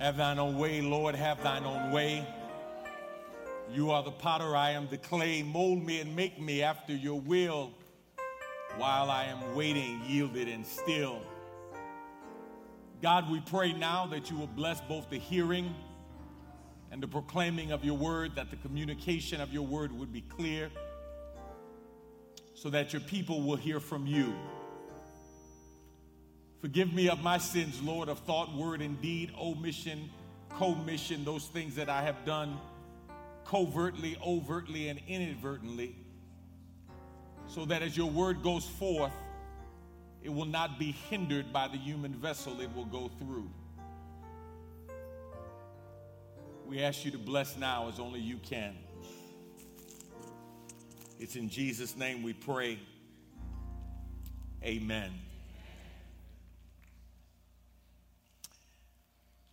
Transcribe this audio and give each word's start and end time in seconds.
Have 0.00 0.16
thine 0.16 0.38
own 0.38 0.56
way, 0.56 0.80
Lord, 0.80 1.14
have 1.14 1.42
thine 1.42 1.62
own 1.62 1.92
way. 1.92 2.26
You 3.70 3.90
are 3.90 4.02
the 4.02 4.10
potter, 4.10 4.56
I 4.56 4.70
am 4.70 4.88
the 4.88 4.96
clay. 4.96 5.42
Mold 5.42 5.84
me 5.84 6.00
and 6.00 6.16
make 6.16 6.40
me 6.40 6.62
after 6.62 6.94
your 6.94 7.20
will 7.20 7.70
while 8.78 9.10
I 9.10 9.24
am 9.24 9.54
waiting, 9.54 10.00
yielded 10.06 10.48
and 10.48 10.66
still. 10.66 11.20
God, 13.02 13.30
we 13.30 13.40
pray 13.40 13.74
now 13.74 14.06
that 14.06 14.30
you 14.30 14.38
will 14.38 14.46
bless 14.46 14.80
both 14.80 15.10
the 15.10 15.18
hearing 15.18 15.74
and 16.90 17.02
the 17.02 17.08
proclaiming 17.08 17.70
of 17.70 17.84
your 17.84 17.98
word, 17.98 18.34
that 18.36 18.48
the 18.48 18.56
communication 18.56 19.38
of 19.38 19.52
your 19.52 19.66
word 19.66 19.92
would 19.92 20.14
be 20.14 20.22
clear, 20.22 20.70
so 22.54 22.70
that 22.70 22.94
your 22.94 23.02
people 23.02 23.42
will 23.42 23.56
hear 23.56 23.80
from 23.80 24.06
you. 24.06 24.32
Forgive 26.60 26.92
me 26.92 27.08
of 27.08 27.22
my 27.22 27.38
sins, 27.38 27.80
Lord, 27.82 28.08
of 28.08 28.18
thought, 28.20 28.54
word, 28.54 28.82
and 28.82 29.00
deed, 29.00 29.32
omission, 29.40 30.10
commission, 30.58 31.24
those 31.24 31.46
things 31.46 31.74
that 31.76 31.88
I 31.88 32.02
have 32.02 32.24
done 32.26 32.58
covertly, 33.46 34.16
overtly, 34.24 34.88
and 34.88 35.00
inadvertently, 35.08 35.96
so 37.46 37.64
that 37.64 37.82
as 37.82 37.96
your 37.96 38.10
word 38.10 38.42
goes 38.42 38.66
forth, 38.66 39.12
it 40.22 40.28
will 40.28 40.44
not 40.44 40.78
be 40.78 40.92
hindered 40.92 41.52
by 41.52 41.66
the 41.66 41.78
human 41.78 42.12
vessel 42.12 42.60
it 42.60 42.74
will 42.76 42.84
go 42.84 43.10
through. 43.18 43.50
We 46.66 46.82
ask 46.82 47.04
you 47.04 47.10
to 47.12 47.18
bless 47.18 47.56
now 47.56 47.88
as 47.88 47.98
only 47.98 48.20
you 48.20 48.36
can. 48.36 48.76
It's 51.18 51.36
in 51.36 51.48
Jesus' 51.48 51.96
name 51.96 52.22
we 52.22 52.34
pray. 52.34 52.78
Amen. 54.62 55.10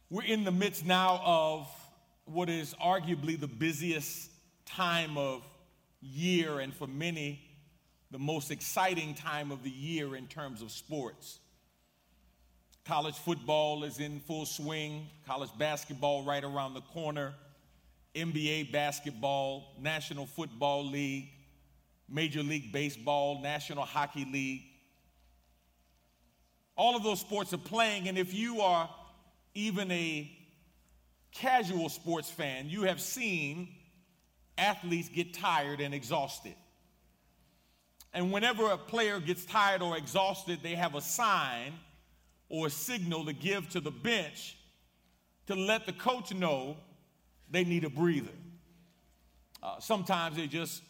We're 0.09 0.23
in 0.23 0.45
the 0.45 0.53
midst 0.53 0.85
now 0.85 1.21
of 1.25 1.69
what 2.23 2.49
is 2.49 2.73
arguably 2.75 3.37
the 3.37 3.47
busiest 3.47 4.31
time 4.65 5.17
of 5.17 5.43
year, 6.01 6.61
and 6.61 6.73
for 6.73 6.87
many, 6.87 7.41
the 8.11 8.17
most 8.17 8.49
exciting 8.49 9.15
time 9.15 9.51
of 9.51 9.63
the 9.63 9.69
year 9.69 10.15
in 10.15 10.27
terms 10.27 10.61
of 10.61 10.71
sports. 10.71 11.39
College 12.85 13.15
football 13.15 13.83
is 13.83 13.99
in 13.99 14.21
full 14.21 14.45
swing, 14.45 15.07
college 15.25 15.49
basketball 15.59 16.23
right 16.23 16.45
around 16.45 16.73
the 16.73 16.81
corner, 16.81 17.33
NBA 18.15 18.71
basketball, 18.71 19.73
National 19.77 20.25
Football 20.25 20.85
League, 20.85 21.27
Major 22.07 22.43
League 22.43 22.71
Baseball, 22.71 23.41
National 23.41 23.83
Hockey 23.83 24.25
League. 24.31 24.63
All 26.77 26.95
of 26.95 27.03
those 27.03 27.19
sports 27.19 27.53
are 27.53 27.57
playing, 27.57 28.07
and 28.07 28.17
if 28.17 28.33
you 28.33 28.61
are 28.61 28.89
even 29.57 29.89
a 29.89 30.31
casual 31.31 31.89
sports 31.89 32.29
fan, 32.29 32.69
you 32.69 32.83
have 32.83 33.01
seen 33.01 33.67
athletes 34.55 35.09
get 35.09 35.33
tired 35.33 35.81
and 35.81 35.95
exhausted. 35.95 36.53
And 38.13 38.31
whenever 38.31 38.69
a 38.69 38.77
player 38.77 39.19
gets 39.19 39.45
tired 39.45 39.81
or 39.81 39.97
exhausted, 39.97 40.59
they 40.61 40.75
have 40.75 40.93
a 40.93 41.01
sign 41.01 41.73
or 42.49 42.67
a 42.67 42.69
signal 42.69 43.25
to 43.25 43.33
give 43.33 43.67
to 43.69 43.79
the 43.79 43.89
bench 43.89 44.57
to 45.47 45.55
let 45.55 45.87
the 45.87 45.93
coach 45.93 46.31
know 46.31 46.77
they 47.49 47.63
need 47.63 47.83
a 47.83 47.89
breather. 47.89 48.29
Uh, 49.63 49.79
sometimes 49.79 50.35
they 50.35 50.45
just 50.45 50.83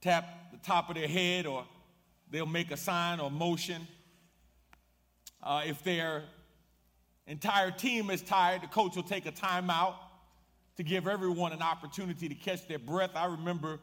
tap 0.00 0.52
the 0.52 0.58
top 0.58 0.88
of 0.90 0.94
their 0.94 1.08
head 1.08 1.46
or 1.46 1.64
they'll 2.30 2.46
make 2.46 2.70
a 2.70 2.76
sign 2.76 3.18
or 3.18 3.32
motion. 3.32 3.88
Uh, 5.42 5.62
if 5.66 5.82
they're 5.82 6.22
entire 7.26 7.70
team 7.70 8.10
is 8.10 8.22
tired, 8.22 8.62
the 8.62 8.66
coach 8.66 8.96
will 8.96 9.02
take 9.02 9.26
a 9.26 9.32
timeout 9.32 9.94
to 10.76 10.82
give 10.82 11.06
everyone 11.06 11.52
an 11.52 11.62
opportunity 11.62 12.28
to 12.28 12.34
catch 12.34 12.66
their 12.66 12.78
breath. 12.78 13.10
I 13.14 13.26
remember 13.26 13.78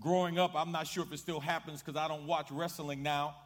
growing 0.00 0.38
up, 0.38 0.52
I'm 0.54 0.72
not 0.72 0.86
sure 0.86 1.04
if 1.04 1.12
it 1.12 1.18
still 1.18 1.40
happens 1.40 1.82
because 1.82 1.98
I 1.98 2.08
don't 2.08 2.26
watch 2.26 2.50
wrestling 2.50 3.02
now, 3.02 3.36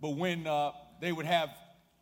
but 0.00 0.10
when 0.10 0.46
uh, 0.46 0.72
they 1.00 1.12
would 1.12 1.26
have 1.26 1.50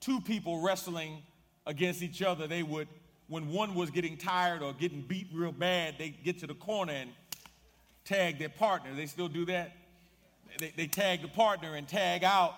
two 0.00 0.20
people 0.20 0.60
wrestling 0.62 1.22
against 1.66 2.02
each 2.02 2.22
other, 2.22 2.46
they 2.46 2.62
would, 2.62 2.88
when 3.28 3.48
one 3.48 3.74
was 3.74 3.90
getting 3.90 4.16
tired 4.16 4.62
or 4.62 4.72
getting 4.72 5.02
beat 5.02 5.28
real 5.32 5.52
bad, 5.52 5.94
they 5.98 6.10
get 6.10 6.38
to 6.40 6.46
the 6.46 6.54
corner 6.54 6.92
and 6.92 7.10
tag 8.04 8.38
their 8.38 8.48
partner. 8.48 8.94
They 8.94 9.06
still 9.06 9.28
do 9.28 9.44
that? 9.46 9.72
They, 10.58 10.72
they 10.76 10.86
tag 10.86 11.22
the 11.22 11.28
partner 11.28 11.74
and 11.74 11.88
tag 11.88 12.24
out, 12.24 12.54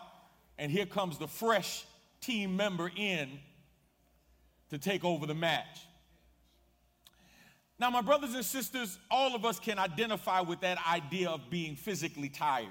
and 0.58 0.70
here 0.70 0.86
comes 0.86 1.18
the 1.18 1.28
fresh 1.28 1.84
team 2.20 2.56
member 2.56 2.90
in 2.96 3.38
to 4.70 4.78
take 4.78 5.04
over 5.04 5.26
the 5.26 5.34
match. 5.34 5.86
Now, 7.78 7.90
my 7.90 8.02
brothers 8.02 8.34
and 8.34 8.44
sisters, 8.44 8.98
all 9.10 9.34
of 9.34 9.44
us 9.44 9.58
can 9.58 9.78
identify 9.78 10.40
with 10.40 10.60
that 10.60 10.78
idea 10.86 11.28
of 11.28 11.50
being 11.50 11.74
physically 11.74 12.28
tired, 12.28 12.68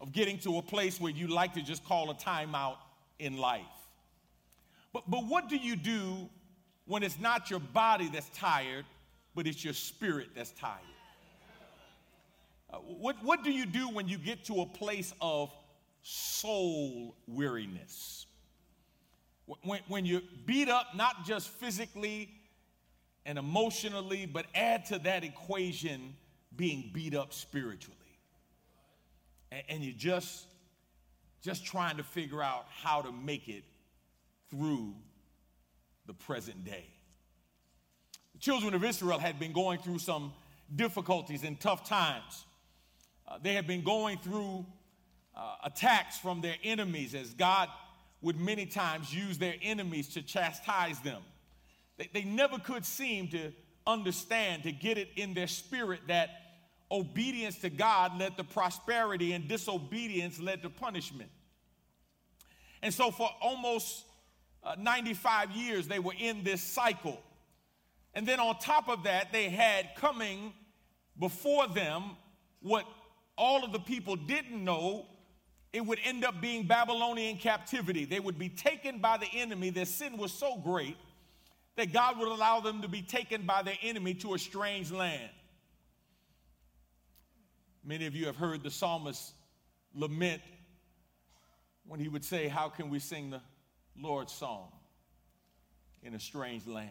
of 0.00 0.12
getting 0.12 0.38
to 0.38 0.58
a 0.58 0.62
place 0.62 1.00
where 1.00 1.12
you 1.12 1.26
like 1.26 1.54
to 1.54 1.62
just 1.62 1.84
call 1.84 2.10
a 2.10 2.14
timeout 2.14 2.76
in 3.18 3.36
life. 3.36 3.62
But, 4.92 5.08
but 5.08 5.26
what 5.26 5.48
do 5.48 5.56
you 5.56 5.76
do 5.76 6.28
when 6.86 7.02
it's 7.02 7.18
not 7.18 7.50
your 7.50 7.60
body 7.60 8.08
that's 8.12 8.30
tired, 8.30 8.84
but 9.34 9.46
it's 9.46 9.64
your 9.64 9.74
spirit 9.74 10.28
that's 10.34 10.52
tired? 10.52 10.78
Uh, 12.72 12.76
what, 12.78 13.16
what 13.22 13.42
do 13.42 13.50
you 13.50 13.66
do 13.66 13.88
when 13.88 14.08
you 14.08 14.18
get 14.18 14.44
to 14.44 14.60
a 14.60 14.66
place 14.66 15.12
of 15.20 15.52
soul 16.02 17.16
weariness? 17.26 18.26
When, 19.62 19.80
when 19.88 20.06
you're 20.06 20.22
beat 20.46 20.68
up, 20.68 20.94
not 20.94 21.24
just 21.24 21.48
physically 21.48 22.30
and 23.26 23.38
emotionally, 23.38 24.26
but 24.26 24.46
add 24.54 24.86
to 24.86 24.98
that 25.00 25.24
equation 25.24 26.14
being 26.56 26.90
beat 26.92 27.14
up 27.14 27.32
spiritually. 27.32 27.96
And, 29.50 29.62
and 29.68 29.84
you're 29.84 29.94
just, 29.96 30.46
just 31.42 31.64
trying 31.64 31.96
to 31.96 32.02
figure 32.02 32.42
out 32.42 32.66
how 32.82 33.02
to 33.02 33.12
make 33.12 33.48
it 33.48 33.64
through 34.50 34.94
the 36.06 36.14
present 36.14 36.64
day. 36.64 36.86
The 38.32 38.38
children 38.38 38.74
of 38.74 38.84
Israel 38.84 39.18
had 39.18 39.38
been 39.38 39.52
going 39.52 39.78
through 39.78 39.98
some 39.98 40.32
difficulties 40.74 41.44
and 41.44 41.58
tough 41.58 41.88
times. 41.88 42.44
Uh, 43.26 43.38
they 43.42 43.54
had 43.54 43.66
been 43.66 43.82
going 43.82 44.18
through 44.18 44.64
uh, 45.36 45.56
attacks 45.64 46.18
from 46.18 46.40
their 46.40 46.56
enemies 46.64 47.14
as 47.14 47.32
God 47.34 47.68
would 48.22 48.38
many 48.38 48.66
times 48.66 49.14
use 49.14 49.38
their 49.38 49.54
enemies 49.62 50.08
to 50.08 50.22
chastise 50.22 50.98
them. 51.00 51.22
They, 51.96 52.10
they 52.12 52.24
never 52.24 52.58
could 52.58 52.84
seem 52.84 53.28
to 53.28 53.52
understand, 53.86 54.64
to 54.64 54.72
get 54.72 54.98
it 54.98 55.08
in 55.16 55.34
their 55.34 55.46
spirit 55.46 56.00
that 56.08 56.30
obedience 56.90 57.58
to 57.58 57.70
God 57.70 58.18
led 58.18 58.36
to 58.36 58.44
prosperity 58.44 59.32
and 59.32 59.48
disobedience 59.48 60.40
led 60.40 60.62
to 60.62 60.70
punishment. 60.70 61.30
And 62.82 62.92
so, 62.92 63.10
for 63.10 63.28
almost 63.40 64.04
uh, 64.62 64.74
95 64.78 65.50
years, 65.52 65.86
they 65.86 65.98
were 65.98 66.14
in 66.18 66.42
this 66.44 66.62
cycle. 66.62 67.20
And 68.14 68.26
then, 68.26 68.40
on 68.40 68.58
top 68.58 68.88
of 68.88 69.04
that, 69.04 69.32
they 69.32 69.48
had 69.48 69.94
coming 69.96 70.52
before 71.18 71.68
them 71.68 72.16
what 72.60 72.86
all 73.36 73.64
of 73.64 73.72
the 73.72 73.78
people 73.78 74.16
didn't 74.16 74.64
know 74.64 75.06
it 75.72 75.86
would 75.86 75.98
end 76.04 76.24
up 76.24 76.40
being 76.40 76.66
Babylonian 76.66 77.36
captivity. 77.36 78.04
They 78.04 78.20
would 78.20 78.38
be 78.38 78.48
taken 78.48 78.98
by 78.98 79.18
the 79.18 79.28
enemy. 79.32 79.70
Their 79.70 79.84
sin 79.84 80.16
was 80.16 80.32
so 80.32 80.56
great 80.56 80.96
that 81.76 81.92
God 81.92 82.18
would 82.18 82.28
allow 82.28 82.60
them 82.60 82.82
to 82.82 82.88
be 82.88 83.02
taken 83.02 83.42
by 83.42 83.62
their 83.62 83.76
enemy 83.82 84.14
to 84.14 84.34
a 84.34 84.38
strange 84.38 84.90
land. 84.90 85.30
Many 87.84 88.06
of 88.06 88.14
you 88.14 88.26
have 88.26 88.36
heard 88.36 88.62
the 88.62 88.70
psalmist 88.70 89.32
lament 89.94 90.42
when 91.86 92.00
he 92.00 92.08
would 92.08 92.24
say, 92.24 92.48
How 92.48 92.68
can 92.68 92.90
we 92.90 92.98
sing 92.98 93.30
the 93.30 93.40
Lord's 93.96 94.32
song 94.32 94.72
in 96.02 96.14
a 96.14 96.20
strange 96.20 96.66
land? 96.66 96.90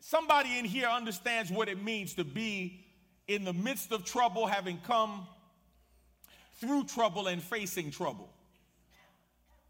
Somebody 0.00 0.58
in 0.58 0.64
here 0.64 0.88
understands 0.88 1.50
what 1.50 1.68
it 1.68 1.82
means 1.82 2.14
to 2.14 2.24
be 2.24 2.84
in 3.28 3.44
the 3.44 3.52
midst 3.52 3.92
of 3.92 4.04
trouble, 4.04 4.46
having 4.46 4.78
come 4.78 5.26
through 6.60 6.84
trouble 6.84 7.26
and 7.26 7.42
facing 7.42 7.90
trouble. 7.90 8.30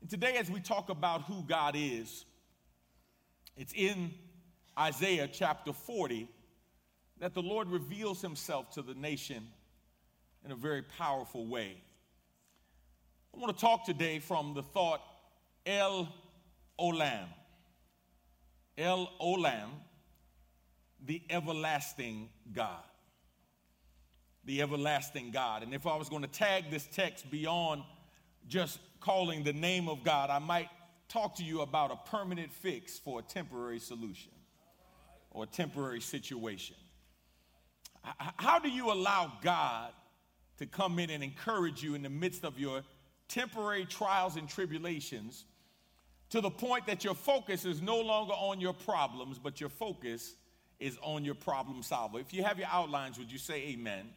And 0.00 0.10
today, 0.10 0.36
as 0.36 0.50
we 0.50 0.60
talk 0.60 0.90
about 0.90 1.22
who 1.22 1.42
God 1.44 1.74
is, 1.76 2.24
it's 3.56 3.72
in 3.72 4.12
Isaiah 4.78 5.28
chapter 5.32 5.72
40 5.72 6.28
that 7.20 7.34
the 7.34 7.42
Lord 7.42 7.68
reveals 7.68 8.20
himself 8.20 8.70
to 8.72 8.82
the 8.82 8.94
nation 8.94 9.46
in 10.44 10.50
a 10.50 10.56
very 10.56 10.82
powerful 10.82 11.46
way. 11.46 11.76
I 13.34 13.38
want 13.38 13.54
to 13.54 13.60
talk 13.60 13.84
today 13.84 14.18
from 14.18 14.54
the 14.54 14.62
thought 14.62 15.02
El 15.66 16.08
Olam. 16.78 17.26
El 18.78 19.10
Olam, 19.20 19.68
the 21.04 21.22
everlasting 21.30 22.30
God 22.52 22.82
the 24.44 24.62
everlasting 24.62 25.30
God. 25.30 25.62
And 25.62 25.74
if 25.74 25.86
I 25.86 25.96
was 25.96 26.08
going 26.08 26.22
to 26.22 26.28
tag 26.28 26.70
this 26.70 26.88
text 26.92 27.30
beyond 27.30 27.82
just 28.48 28.78
calling 29.00 29.44
the 29.44 29.52
name 29.52 29.88
of 29.88 30.02
God, 30.02 30.30
I 30.30 30.38
might 30.38 30.68
talk 31.08 31.36
to 31.36 31.44
you 31.44 31.60
about 31.60 31.90
a 31.90 32.10
permanent 32.10 32.52
fix 32.52 32.98
for 32.98 33.20
a 33.20 33.22
temporary 33.22 33.78
solution 33.78 34.32
or 35.30 35.44
a 35.44 35.46
temporary 35.46 36.00
situation. 36.00 36.76
How 38.02 38.58
do 38.58 38.70
you 38.70 38.90
allow 38.92 39.32
God 39.42 39.92
to 40.58 40.66
come 40.66 40.98
in 40.98 41.10
and 41.10 41.22
encourage 41.22 41.82
you 41.82 41.94
in 41.94 42.02
the 42.02 42.10
midst 42.10 42.44
of 42.44 42.58
your 42.58 42.82
temporary 43.28 43.84
trials 43.84 44.36
and 44.36 44.48
tribulations 44.48 45.44
to 46.30 46.40
the 46.40 46.50
point 46.50 46.86
that 46.86 47.04
your 47.04 47.14
focus 47.14 47.64
is 47.64 47.82
no 47.82 48.00
longer 48.00 48.32
on 48.32 48.60
your 48.60 48.72
problems, 48.72 49.38
but 49.38 49.60
your 49.60 49.68
focus 49.68 50.34
is 50.78 50.96
on 51.02 51.24
your 51.24 51.34
problem 51.34 51.82
solver? 51.82 52.18
If 52.18 52.32
you 52.32 52.42
have 52.42 52.58
your 52.58 52.68
outlines, 52.72 53.18
would 53.18 53.30
you 53.30 53.38
say 53.38 53.68
amen? 53.68 54.08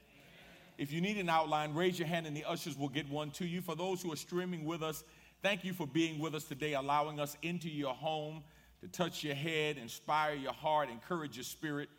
If 0.77 0.91
you 0.91 1.01
need 1.01 1.17
an 1.17 1.29
outline, 1.29 1.73
raise 1.73 1.99
your 1.99 2.07
hand 2.07 2.25
and 2.25 2.35
the 2.35 2.45
ushers 2.45 2.77
will 2.77 2.89
get 2.89 3.09
one 3.09 3.31
to 3.31 3.45
you. 3.45 3.61
For 3.61 3.75
those 3.75 4.01
who 4.01 4.11
are 4.11 4.17
streaming 4.17 4.65
with 4.65 4.81
us, 4.81 5.03
thank 5.41 5.63
you 5.63 5.73
for 5.73 5.85
being 5.85 6.19
with 6.19 6.33
us 6.33 6.45
today, 6.45 6.73
allowing 6.73 7.19
us 7.19 7.37
into 7.41 7.69
your 7.69 7.93
home 7.93 8.43
to 8.81 8.87
touch 8.87 9.23
your 9.23 9.35
head, 9.35 9.77
inspire 9.77 10.33
your 10.33 10.53
heart, 10.53 10.89
encourage 10.89 11.37
your 11.37 11.43
spirit. 11.43 11.89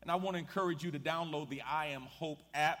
And 0.00 0.10
I 0.10 0.16
want 0.16 0.34
to 0.34 0.40
encourage 0.40 0.82
you 0.82 0.90
to 0.90 0.98
download 0.98 1.48
the 1.48 1.62
I 1.62 1.86
Am 1.86 2.02
Hope 2.02 2.42
app. 2.54 2.78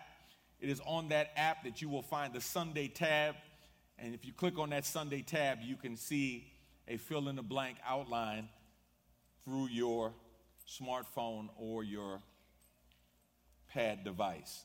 It 0.60 0.68
is 0.68 0.80
on 0.86 1.10
that 1.10 1.30
app 1.36 1.64
that 1.64 1.80
you 1.80 1.88
will 1.88 2.02
find 2.02 2.32
the 2.32 2.40
Sunday 2.40 2.88
tab. 2.88 3.36
And 3.98 4.14
if 4.14 4.24
you 4.24 4.32
click 4.32 4.58
on 4.58 4.70
that 4.70 4.84
Sunday 4.84 5.22
tab, 5.22 5.58
you 5.62 5.76
can 5.76 5.96
see 5.96 6.52
a 6.88 6.96
fill 6.96 7.28
in 7.28 7.36
the 7.36 7.42
blank 7.42 7.76
outline 7.86 8.48
through 9.44 9.68
your 9.68 10.12
smartphone 10.68 11.48
or 11.56 11.84
your 11.84 12.20
pad 13.72 14.04
device. 14.04 14.64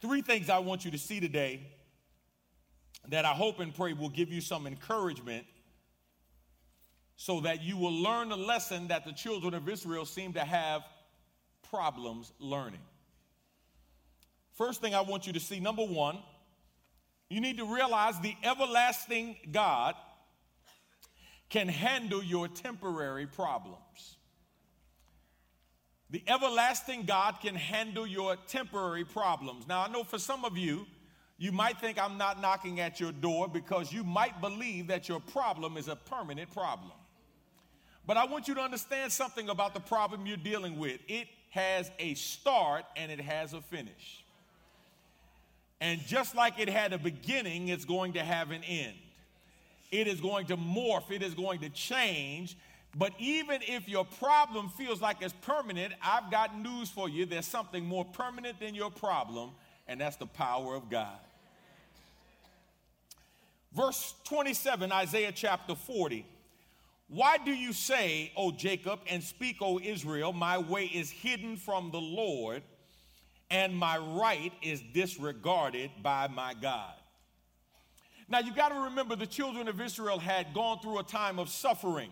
Three 0.00 0.22
things 0.22 0.50
I 0.50 0.58
want 0.58 0.84
you 0.84 0.90
to 0.90 0.98
see 0.98 1.20
today 1.20 1.60
that 3.08 3.24
I 3.24 3.32
hope 3.32 3.60
and 3.60 3.74
pray 3.74 3.92
will 3.92 4.08
give 4.08 4.32
you 4.32 4.40
some 4.40 4.66
encouragement 4.66 5.46
so 7.16 7.40
that 7.40 7.62
you 7.62 7.76
will 7.76 7.92
learn 7.92 8.28
the 8.28 8.36
lesson 8.36 8.88
that 8.88 9.04
the 9.04 9.12
children 9.12 9.54
of 9.54 9.68
Israel 9.68 10.04
seem 10.04 10.32
to 10.34 10.40
have 10.40 10.82
problems 11.70 12.32
learning. 12.38 12.80
First 14.54 14.80
thing 14.80 14.94
I 14.94 15.00
want 15.00 15.26
you 15.26 15.32
to 15.32 15.40
see 15.40 15.60
number 15.60 15.84
one, 15.84 16.18
you 17.28 17.40
need 17.40 17.58
to 17.58 17.74
realize 17.74 18.18
the 18.20 18.34
everlasting 18.42 19.36
God 19.50 19.94
can 21.50 21.68
handle 21.68 22.22
your 22.22 22.48
temporary 22.48 23.26
problems. 23.26 24.16
The 26.14 26.22
everlasting 26.28 27.06
God 27.06 27.40
can 27.42 27.56
handle 27.56 28.06
your 28.06 28.36
temporary 28.46 29.04
problems. 29.04 29.66
Now, 29.66 29.82
I 29.82 29.88
know 29.88 30.04
for 30.04 30.20
some 30.20 30.44
of 30.44 30.56
you, 30.56 30.86
you 31.38 31.50
might 31.50 31.80
think 31.80 32.00
I'm 32.00 32.16
not 32.16 32.40
knocking 32.40 32.78
at 32.78 33.00
your 33.00 33.10
door 33.10 33.48
because 33.48 33.92
you 33.92 34.04
might 34.04 34.40
believe 34.40 34.86
that 34.86 35.08
your 35.08 35.18
problem 35.18 35.76
is 35.76 35.88
a 35.88 35.96
permanent 35.96 36.54
problem. 36.54 36.92
But 38.06 38.16
I 38.16 38.26
want 38.26 38.46
you 38.46 38.54
to 38.54 38.60
understand 38.60 39.10
something 39.10 39.48
about 39.48 39.74
the 39.74 39.80
problem 39.80 40.24
you're 40.24 40.36
dealing 40.36 40.78
with. 40.78 41.00
It 41.08 41.26
has 41.50 41.90
a 41.98 42.14
start 42.14 42.84
and 42.96 43.10
it 43.10 43.20
has 43.20 43.52
a 43.52 43.60
finish. 43.60 44.24
And 45.80 46.00
just 46.06 46.36
like 46.36 46.60
it 46.60 46.68
had 46.68 46.92
a 46.92 46.98
beginning, 46.98 47.70
it's 47.70 47.84
going 47.84 48.12
to 48.12 48.22
have 48.22 48.52
an 48.52 48.62
end. 48.62 48.94
It 49.90 50.06
is 50.06 50.20
going 50.20 50.46
to 50.46 50.56
morph, 50.56 51.10
it 51.10 51.24
is 51.24 51.34
going 51.34 51.58
to 51.62 51.70
change. 51.70 52.56
But 52.96 53.12
even 53.18 53.60
if 53.62 53.88
your 53.88 54.04
problem 54.04 54.68
feels 54.68 55.00
like 55.00 55.16
it's 55.20 55.34
permanent, 55.42 55.94
I've 56.02 56.30
got 56.30 56.58
news 56.58 56.88
for 56.88 57.08
you. 57.08 57.26
There's 57.26 57.46
something 57.46 57.84
more 57.84 58.04
permanent 58.04 58.60
than 58.60 58.74
your 58.74 58.90
problem, 58.90 59.50
and 59.88 60.00
that's 60.00 60.16
the 60.16 60.26
power 60.26 60.74
of 60.76 60.88
God. 60.88 61.18
Verse 63.74 64.14
27, 64.24 64.92
Isaiah 64.92 65.32
chapter 65.32 65.74
40. 65.74 66.24
Why 67.08 67.38
do 67.38 67.50
you 67.52 67.72
say, 67.72 68.32
O 68.36 68.52
Jacob, 68.52 69.00
and 69.10 69.22
speak, 69.22 69.56
O 69.60 69.80
Israel, 69.80 70.32
my 70.32 70.58
way 70.58 70.86
is 70.86 71.10
hidden 71.10 71.56
from 71.56 71.90
the 71.90 72.00
Lord, 72.00 72.62
and 73.50 73.76
my 73.76 73.98
right 73.98 74.52
is 74.62 74.82
disregarded 74.92 75.90
by 76.02 76.28
my 76.28 76.54
God? 76.54 76.94
Now 78.28 78.38
you've 78.38 78.56
got 78.56 78.70
to 78.70 78.84
remember 78.84 79.16
the 79.16 79.26
children 79.26 79.68
of 79.68 79.80
Israel 79.80 80.18
had 80.18 80.54
gone 80.54 80.78
through 80.78 81.00
a 81.00 81.04
time 81.04 81.38
of 81.38 81.48
suffering. 81.48 82.10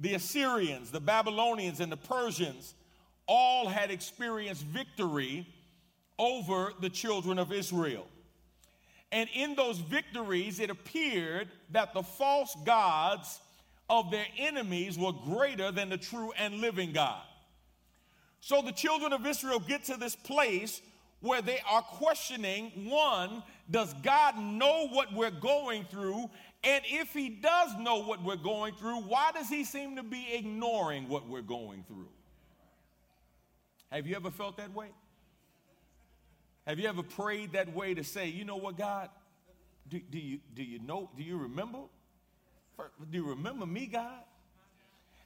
The 0.00 0.14
Assyrians, 0.14 0.90
the 0.90 1.00
Babylonians, 1.00 1.80
and 1.80 1.90
the 1.90 1.96
Persians 1.96 2.74
all 3.26 3.68
had 3.68 3.90
experienced 3.90 4.62
victory 4.64 5.46
over 6.18 6.72
the 6.80 6.90
children 6.90 7.38
of 7.38 7.52
Israel. 7.52 8.06
And 9.12 9.28
in 9.34 9.54
those 9.54 9.78
victories, 9.78 10.60
it 10.60 10.70
appeared 10.70 11.48
that 11.70 11.94
the 11.94 12.02
false 12.02 12.56
gods 12.64 13.40
of 13.88 14.10
their 14.10 14.26
enemies 14.36 14.98
were 14.98 15.12
greater 15.12 15.70
than 15.70 15.88
the 15.88 15.96
true 15.96 16.32
and 16.38 16.60
living 16.60 16.92
God. 16.92 17.22
So 18.40 18.62
the 18.62 18.72
children 18.72 19.12
of 19.12 19.26
Israel 19.26 19.60
get 19.60 19.84
to 19.84 19.96
this 19.96 20.16
place 20.16 20.80
where 21.20 21.42
they 21.42 21.60
are 21.68 21.82
questioning 21.82 22.70
one, 22.88 23.42
does 23.70 23.92
God 24.02 24.38
know 24.38 24.88
what 24.88 25.12
we're 25.12 25.30
going 25.30 25.84
through? 25.84 26.30
And 26.66 26.82
if 26.84 27.12
he 27.12 27.28
does 27.28 27.78
know 27.78 28.02
what 28.02 28.24
we're 28.24 28.34
going 28.34 28.74
through, 28.74 29.02
why 29.02 29.30
does 29.32 29.48
he 29.48 29.62
seem 29.62 29.94
to 29.96 30.02
be 30.02 30.26
ignoring 30.32 31.08
what 31.08 31.28
we're 31.28 31.40
going 31.40 31.84
through? 31.86 32.08
Have 33.92 34.08
you 34.08 34.16
ever 34.16 34.32
felt 34.32 34.56
that 34.56 34.74
way? 34.74 34.88
Have 36.66 36.80
you 36.80 36.88
ever 36.88 37.04
prayed 37.04 37.52
that 37.52 37.72
way 37.72 37.94
to 37.94 38.02
say, 38.02 38.26
you 38.26 38.44
know 38.44 38.56
what, 38.56 38.76
God, 38.76 39.10
do, 39.88 40.00
do, 40.10 40.18
you, 40.18 40.40
do 40.56 40.64
you 40.64 40.80
know, 40.80 41.08
do 41.16 41.22
you 41.22 41.36
remember? 41.36 41.78
Do 42.76 43.16
you 43.16 43.28
remember 43.28 43.64
me, 43.64 43.86
God? 43.86 44.24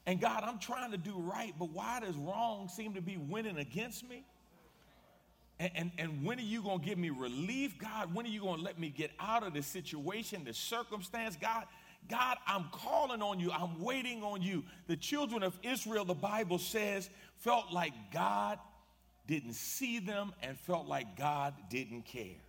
And 0.04 0.20
God, 0.20 0.44
I'm 0.44 0.58
trying 0.58 0.90
to 0.90 0.98
do 0.98 1.14
right, 1.16 1.54
but 1.58 1.70
why 1.70 2.00
does 2.00 2.16
wrong 2.16 2.68
seem 2.68 2.92
to 2.94 3.00
be 3.00 3.16
winning 3.16 3.56
against 3.56 4.06
me? 4.06 4.24
And, 5.60 5.70
and, 5.74 5.90
and 5.98 6.24
when 6.24 6.38
are 6.38 6.42
you 6.42 6.62
going 6.62 6.80
to 6.80 6.84
give 6.84 6.96
me 6.96 7.10
relief, 7.10 7.78
God? 7.78 8.14
When 8.14 8.24
are 8.24 8.30
you 8.30 8.40
going 8.40 8.56
to 8.56 8.62
let 8.62 8.78
me 8.78 8.88
get 8.88 9.10
out 9.20 9.46
of 9.46 9.52
this 9.52 9.66
situation, 9.66 10.42
this 10.42 10.56
circumstance? 10.56 11.36
God, 11.38 11.66
God, 12.08 12.38
I'm 12.46 12.64
calling 12.72 13.20
on 13.20 13.38
you. 13.38 13.52
I'm 13.52 13.78
waiting 13.78 14.22
on 14.22 14.40
you. 14.40 14.64
The 14.86 14.96
children 14.96 15.42
of 15.42 15.56
Israel, 15.62 16.06
the 16.06 16.14
Bible 16.14 16.56
says, 16.56 17.10
felt 17.36 17.72
like 17.72 17.92
God 18.10 18.58
didn't 19.26 19.52
see 19.52 19.98
them 19.98 20.32
and 20.42 20.58
felt 20.58 20.86
like 20.86 21.14
God 21.18 21.52
didn't 21.68 22.06
care. 22.06 22.40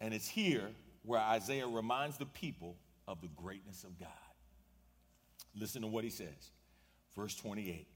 And 0.00 0.14
it's 0.14 0.26
here 0.26 0.70
where 1.04 1.20
Isaiah 1.20 1.68
reminds 1.68 2.16
the 2.16 2.24
people 2.24 2.76
of 3.06 3.20
the 3.20 3.28
greatness 3.36 3.84
of 3.84 4.00
God. 4.00 4.08
Listen 5.54 5.82
to 5.82 5.88
what 5.88 6.04
he 6.04 6.10
says. 6.10 6.50
Verse 7.14 7.36
28 7.36 7.86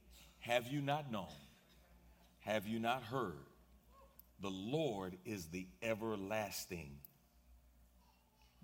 Have 0.41 0.67
you 0.67 0.83
not 0.83 1.11
known? 1.11 1.33
Have 2.47 2.69
you 2.69 2.79
not 2.79 3.03
heard? 3.03 3.35
The 4.41 4.51
Lord 4.51 5.17
is 5.25 5.47
the 5.47 5.67
everlasting 5.83 6.93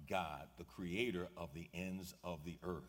God, 0.08 0.46
the 0.56 0.64
creator 0.64 1.26
of 1.36 1.52
the 1.52 1.68
ends 1.74 2.14
of 2.22 2.44
the 2.44 2.58
earth. 2.62 2.84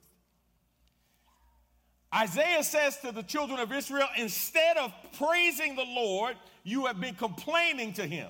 Isaiah 2.13 2.63
says 2.63 2.97
to 2.99 3.11
the 3.11 3.23
children 3.23 3.59
of 3.59 3.71
Israel, 3.71 4.07
instead 4.19 4.77
of 4.77 4.93
praising 5.17 5.75
the 5.75 5.83
Lord, 5.83 6.35
you 6.63 6.85
have 6.85 7.01
been 7.01 7.15
complaining 7.15 7.93
to 7.93 8.05
him. 8.05 8.29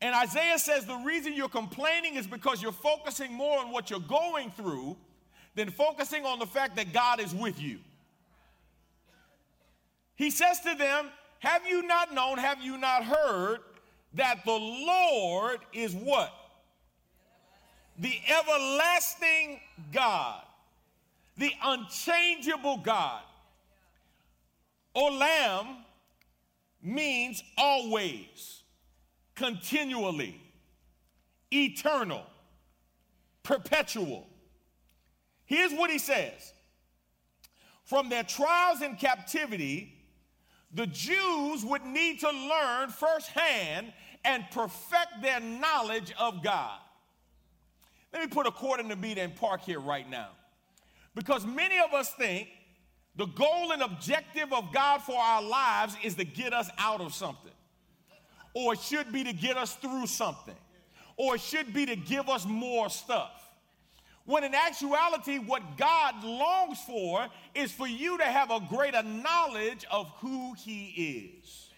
And 0.00 0.14
Isaiah 0.14 0.60
says 0.60 0.86
the 0.86 1.02
reason 1.04 1.34
you're 1.34 1.48
complaining 1.48 2.14
is 2.14 2.28
because 2.28 2.62
you're 2.62 2.70
focusing 2.70 3.32
more 3.32 3.58
on 3.58 3.72
what 3.72 3.90
you're 3.90 3.98
going 3.98 4.52
through 4.52 4.96
than 5.56 5.70
focusing 5.70 6.24
on 6.24 6.38
the 6.38 6.46
fact 6.46 6.76
that 6.76 6.92
God 6.92 7.18
is 7.18 7.34
with 7.34 7.60
you. 7.60 7.80
He 10.16 10.30
says 10.30 10.60
to 10.60 10.74
them, 10.74 11.08
Have 11.40 11.66
you 11.66 11.82
not 11.82 12.12
known, 12.12 12.38
have 12.38 12.60
you 12.62 12.78
not 12.78 13.04
heard 13.04 13.60
that 14.14 14.44
the 14.44 14.52
Lord 14.52 15.60
is 15.72 15.94
what? 15.94 16.32
The 17.98 18.14
everlasting 18.28 19.60
God, 19.92 20.42
the 21.36 21.52
unchangeable 21.62 22.78
God. 22.78 23.22
Olam 24.94 25.76
means 26.82 27.42
always, 27.58 28.62
continually, 29.34 30.40
eternal, 31.52 32.24
perpetual. 33.42 34.26
Here's 35.44 35.72
what 35.72 35.90
he 35.90 35.98
says 35.98 36.52
From 37.84 38.08
their 38.08 38.24
trials 38.24 38.80
in 38.80 38.96
captivity, 38.96 39.95
the 40.76 40.86
Jews 40.86 41.64
would 41.64 41.84
need 41.84 42.20
to 42.20 42.30
learn 42.30 42.90
firsthand 42.90 43.92
and 44.24 44.44
perfect 44.50 45.22
their 45.22 45.40
knowledge 45.40 46.12
of 46.18 46.44
God. 46.44 46.78
Let 48.12 48.22
me 48.22 48.28
put 48.28 48.46
a 48.46 48.50
quarter 48.50 48.82
in 48.82 48.88
the 48.88 48.96
beat 48.96 49.16
and 49.16 49.34
park 49.34 49.62
here 49.62 49.80
right 49.80 50.08
now. 50.08 50.28
Because 51.14 51.46
many 51.46 51.78
of 51.78 51.94
us 51.94 52.10
think 52.10 52.48
the 53.16 53.24
goal 53.24 53.72
and 53.72 53.80
objective 53.80 54.52
of 54.52 54.70
God 54.74 54.98
for 54.98 55.16
our 55.16 55.42
lives 55.42 55.96
is 56.04 56.14
to 56.16 56.24
get 56.26 56.52
us 56.52 56.68
out 56.76 57.00
of 57.00 57.14
something, 57.14 57.52
or 58.52 58.74
it 58.74 58.80
should 58.80 59.10
be 59.10 59.24
to 59.24 59.32
get 59.32 59.56
us 59.56 59.76
through 59.76 60.06
something, 60.06 60.54
or 61.16 61.36
it 61.36 61.40
should 61.40 61.72
be 61.72 61.86
to 61.86 61.96
give 61.96 62.28
us 62.28 62.44
more 62.44 62.90
stuff. 62.90 63.45
When 64.26 64.42
in 64.42 64.54
actuality, 64.54 65.38
what 65.38 65.76
God 65.76 66.24
longs 66.24 66.80
for 66.80 67.28
is 67.54 67.70
for 67.70 67.86
you 67.86 68.18
to 68.18 68.24
have 68.24 68.50
a 68.50 68.60
greater 68.68 69.02
knowledge 69.04 69.86
of 69.90 70.10
who 70.18 70.54
He 70.54 71.38
is. 71.40 71.70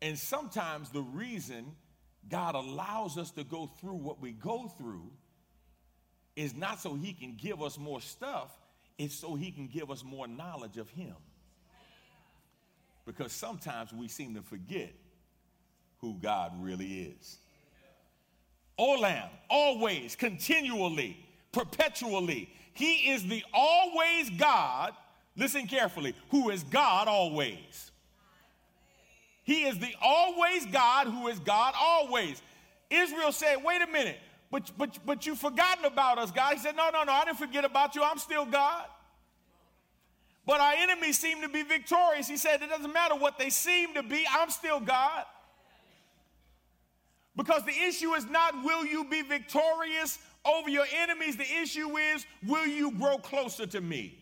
And 0.00 0.16
sometimes 0.16 0.90
the 0.90 1.02
reason 1.02 1.74
God 2.28 2.54
allows 2.54 3.18
us 3.18 3.32
to 3.32 3.42
go 3.42 3.66
through 3.80 3.96
what 3.96 4.20
we 4.20 4.30
go 4.30 4.68
through 4.78 5.10
is 6.36 6.54
not 6.54 6.80
so 6.80 6.94
He 6.94 7.12
can 7.12 7.36
give 7.36 7.60
us 7.60 7.76
more 7.78 8.00
stuff, 8.00 8.56
it's 8.96 9.14
so 9.14 9.34
He 9.34 9.50
can 9.50 9.66
give 9.66 9.90
us 9.90 10.04
more 10.04 10.28
knowledge 10.28 10.76
of 10.76 10.88
Him. 10.90 11.16
Because 13.04 13.32
sometimes 13.32 13.92
we 13.92 14.06
seem 14.06 14.34
to 14.34 14.42
forget 14.42 14.92
who 15.98 16.14
God 16.14 16.52
really 16.60 17.00
is. 17.18 17.38
Olam, 18.78 19.28
always, 19.48 20.16
continually, 20.16 21.16
perpetually. 21.52 22.50
He 22.74 23.10
is 23.10 23.26
the 23.26 23.42
always 23.54 24.28
God, 24.30 24.92
listen 25.36 25.66
carefully, 25.66 26.14
who 26.30 26.50
is 26.50 26.62
God 26.62 27.08
always. 27.08 27.90
He 29.44 29.62
is 29.64 29.78
the 29.78 29.94
always 30.02 30.66
God 30.66 31.06
who 31.06 31.28
is 31.28 31.38
God 31.38 31.74
always. 31.80 32.42
Israel 32.90 33.32
said, 33.32 33.56
wait 33.64 33.80
a 33.80 33.86
minute, 33.86 34.18
but, 34.50 34.70
but, 34.76 34.98
but 35.06 35.24
you've 35.24 35.38
forgotten 35.38 35.84
about 35.84 36.18
us, 36.18 36.30
God. 36.30 36.54
He 36.54 36.58
said, 36.58 36.76
no, 36.76 36.90
no, 36.92 37.04
no, 37.04 37.12
I 37.12 37.24
didn't 37.24 37.38
forget 37.38 37.64
about 37.64 37.94
you. 37.94 38.02
I'm 38.02 38.18
still 38.18 38.44
God. 38.44 38.84
But 40.44 40.60
our 40.60 40.74
enemies 40.74 41.18
seem 41.18 41.42
to 41.42 41.48
be 41.48 41.62
victorious. 41.62 42.28
He 42.28 42.36
said, 42.36 42.62
it 42.62 42.68
doesn't 42.68 42.92
matter 42.92 43.16
what 43.16 43.38
they 43.38 43.50
seem 43.50 43.94
to 43.94 44.02
be, 44.02 44.24
I'm 44.30 44.50
still 44.50 44.80
God. 44.80 45.24
Because 47.36 47.64
the 47.64 47.78
issue 47.86 48.14
is 48.14 48.26
not 48.26 48.64
will 48.64 48.84
you 48.86 49.04
be 49.04 49.22
victorious 49.22 50.18
over 50.44 50.70
your 50.70 50.86
enemies, 50.94 51.36
the 51.36 51.50
issue 51.62 51.96
is 51.96 52.24
will 52.46 52.66
you 52.66 52.92
grow 52.92 53.18
closer 53.18 53.66
to 53.66 53.80
me? 53.80 54.18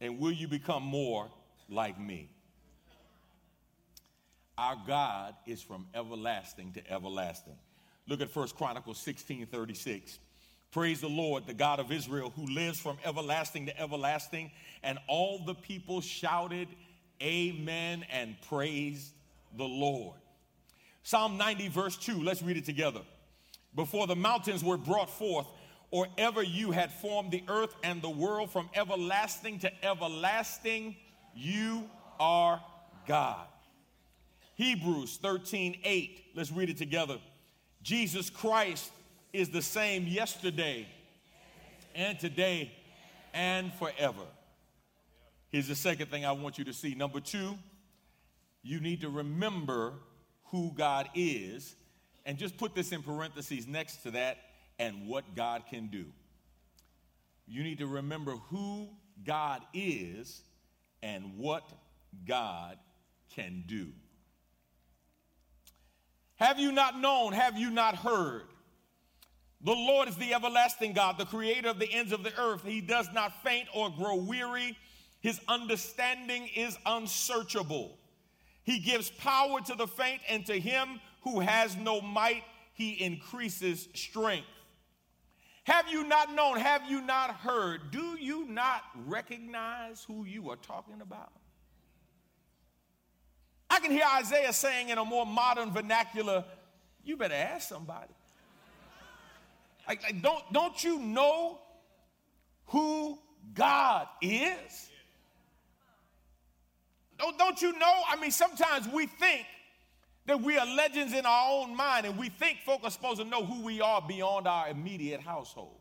And 0.00 0.18
will 0.18 0.32
you 0.32 0.48
become 0.48 0.82
more 0.82 1.28
like 1.68 1.98
me? 2.00 2.30
Our 4.56 4.76
God 4.86 5.34
is 5.46 5.62
from 5.62 5.86
everlasting 5.94 6.72
to 6.72 6.90
everlasting. 6.90 7.56
Look 8.06 8.20
at 8.20 8.34
1 8.34 8.48
Chronicles 8.48 8.98
16 8.98 9.46
36. 9.46 10.18
Praise 10.70 11.00
the 11.00 11.08
Lord, 11.08 11.46
the 11.46 11.54
God 11.54 11.78
of 11.78 11.92
Israel, 11.92 12.32
who 12.34 12.46
lives 12.46 12.80
from 12.80 12.98
everlasting 13.04 13.66
to 13.66 13.80
everlasting. 13.80 14.50
And 14.82 14.98
all 15.08 15.38
the 15.44 15.54
people 15.54 16.00
shouted, 16.00 16.68
Amen, 17.22 18.04
and 18.10 18.36
praised 18.48 19.12
the 19.56 19.64
Lord. 19.64 20.16
Psalm 21.04 21.36
90, 21.36 21.68
verse 21.68 21.96
2, 21.98 22.22
let's 22.22 22.42
read 22.42 22.56
it 22.56 22.64
together. 22.64 23.02
Before 23.74 24.06
the 24.06 24.16
mountains 24.16 24.64
were 24.64 24.78
brought 24.78 25.10
forth, 25.10 25.46
or 25.90 26.08
ever 26.16 26.42
you 26.42 26.70
had 26.70 26.90
formed 26.90 27.30
the 27.30 27.44
earth 27.46 27.74
and 27.84 28.00
the 28.00 28.10
world 28.10 28.50
from 28.50 28.70
everlasting 28.74 29.58
to 29.60 29.84
everlasting, 29.84 30.96
you 31.36 31.88
are 32.18 32.60
God. 33.06 33.46
Hebrews 34.54 35.18
13, 35.20 35.78
8, 35.84 36.24
let's 36.34 36.50
read 36.50 36.70
it 36.70 36.78
together. 36.78 37.18
Jesus 37.82 38.30
Christ 38.30 38.90
is 39.32 39.50
the 39.50 39.62
same 39.62 40.06
yesterday 40.06 40.86
and 41.94 42.18
today 42.18 42.72
and 43.34 43.72
forever. 43.74 44.24
Here's 45.50 45.68
the 45.68 45.74
second 45.74 46.10
thing 46.10 46.24
I 46.24 46.32
want 46.32 46.56
you 46.56 46.64
to 46.64 46.72
see. 46.72 46.94
Number 46.94 47.20
two, 47.20 47.58
you 48.62 48.80
need 48.80 49.02
to 49.02 49.10
remember 49.10 49.92
who 50.54 50.70
God 50.72 51.08
is, 51.16 51.74
and 52.24 52.38
just 52.38 52.56
put 52.56 52.76
this 52.76 52.92
in 52.92 53.02
parentheses 53.02 53.66
next 53.66 54.04
to 54.04 54.12
that 54.12 54.38
and 54.78 55.08
what 55.08 55.34
God 55.34 55.64
can 55.68 55.88
do. 55.88 56.04
You 57.48 57.64
need 57.64 57.78
to 57.78 57.88
remember 57.88 58.36
who 58.50 58.88
God 59.26 59.62
is 59.74 60.42
and 61.02 61.38
what 61.38 61.68
God 62.24 62.78
can 63.34 63.64
do. 63.66 63.88
Have 66.36 66.60
you 66.60 66.70
not 66.70 67.00
known? 67.00 67.32
Have 67.32 67.58
you 67.58 67.70
not 67.70 67.96
heard? 67.96 68.44
The 69.60 69.72
Lord 69.72 70.08
is 70.08 70.16
the 70.16 70.34
everlasting 70.34 70.92
God, 70.92 71.18
the 71.18 71.24
creator 71.24 71.70
of 71.70 71.80
the 71.80 71.92
ends 71.92 72.12
of 72.12 72.22
the 72.22 72.38
earth. 72.40 72.62
He 72.64 72.80
does 72.80 73.08
not 73.12 73.42
faint 73.42 73.66
or 73.74 73.90
grow 73.90 74.14
weary. 74.14 74.78
His 75.20 75.40
understanding 75.48 76.48
is 76.54 76.78
unsearchable. 76.86 77.98
He 78.64 78.78
gives 78.78 79.10
power 79.10 79.60
to 79.60 79.74
the 79.74 79.86
faint, 79.86 80.22
and 80.28 80.44
to 80.46 80.58
him 80.58 81.00
who 81.22 81.40
has 81.40 81.76
no 81.76 82.00
might, 82.00 82.42
he 82.72 82.92
increases 83.02 83.88
strength. 83.94 84.46
Have 85.64 85.88
you 85.88 86.04
not 86.04 86.34
known? 86.34 86.58
Have 86.58 86.82
you 86.90 87.00
not 87.00 87.30
heard? 87.30 87.90
Do 87.90 88.18
you 88.18 88.46
not 88.46 88.82
recognize 89.06 90.04
who 90.04 90.24
you 90.24 90.50
are 90.50 90.56
talking 90.56 91.00
about? 91.00 91.32
I 93.70 93.80
can 93.80 93.90
hear 93.90 94.04
Isaiah 94.18 94.52
saying 94.52 94.90
in 94.90 94.98
a 94.98 95.04
more 95.04 95.24
modern 95.24 95.72
vernacular, 95.72 96.44
you 97.02 97.16
better 97.16 97.34
ask 97.34 97.68
somebody. 97.68 98.12
Like, 99.88 100.02
like 100.02 100.22
don't, 100.22 100.52
don't 100.52 100.84
you 100.84 100.98
know 100.98 101.60
who 102.66 103.18
God 103.54 104.06
is? 104.20 104.90
Don't, 107.18 107.38
don't 107.38 107.60
you 107.62 107.78
know? 107.78 107.94
I 108.08 108.16
mean, 108.20 108.30
sometimes 108.30 108.88
we 108.88 109.06
think 109.06 109.46
that 110.26 110.40
we 110.40 110.56
are 110.58 110.66
legends 110.66 111.12
in 111.12 111.26
our 111.26 111.50
own 111.50 111.76
mind, 111.76 112.06
and 112.06 112.18
we 112.18 112.28
think 112.28 112.58
folk 112.64 112.80
are 112.82 112.90
supposed 112.90 113.20
to 113.20 113.24
know 113.24 113.44
who 113.44 113.62
we 113.62 113.80
are 113.80 114.02
beyond 114.06 114.46
our 114.48 114.68
immediate 114.68 115.20
household. 115.20 115.80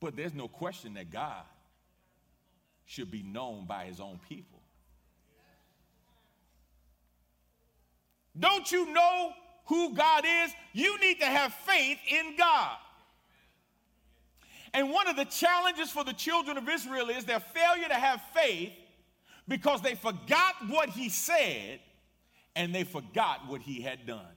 But 0.00 0.16
there's 0.16 0.34
no 0.34 0.46
question 0.46 0.94
that 0.94 1.10
God 1.10 1.42
should 2.84 3.10
be 3.10 3.22
known 3.22 3.66
by 3.66 3.84
his 3.84 4.00
own 4.00 4.20
people. 4.28 4.60
Don't 8.38 8.70
you 8.70 8.92
know 8.92 9.32
who 9.66 9.94
God 9.94 10.24
is? 10.24 10.52
You 10.72 10.98
need 11.00 11.18
to 11.20 11.26
have 11.26 11.52
faith 11.52 11.98
in 12.08 12.36
God. 12.36 12.76
And 14.78 14.90
one 14.92 15.08
of 15.08 15.16
the 15.16 15.24
challenges 15.24 15.90
for 15.90 16.04
the 16.04 16.12
children 16.12 16.56
of 16.56 16.68
Israel 16.68 17.08
is 17.08 17.24
their 17.24 17.40
failure 17.40 17.88
to 17.88 17.96
have 17.96 18.22
faith 18.32 18.70
because 19.48 19.82
they 19.82 19.96
forgot 19.96 20.54
what 20.68 20.88
he 20.88 21.08
said 21.08 21.80
and 22.54 22.72
they 22.72 22.84
forgot 22.84 23.48
what 23.48 23.60
he 23.60 23.80
had 23.80 24.06
done. 24.06 24.36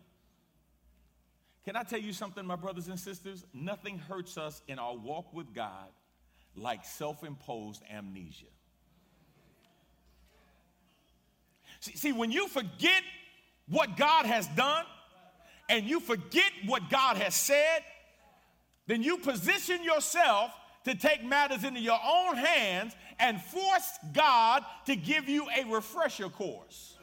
Can 1.63 1.75
I 1.75 1.83
tell 1.83 1.99
you 1.99 2.11
something, 2.11 2.43
my 2.43 2.55
brothers 2.55 2.87
and 2.87 2.99
sisters? 2.99 3.45
Nothing 3.53 3.99
hurts 3.99 4.35
us 4.35 4.63
in 4.67 4.79
our 4.79 4.95
walk 4.95 5.31
with 5.31 5.53
God 5.53 5.89
like 6.55 6.85
self 6.85 7.23
imposed 7.23 7.83
amnesia. 7.93 8.47
See, 11.81 11.95
see, 11.95 12.11
when 12.13 12.31
you 12.31 12.47
forget 12.47 13.03
what 13.67 13.95
God 13.95 14.25
has 14.25 14.47
done 14.47 14.85
and 15.69 15.85
you 15.85 15.99
forget 15.99 16.51
what 16.65 16.89
God 16.89 17.17
has 17.17 17.35
said, 17.35 17.83
then 18.91 19.01
you 19.01 19.17
position 19.19 19.81
yourself 19.85 20.51
to 20.83 20.93
take 20.93 21.23
matters 21.23 21.63
into 21.63 21.79
your 21.79 21.97
own 22.05 22.35
hands 22.35 22.93
and 23.19 23.41
force 23.41 23.97
God 24.11 24.65
to 24.85 24.97
give 24.97 25.29
you 25.29 25.47
a 25.57 25.63
refresher 25.73 26.27
course. 26.27 26.97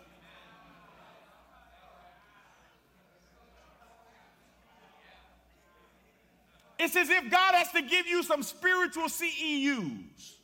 It's 6.79 6.95
as 6.95 7.09
if 7.09 7.31
God 7.31 7.55
has 7.55 7.73
to 7.73 7.81
give 7.81 8.07
you 8.07 8.23
some 8.23 8.43
spiritual 8.43 9.05
CEUs. 9.05 10.35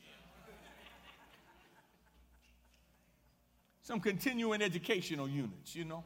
Some 3.82 4.00
continuing 4.00 4.62
educational 4.62 5.28
units, 5.28 5.76
you 5.76 5.84
know. 5.84 6.04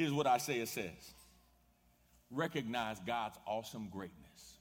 Here's 0.00 0.14
what 0.14 0.26
Isaiah 0.26 0.64
says 0.64 1.12
Recognize 2.30 2.98
God's 3.00 3.36
awesome 3.46 3.90
greatness. 3.90 4.54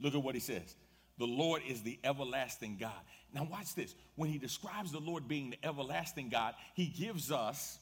Look 0.00 0.14
at 0.14 0.22
what 0.22 0.34
he 0.34 0.40
says. 0.40 0.76
The 1.18 1.26
Lord 1.26 1.60
is 1.68 1.82
the 1.82 1.98
everlasting 2.02 2.78
God. 2.80 3.02
Now, 3.34 3.46
watch 3.50 3.74
this. 3.74 3.94
When 4.16 4.30
he 4.30 4.38
describes 4.38 4.92
the 4.92 4.98
Lord 4.98 5.28
being 5.28 5.50
the 5.50 5.58
everlasting 5.62 6.30
God, 6.30 6.54
he 6.72 6.86
gives 6.86 7.30
us 7.30 7.78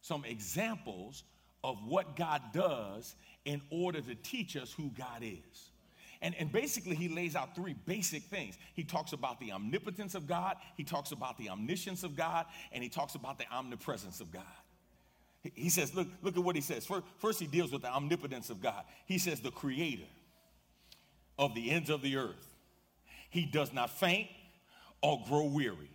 some 0.00 0.24
examples 0.24 1.24
of 1.62 1.76
what 1.86 2.16
God 2.16 2.40
does 2.54 3.14
in 3.44 3.60
order 3.68 4.00
to 4.00 4.14
teach 4.14 4.56
us 4.56 4.72
who 4.72 4.90
God 4.96 5.22
is. 5.22 5.68
And, 6.22 6.34
and 6.36 6.50
basically, 6.50 6.96
he 6.96 7.10
lays 7.10 7.36
out 7.36 7.54
three 7.54 7.74
basic 7.84 8.22
things. 8.22 8.56
He 8.72 8.82
talks 8.82 9.12
about 9.12 9.40
the 9.40 9.52
omnipotence 9.52 10.14
of 10.14 10.26
God, 10.26 10.56
he 10.78 10.84
talks 10.84 11.12
about 11.12 11.36
the 11.36 11.50
omniscience 11.50 12.02
of 12.02 12.16
God, 12.16 12.46
and 12.72 12.82
he 12.82 12.88
talks 12.88 13.14
about 13.14 13.36
the 13.36 13.44
omnipresence 13.52 14.20
of 14.20 14.32
God. 14.32 14.42
He 15.42 15.70
says, 15.70 15.94
look, 15.94 16.08
look 16.22 16.36
at 16.36 16.42
what 16.42 16.56
he 16.56 16.62
says. 16.62 16.86
First, 17.18 17.40
he 17.40 17.46
deals 17.46 17.72
with 17.72 17.82
the 17.82 17.88
omnipotence 17.88 18.50
of 18.50 18.60
God. 18.60 18.84
He 19.06 19.18
says, 19.18 19.40
the 19.40 19.50
creator. 19.50 20.04
of 21.38 21.54
the 21.54 21.70
ends 21.70 21.88
of 21.88 22.02
the 22.02 22.16
earth. 22.16 22.46
He 23.30 23.44
does 23.46 23.72
not 23.72 23.90
faint 23.90 24.28
or 25.02 25.22
grow 25.28 25.44
weary. 25.44 25.90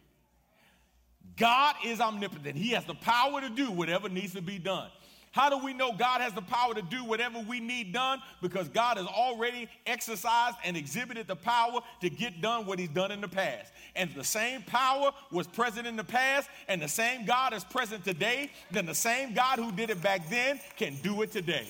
God 1.37 1.75
is 1.85 1.99
omnipotent. 1.99 2.55
He 2.55 2.69
has 2.71 2.85
the 2.85 2.95
power 2.95 3.41
to 3.41 3.49
do 3.49 3.71
whatever 3.71 4.09
needs 4.09 4.33
to 4.33 4.41
be 4.41 4.59
done. 4.59 4.89
How 5.33 5.49
do 5.49 5.57
we 5.57 5.73
know 5.73 5.91
God 5.91 6.21
has 6.21 6.31
the 6.33 6.43
power 6.43 6.75
to 6.75 6.83
do 6.83 7.03
whatever 7.03 7.39
we 7.39 7.59
need 7.59 7.91
done? 7.91 8.19
Because 8.39 8.69
God 8.69 8.97
has 8.97 9.07
already 9.07 9.67
exercised 9.87 10.57
and 10.63 10.77
exhibited 10.77 11.25
the 11.25 11.35
power 11.35 11.79
to 12.01 12.09
get 12.11 12.39
done 12.39 12.67
what 12.67 12.77
He's 12.77 12.89
done 12.89 13.11
in 13.11 13.19
the 13.19 13.27
past. 13.27 13.73
And 13.95 14.13
the 14.13 14.23
same 14.23 14.61
power 14.61 15.09
was 15.31 15.47
present 15.47 15.87
in 15.87 15.95
the 15.95 16.03
past, 16.03 16.49
and 16.67 16.79
the 16.79 16.87
same 16.87 17.25
God 17.25 17.51
is 17.53 17.63
present 17.63 18.03
today, 18.03 18.51
then 18.69 18.85
the 18.85 18.93
same 18.93 19.33
God 19.33 19.57
who 19.57 19.71
did 19.71 19.89
it 19.89 20.03
back 20.03 20.29
then 20.29 20.59
can 20.77 20.97
do 21.01 21.23
it 21.23 21.31
today. 21.31 21.65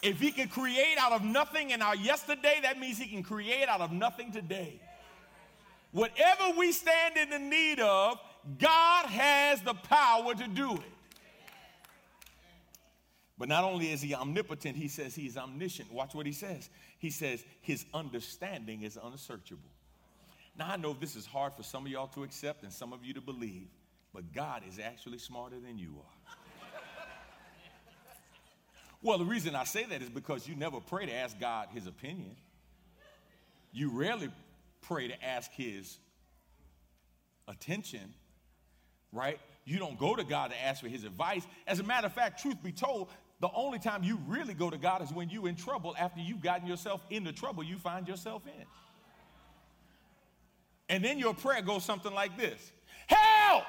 If 0.00 0.20
He 0.20 0.30
can 0.30 0.46
create 0.46 0.96
out 1.00 1.10
of 1.10 1.24
nothing 1.24 1.70
in 1.70 1.82
our 1.82 1.96
yesterday, 1.96 2.60
that 2.62 2.78
means 2.78 2.98
He 2.98 3.08
can 3.08 3.24
create 3.24 3.68
out 3.68 3.80
of 3.80 3.90
nothing 3.90 4.30
today. 4.30 4.80
Whatever 5.90 6.56
we 6.56 6.70
stand 6.70 7.16
in 7.16 7.30
the 7.30 7.38
need 7.40 7.80
of, 7.80 8.20
God 8.60 9.06
has 9.06 9.60
the 9.62 9.74
power 9.74 10.36
to 10.36 10.46
do 10.46 10.74
it. 10.74 10.92
But 13.38 13.48
not 13.48 13.62
only 13.62 13.92
is 13.92 14.02
he 14.02 14.14
omnipotent, 14.14 14.76
he 14.76 14.88
says 14.88 15.14
he's 15.14 15.36
omniscient. 15.36 15.92
Watch 15.92 16.14
what 16.14 16.26
he 16.26 16.32
says. 16.32 16.68
He 16.98 17.10
says 17.10 17.44
his 17.60 17.84
understanding 17.94 18.82
is 18.82 18.98
unsearchable. 19.02 19.70
Now, 20.58 20.72
I 20.72 20.76
know 20.76 20.92
this 20.92 21.14
is 21.14 21.24
hard 21.24 21.54
for 21.54 21.62
some 21.62 21.86
of 21.86 21.92
y'all 21.92 22.08
to 22.08 22.24
accept 22.24 22.64
and 22.64 22.72
some 22.72 22.92
of 22.92 23.04
you 23.04 23.14
to 23.14 23.20
believe, 23.20 23.68
but 24.12 24.32
God 24.32 24.62
is 24.68 24.80
actually 24.80 25.18
smarter 25.18 25.60
than 25.60 25.78
you 25.78 25.94
are. 25.98 26.34
well, 29.02 29.18
the 29.18 29.24
reason 29.24 29.54
I 29.54 29.62
say 29.62 29.84
that 29.84 30.02
is 30.02 30.08
because 30.08 30.48
you 30.48 30.56
never 30.56 30.80
pray 30.80 31.06
to 31.06 31.14
ask 31.14 31.38
God 31.38 31.68
his 31.72 31.86
opinion. 31.86 32.34
You 33.70 33.90
rarely 33.90 34.30
pray 34.80 35.06
to 35.06 35.24
ask 35.24 35.52
his 35.52 35.96
attention, 37.46 38.12
right? 39.12 39.38
You 39.64 39.78
don't 39.78 39.98
go 39.98 40.16
to 40.16 40.24
God 40.24 40.50
to 40.50 40.60
ask 40.60 40.82
for 40.82 40.88
his 40.88 41.04
advice. 41.04 41.46
As 41.68 41.78
a 41.78 41.84
matter 41.84 42.06
of 42.06 42.12
fact, 42.14 42.42
truth 42.42 42.60
be 42.64 42.72
told, 42.72 43.10
the 43.40 43.48
only 43.54 43.78
time 43.78 44.02
you 44.02 44.18
really 44.26 44.54
go 44.54 44.68
to 44.68 44.78
God 44.78 45.02
is 45.02 45.12
when 45.12 45.30
you're 45.30 45.48
in 45.48 45.54
trouble 45.54 45.94
after 45.98 46.20
you've 46.20 46.42
gotten 46.42 46.66
yourself 46.66 47.00
into 47.10 47.32
trouble 47.32 47.62
you 47.62 47.78
find 47.78 48.08
yourself 48.08 48.42
in. 48.46 48.64
And 50.88 51.04
then 51.04 51.18
your 51.18 51.34
prayer 51.34 51.62
goes 51.62 51.84
something 51.84 52.12
like 52.12 52.36
this 52.36 52.72
Help! 53.06 53.64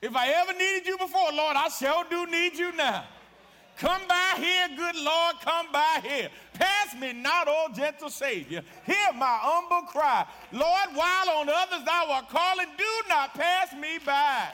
if 0.00 0.14
I 0.14 0.28
ever 0.28 0.52
needed 0.52 0.86
you 0.86 0.98
before, 0.98 1.32
Lord, 1.32 1.56
I 1.56 1.68
shall 1.68 2.04
do 2.08 2.26
need 2.26 2.56
you 2.56 2.72
now. 2.76 3.04
Come 3.76 4.02
by 4.06 4.34
here, 4.36 4.68
good 4.76 4.96
Lord, 5.02 5.36
come 5.40 5.66
by 5.72 6.00
here. 6.04 6.28
Pass 6.52 6.94
me 7.00 7.12
not, 7.12 7.48
O 7.48 7.68
gentle 7.74 8.08
Savior. 8.08 8.62
Hear 8.86 9.12
my 9.16 9.38
humble 9.40 9.88
cry. 9.88 10.24
Lord, 10.52 10.90
while 10.94 11.30
on 11.30 11.48
others 11.48 11.84
thou 11.84 12.06
art 12.12 12.28
calling, 12.28 12.68
do 12.78 13.08
not 13.08 13.34
pass 13.34 13.72
me 13.72 13.98
by. 14.04 14.48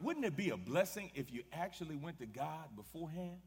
Wouldn't 0.00 0.24
it 0.24 0.36
be 0.36 0.50
a 0.50 0.56
blessing 0.56 1.10
if 1.14 1.32
you 1.32 1.42
actually 1.52 1.96
went 1.96 2.18
to 2.18 2.26
God 2.26 2.76
beforehand? 2.76 3.38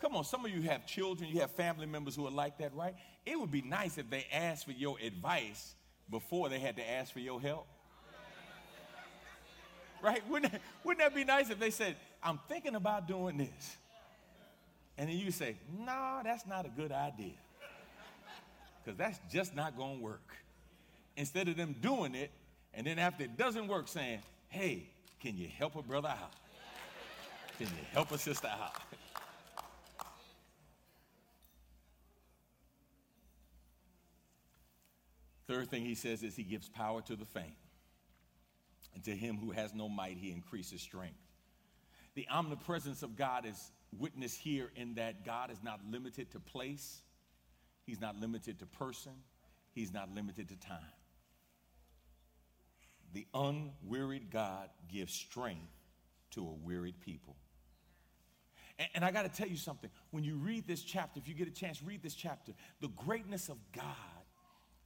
Come 0.00 0.14
on, 0.14 0.24
some 0.24 0.44
of 0.44 0.50
you 0.50 0.62
have 0.62 0.86
children, 0.86 1.30
you 1.30 1.40
have 1.40 1.50
family 1.52 1.86
members 1.86 2.16
who 2.16 2.26
are 2.26 2.30
like 2.30 2.58
that, 2.58 2.74
right? 2.74 2.94
It 3.24 3.38
would 3.38 3.50
be 3.50 3.62
nice 3.62 3.96
if 3.98 4.10
they 4.10 4.26
asked 4.32 4.66
for 4.66 4.72
your 4.72 4.96
advice 5.02 5.74
before 6.10 6.48
they 6.48 6.58
had 6.58 6.76
to 6.76 6.88
ask 6.88 7.12
for 7.12 7.20
your 7.20 7.40
help. 7.40 7.66
Right? 10.02 10.22
Wouldn't 10.28 10.52
that, 10.52 10.60
wouldn't 10.84 11.00
that 11.00 11.14
be 11.14 11.24
nice 11.24 11.50
if 11.50 11.58
they 11.58 11.70
said, 11.70 11.96
I'm 12.22 12.38
thinking 12.48 12.74
about 12.74 13.08
doing 13.08 13.38
this? 13.38 13.76
And 14.98 15.08
then 15.08 15.16
you 15.16 15.30
say, 15.30 15.56
No, 15.78 16.20
that's 16.22 16.46
not 16.46 16.66
a 16.66 16.68
good 16.68 16.92
idea. 16.92 17.34
Because 18.84 18.98
that's 18.98 19.18
just 19.32 19.54
not 19.54 19.76
going 19.76 19.98
to 19.98 20.04
work. 20.04 20.36
Instead 21.16 21.48
of 21.48 21.56
them 21.56 21.74
doing 21.80 22.14
it, 22.14 22.30
and 22.74 22.86
then 22.86 22.98
after 22.98 23.24
it 23.24 23.36
doesn't 23.36 23.68
work, 23.68 23.88
saying, 23.88 24.20
Hey, 24.48 24.90
can 25.20 25.36
you 25.36 25.48
help 25.48 25.76
a 25.76 25.82
brother 25.82 26.08
out? 26.08 26.32
Can 27.58 27.66
you 27.68 27.84
help 27.92 28.12
a 28.12 28.18
sister 28.18 28.48
out? 28.48 28.74
Third 35.46 35.70
thing 35.70 35.84
he 35.84 35.94
says 35.94 36.22
is 36.22 36.36
he 36.36 36.42
gives 36.42 36.68
power 36.68 37.00
to 37.02 37.16
the 37.16 37.24
faint. 37.24 37.56
And 38.94 39.04
to 39.04 39.12
him 39.12 39.36
who 39.36 39.52
has 39.52 39.74
no 39.74 39.88
might, 39.88 40.16
he 40.16 40.32
increases 40.32 40.80
strength. 40.80 41.18
The 42.14 42.26
omnipresence 42.30 43.02
of 43.02 43.16
God 43.16 43.46
is 43.46 43.70
witnessed 43.96 44.38
here 44.38 44.70
in 44.74 44.94
that 44.94 45.24
God 45.24 45.50
is 45.50 45.62
not 45.62 45.80
limited 45.90 46.30
to 46.32 46.40
place, 46.40 47.02
he's 47.84 48.00
not 48.00 48.18
limited 48.20 48.58
to 48.58 48.66
person, 48.66 49.12
he's 49.72 49.92
not 49.92 50.14
limited 50.14 50.48
to 50.48 50.56
time 50.56 50.95
the 53.12 53.26
unwearied 53.34 54.30
God 54.30 54.68
gives 54.88 55.12
strength 55.12 55.72
to 56.32 56.40
a 56.46 56.52
wearied 56.52 57.00
people. 57.00 57.36
And, 58.78 58.88
and 58.96 59.04
I 59.04 59.10
got 59.10 59.22
to 59.22 59.28
tell 59.28 59.48
you 59.48 59.56
something. 59.56 59.90
When 60.10 60.24
you 60.24 60.36
read 60.36 60.66
this 60.66 60.82
chapter, 60.82 61.18
if 61.18 61.28
you 61.28 61.34
get 61.34 61.48
a 61.48 61.52
chance, 61.52 61.82
read 61.82 62.02
this 62.02 62.14
chapter. 62.14 62.52
The 62.80 62.88
greatness 62.88 63.48
of 63.48 63.56
God 63.72 63.84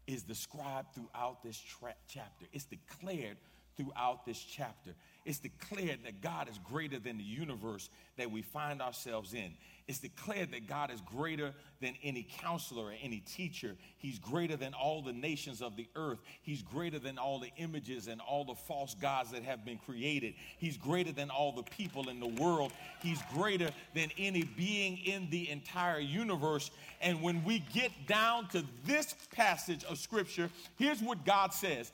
is 0.07 0.23
described 0.23 0.95
throughout 0.95 1.43
this 1.43 1.59
tra- 1.59 1.95
chapter. 2.09 2.47
It's 2.53 2.65
declared 2.65 3.37
throughout 3.77 4.27
this 4.27 4.39
chapter. 4.39 4.95
It's 5.25 5.39
declared 5.39 6.01
that 6.05 6.23
God 6.23 6.49
is 6.49 6.59
greater 6.59 6.99
than 6.99 7.19
the 7.19 7.25
universe 7.25 7.91
that 8.17 8.31
we 8.31 8.43
find 8.43 8.81
ourselves 8.81 9.35
in. 9.35 9.53
It's 9.87 9.99
declared 9.99 10.53
that 10.53 10.69
God 10.69 10.91
is 10.91 11.01
greater 11.01 11.53
than 11.81 11.95
any 12.03 12.27
counselor 12.41 12.87
or 12.87 12.95
any 13.03 13.19
teacher. 13.19 13.75
He's 13.99 14.21
greater 14.21 14.57
than 14.57 14.73
all 14.73 15.03
the 15.03 15.13
nations 15.13 15.61
of 15.61 15.77
the 15.77 15.89
earth. 15.97 16.21
He's 16.43 16.63
greater 16.63 16.99
than 16.99 17.19
all 17.19 17.41
the 17.41 17.51
images 17.57 18.07
and 18.07 18.21
all 18.21 18.45
the 18.45 18.55
false 18.55 18.95
gods 18.95 19.33
that 19.33 19.43
have 19.43 19.65
been 19.65 19.79
created. 19.79 20.35
He's 20.59 20.77
greater 20.77 21.11
than 21.11 21.29
all 21.29 21.53
the 21.53 21.65
people 21.65 22.09
in 22.09 22.21
the 22.21 22.29
world. 22.29 22.73
He's 23.03 23.21
greater 23.35 23.71
than 23.95 24.11
any 24.17 24.45
being 24.45 24.99
in 24.99 25.29
the 25.29 25.51
entire 25.51 25.99
universe. 25.99 26.71
And 27.01 27.21
when 27.21 27.45
we 27.45 27.59
get 27.75 27.91
down 28.07 28.49
to 28.51 28.65
this 28.87 29.15
passage 29.35 29.83
of 29.85 29.99
scripture, 29.99 30.51
here's 30.79 31.03
what 31.03 31.27
God 31.27 31.53
says 31.53 31.91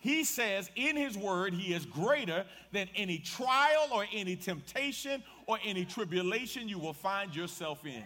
he 0.00 0.24
says 0.24 0.70
in 0.76 0.96
his 0.96 1.16
word, 1.16 1.52
he 1.52 1.74
is 1.74 1.84
greater 1.84 2.46
than 2.72 2.88
any 2.96 3.18
trial 3.18 3.88
or 3.92 4.06
any 4.12 4.34
temptation 4.34 5.22
or 5.46 5.58
any 5.62 5.84
tribulation 5.84 6.68
you 6.68 6.78
will 6.78 6.94
find 6.94 7.36
yourself 7.36 7.84
in. 7.84 8.02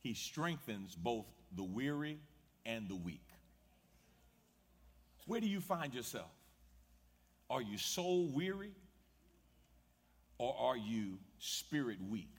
He 0.00 0.14
strengthens 0.14 0.94
both 0.94 1.26
the 1.54 1.64
weary 1.64 2.18
and 2.64 2.88
the 2.88 2.96
weak. 2.96 3.28
Where 5.26 5.40
do 5.40 5.46
you 5.46 5.60
find 5.60 5.92
yourself? 5.92 6.30
Are 7.50 7.60
you 7.60 7.76
soul 7.76 8.28
weary 8.32 8.72
or 10.38 10.56
are 10.58 10.78
you 10.78 11.18
spirit 11.38 11.98
weak? 12.08 12.32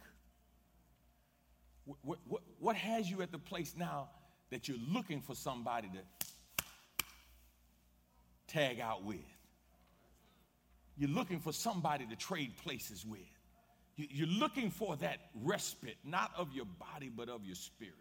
What, 1.86 2.20
what, 2.28 2.42
what 2.58 2.76
has 2.76 3.08
you 3.08 3.22
at 3.22 3.32
the 3.32 3.38
place 3.38 3.76
now 3.78 4.10
that 4.50 4.68
you're 4.68 4.78
looking 4.92 5.22
for 5.22 5.36
somebody 5.36 5.90
to 5.90 6.64
tag 8.48 8.80
out 8.80 9.04
with. 9.04 9.18
You're 10.98 11.10
looking 11.10 11.40
for 11.40 11.54
somebody 11.54 12.06
to 12.08 12.16
trade 12.16 12.58
places 12.64 13.06
with. 13.06 13.22
You're 13.96 14.28
looking 14.28 14.72
for 14.72 14.96
that 14.98 15.20
respite, 15.34 15.98
not 16.04 16.32
of 16.38 16.52
your 16.54 16.66
body, 16.66 17.10
but 17.10 17.30
of 17.30 17.46
your 17.46 17.56
spirit. 17.56 17.94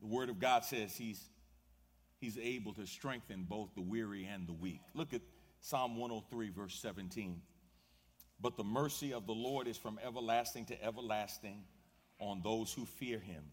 The 0.00 0.06
Word 0.06 0.28
of 0.28 0.38
God 0.38 0.64
says 0.64 0.94
He's, 0.94 1.20
he's 2.20 2.38
able 2.38 2.74
to 2.74 2.86
strengthen 2.86 3.44
both 3.44 3.74
the 3.74 3.80
weary 3.80 4.28
and 4.30 4.46
the 4.46 4.52
weak. 4.52 4.80
Look 4.94 5.14
at 5.14 5.22
Psalm 5.60 5.96
103, 5.96 6.50
verse 6.50 6.78
17. 6.80 7.40
But 8.40 8.56
the 8.56 8.64
mercy 8.64 9.14
of 9.14 9.26
the 9.26 9.32
Lord 9.32 9.66
is 9.66 9.78
from 9.78 9.98
everlasting 10.06 10.66
to 10.66 10.84
everlasting 10.84 11.62
on 12.18 12.40
those 12.42 12.72
who 12.72 12.84
fear 12.84 13.18
him 13.18 13.44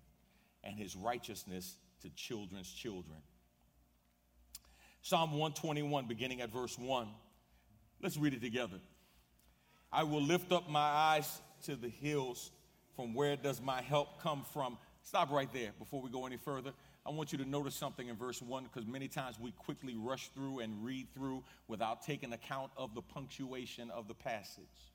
and 0.64 0.78
his 0.78 0.96
righteousness 0.96 1.76
to 2.02 2.10
children's 2.10 2.72
children. 2.72 3.18
Psalm 5.02 5.32
121, 5.32 6.08
beginning 6.08 6.42
at 6.42 6.50
verse 6.50 6.78
1. 6.78 7.08
Let's 8.02 8.18
read 8.18 8.34
it 8.34 8.42
together. 8.42 8.78
I 9.92 10.04
will 10.04 10.22
lift 10.22 10.52
up 10.52 10.70
my 10.70 10.80
eyes 10.80 11.42
to 11.66 11.76
the 11.76 11.90
hills. 11.90 12.52
From 12.96 13.14
where 13.14 13.36
does 13.36 13.62
my 13.62 13.82
help 13.82 14.22
come 14.22 14.46
from? 14.54 14.78
Stop 15.04 15.32
right 15.32 15.52
there 15.52 15.72
before 15.78 16.02
we 16.02 16.10
go 16.10 16.26
any 16.26 16.38
further. 16.38 16.72
I 17.06 17.10
want 17.10 17.34
you 17.34 17.38
to 17.40 17.46
notice 17.46 17.76
something 17.76 18.08
in 18.08 18.16
verse 18.16 18.42
1 18.42 18.64
because 18.64 18.88
many 18.88 19.10
times 19.10 19.38
we 19.40 19.52
quickly 19.52 19.96
rush 19.98 20.30
through 20.30 20.60
and 20.60 20.86
read 20.86 21.08
through 21.14 21.44
without 21.68 22.04
taking 22.04 22.32
account 22.32 22.72
of 22.78 22.96
the 22.96 23.02
punctuation 23.02 23.90
of 23.92 24.08
the 24.08 24.14
passage 24.14 24.93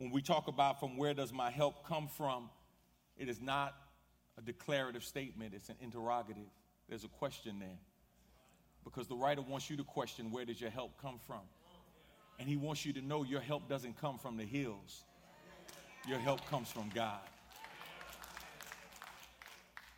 when 0.00 0.10
we 0.10 0.22
talk 0.22 0.48
about 0.48 0.80
from 0.80 0.96
where 0.96 1.12
does 1.12 1.30
my 1.30 1.50
help 1.50 1.86
come 1.86 2.08
from, 2.08 2.48
It 3.18 3.28
is 3.28 3.38
not 3.38 3.74
a 4.38 4.40
declarative 4.40 5.04
statement, 5.04 5.52
it's 5.54 5.68
an 5.68 5.76
interrogative. 5.82 6.48
There's 6.88 7.04
a 7.04 7.08
question 7.08 7.58
there. 7.58 7.78
Because 8.82 9.06
the 9.08 9.14
writer 9.14 9.42
wants 9.42 9.68
you 9.68 9.76
to 9.76 9.84
question 9.84 10.30
where 10.30 10.46
does 10.46 10.58
your 10.58 10.70
help 10.70 10.98
come 11.02 11.18
from? 11.26 11.42
And 12.38 12.48
he 12.48 12.56
wants 12.56 12.86
you 12.86 12.94
to 12.94 13.02
know 13.02 13.24
your 13.24 13.42
help 13.42 13.68
doesn't 13.68 14.00
come 14.00 14.18
from 14.18 14.38
the 14.38 14.44
hills, 14.44 15.04
your 16.08 16.18
help 16.18 16.46
comes 16.48 16.70
from 16.70 16.90
God. 16.94 17.20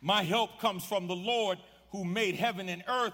My 0.01 0.23
help 0.23 0.59
comes 0.59 0.83
from 0.83 1.07
the 1.07 1.15
Lord 1.15 1.59
who 1.91 2.03
made 2.03 2.35
heaven 2.35 2.67
and 2.67 2.83
earth. 2.89 3.13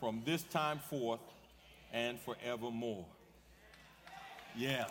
from 0.00 0.22
this 0.24 0.42
time 0.44 0.78
forth 0.78 1.20
and 1.92 2.18
forevermore. 2.20 3.04
Yeah. 4.56 4.86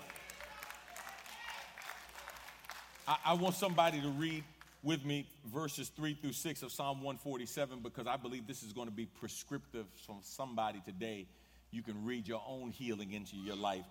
I, 3.07 3.17
I, 3.25 3.33
want 3.33 3.55
somebody 3.55 3.99
to 4.01 4.09
read 4.09 4.43
with 4.83 5.03
me 5.03 5.27
verses 5.51 5.89
3 5.89 6.13
through 6.13 6.33
6 6.33 6.63
of 6.63 6.71
Psalm 6.71 6.97
147 6.97 7.79
because 7.81 8.07
I 8.07 8.15
believe 8.17 8.47
this 8.47 8.63
is 8.63 8.71
going 8.71 8.87
to 8.87 8.93
be 8.93 9.05
prescriptive 9.05 9.87
from 10.05 10.19
somebody 10.21 10.81
today. 10.85 11.27
You 11.71 11.81
can 11.81 12.05
read 12.05 12.27
your 12.27 12.41
own 12.47 12.69
healing 12.69 13.11
into 13.11 13.35
your 13.35 13.55
life. 13.55 13.85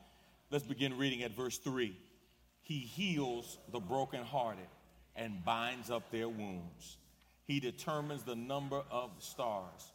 Let's 0.50 0.64
begin 0.64 0.96
reading 0.96 1.22
at 1.24 1.32
verse 1.32 1.58
3. 1.58 1.94
He 2.62 2.78
heals 2.78 3.58
the 3.72 3.80
brokenhearted 3.80 4.66
and 5.16 5.44
binds 5.44 5.90
up 5.90 6.10
their 6.10 6.28
wounds. 6.28 6.96
He 7.44 7.60
determines 7.60 8.22
the 8.22 8.36
number 8.36 8.82
of 8.90 9.10
the 9.16 9.22
stars. 9.22 9.92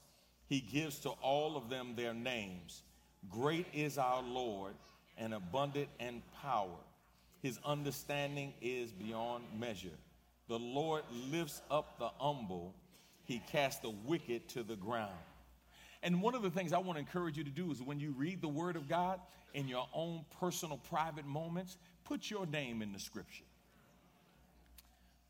He 0.54 0.60
gives 0.60 1.00
to 1.00 1.10
all 1.10 1.58
of 1.58 1.68
them 1.68 1.96
their 1.96 2.14
names. 2.14 2.84
Great 3.28 3.66
is 3.74 3.98
our 3.98 4.22
Lord 4.22 4.76
and 5.18 5.34
abundant 5.34 5.88
in 6.00 6.22
power. 6.44 6.78
His 7.42 7.58
understanding 7.66 8.54
is 8.62 8.92
beyond 8.92 9.46
measure. 9.60 9.98
The 10.48 10.60
Lord 10.60 11.06
lifts 11.32 11.64
up 11.72 11.98
the 11.98 12.10
humble, 12.20 12.76
he 13.24 13.42
casts 13.52 13.80
the 13.80 13.90
wicked 13.90 14.48
to 14.50 14.62
the 14.62 14.76
ground. 14.76 15.18
And 16.04 16.22
one 16.22 16.36
of 16.36 16.44
the 16.44 16.52
things 16.52 16.72
I 16.72 16.78
want 16.78 16.98
to 16.98 17.00
encourage 17.00 17.36
you 17.36 17.44
to 17.46 17.50
do 17.50 17.72
is 17.72 17.82
when 17.82 18.00
you 18.00 18.14
read 18.16 18.40
the 18.40 18.48
Word 18.48 18.76
of 18.76 18.88
God 18.88 19.20
in 19.56 19.68
your 19.68 19.88
own 19.92 20.24
personal, 20.40 20.78
private 20.78 21.26
moments, 21.26 21.80
put 22.04 22.30
your 22.30 22.46
name 22.46 22.84
in 22.84 22.94
the 22.94 23.00
scripture. 23.00 23.46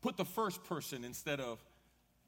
Put 0.02 0.18
the 0.18 0.26
first 0.26 0.62
person 0.64 1.02
instead 1.02 1.40
of 1.40 1.64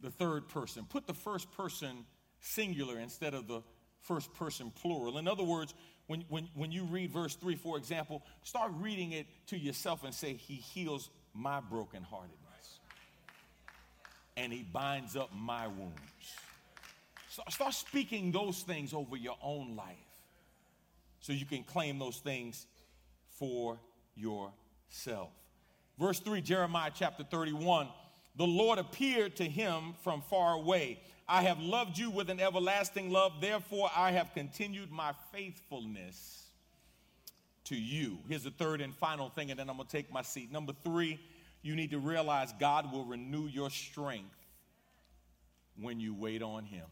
the 0.00 0.10
third 0.10 0.48
person. 0.48 0.86
Put 0.88 1.06
the 1.06 1.12
first 1.12 1.52
person 1.52 2.06
singular 2.46 2.98
instead 2.98 3.34
of 3.34 3.48
the 3.48 3.62
first 4.02 4.32
person 4.34 4.70
plural. 4.70 5.18
In 5.18 5.26
other 5.26 5.42
words, 5.42 5.74
when, 6.06 6.24
when, 6.28 6.48
when 6.54 6.70
you 6.70 6.84
read 6.84 7.10
verse 7.10 7.34
3, 7.34 7.56
for 7.56 7.76
example, 7.76 8.22
start 8.42 8.70
reading 8.76 9.12
it 9.12 9.26
to 9.48 9.58
yourself 9.58 10.04
and 10.04 10.14
say, 10.14 10.34
He 10.34 10.54
heals 10.54 11.10
my 11.34 11.60
brokenheartedness 11.60 12.78
and 14.36 14.52
He 14.52 14.62
binds 14.62 15.16
up 15.16 15.30
my 15.34 15.66
wounds. 15.66 16.34
So 17.28 17.42
start 17.50 17.74
speaking 17.74 18.32
those 18.32 18.62
things 18.62 18.94
over 18.94 19.16
your 19.16 19.36
own 19.42 19.76
life 19.76 19.96
so 21.20 21.32
you 21.32 21.44
can 21.44 21.64
claim 21.64 21.98
those 21.98 22.18
things 22.18 22.66
for 23.30 23.78
yourself. 24.14 25.30
Verse 25.98 26.20
3, 26.20 26.40
Jeremiah 26.40 26.90
chapter 26.94 27.24
31 27.24 27.88
the 28.36 28.46
Lord 28.46 28.78
appeared 28.78 29.36
to 29.36 29.44
him 29.44 29.94
from 30.02 30.20
far 30.20 30.54
away. 30.54 31.00
I 31.28 31.42
have 31.42 31.58
loved 31.60 31.98
you 31.98 32.10
with 32.10 32.30
an 32.30 32.40
everlasting 32.40 33.10
love, 33.10 33.40
therefore 33.40 33.90
I 33.94 34.12
have 34.12 34.32
continued 34.32 34.92
my 34.92 35.12
faithfulness 35.32 36.44
to 37.64 37.74
you. 37.74 38.18
Here's 38.28 38.44
the 38.44 38.50
third 38.50 38.80
and 38.80 38.94
final 38.94 39.28
thing, 39.30 39.50
and 39.50 39.58
then 39.58 39.68
I'm 39.68 39.76
gonna 39.76 39.88
take 39.88 40.12
my 40.12 40.22
seat. 40.22 40.52
Number 40.52 40.72
three, 40.84 41.18
you 41.62 41.74
need 41.74 41.90
to 41.90 41.98
realize 41.98 42.52
God 42.60 42.92
will 42.92 43.04
renew 43.04 43.46
your 43.46 43.70
strength 43.70 44.36
when 45.80 45.98
you 45.98 46.14
wait 46.14 46.42
on 46.42 46.64
Him. 46.64 46.86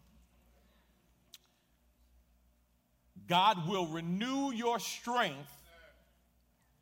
God 3.28 3.68
will 3.68 3.86
renew 3.86 4.50
your 4.52 4.80
strength 4.80 5.52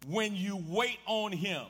when 0.06 0.34
you 0.34 0.64
wait 0.68 0.98
on 1.06 1.32
Him. 1.32 1.66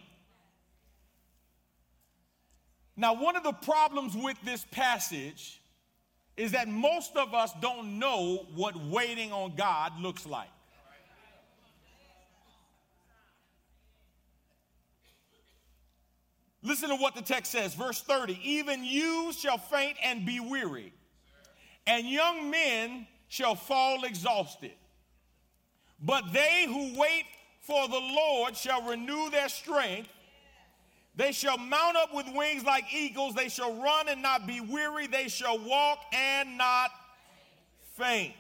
Now, 2.97 3.15
one 3.15 3.35
of 3.35 3.43
the 3.43 3.53
problems 3.53 4.17
with 4.17 4.37
this 4.45 4.65
passage 4.71 5.61
is 6.37 6.53
that 6.53 6.69
most 6.69 7.17
of 7.17 7.35
us 7.35 7.53
don't 7.61 7.99
know 7.99 8.47
what 8.55 8.77
waiting 8.77 9.33
on 9.33 9.55
God 9.57 10.01
looks 10.01 10.27
like. 10.27 10.49
Listen 16.63 16.91
to 16.91 16.97
what 16.97 17.15
the 17.15 17.23
text 17.23 17.51
says, 17.51 17.75
verse 17.75 18.01
30. 18.03 18.39
Even 18.43 18.85
you 18.85 19.33
shall 19.33 19.59
faint 19.59 19.97
and 20.03 20.25
be 20.25 20.39
weary, 20.39 20.93
and 21.87 22.07
young 22.07 22.51
men 22.51 23.07
shall 23.29 23.57
fall 23.57 24.05
exhausted. 24.05 24.73
But 26.01 26.33
they 26.33 26.67
who 26.67 26.99
wait 26.99 27.25
for 27.61 27.89
the 27.89 27.99
Lord 27.99 28.57
shall 28.57 28.83
renew 28.83 29.31
their 29.31 29.49
strength. 29.49 30.09
They 31.15 31.33
shall 31.33 31.59
mount 31.59 31.97
up 31.97 32.15
with 32.15 32.27
wings 32.35 32.65
like 32.65 32.85
eagles. 32.93 33.35
They 33.35 33.49
shall 33.49 33.75
run 33.75 34.09
and 34.09 34.23
not 34.23 34.47
be 34.47 34.61
weary. 34.61 35.07
They 35.07 35.29
shall 35.29 35.59
walk 35.59 35.99
and 36.13 36.57
not 36.57 36.91
faint. 37.97 38.35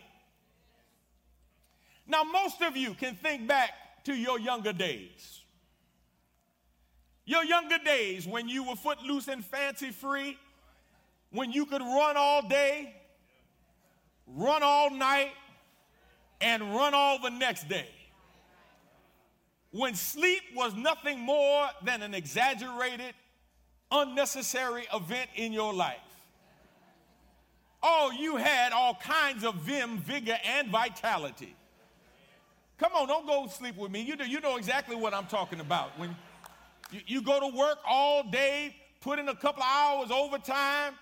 Now, 2.06 2.24
most 2.24 2.62
of 2.62 2.76
you 2.76 2.94
can 2.94 3.14
think 3.14 3.46
back 3.46 3.70
to 4.04 4.14
your 4.14 4.38
younger 4.38 4.72
days. 4.72 5.40
Your 7.24 7.44
younger 7.44 7.78
days 7.78 8.26
when 8.26 8.48
you 8.48 8.64
were 8.64 8.74
footloose 8.74 9.28
and 9.28 9.44
fancy 9.44 9.90
free, 9.90 10.38
when 11.30 11.52
you 11.52 11.66
could 11.66 11.82
run 11.82 12.16
all 12.16 12.46
day, 12.48 12.94
run 14.26 14.62
all 14.62 14.90
night, 14.90 15.30
and 16.40 16.74
run 16.74 16.94
all 16.94 17.20
the 17.20 17.30
next 17.30 17.68
day 17.68 17.88
when 19.72 19.94
sleep 19.94 20.42
was 20.54 20.74
nothing 20.74 21.18
more 21.18 21.66
than 21.82 22.02
an 22.02 22.14
exaggerated, 22.14 23.14
unnecessary 23.90 24.87
event 24.94 25.28
in 25.35 25.52
your 25.52 25.72
life. 25.72 25.96
Oh, 27.82 28.12
you 28.16 28.37
had 28.37 28.72
all 28.72 28.94
kinds 28.94 29.44
of 29.44 29.56
vim, 29.56 29.98
vigor, 29.98 30.38
and 30.44 30.68
vitality. 30.68 31.56
Come 32.78 32.92
on, 32.94 33.08
don't 33.08 33.26
go 33.26 33.46
sleep 33.48 33.76
with 33.76 33.90
me. 33.90 34.02
You 34.02 34.16
know, 34.16 34.24
you 34.24 34.40
know 34.40 34.56
exactly 34.56 34.94
what 34.94 35.14
I'm 35.14 35.26
talking 35.26 35.61
about. 35.61 35.98
When 35.98 36.14
you, 36.90 37.00
you 37.06 37.22
go 37.22 37.40
to 37.40 37.56
work 37.56 37.78
all 37.87 38.22
day, 38.22 38.76
put 39.00 39.18
in 39.18 39.28
a 39.28 39.35
couple 39.35 39.62
of 39.62 39.68
hours 39.68 40.11
overtime, 40.11 40.94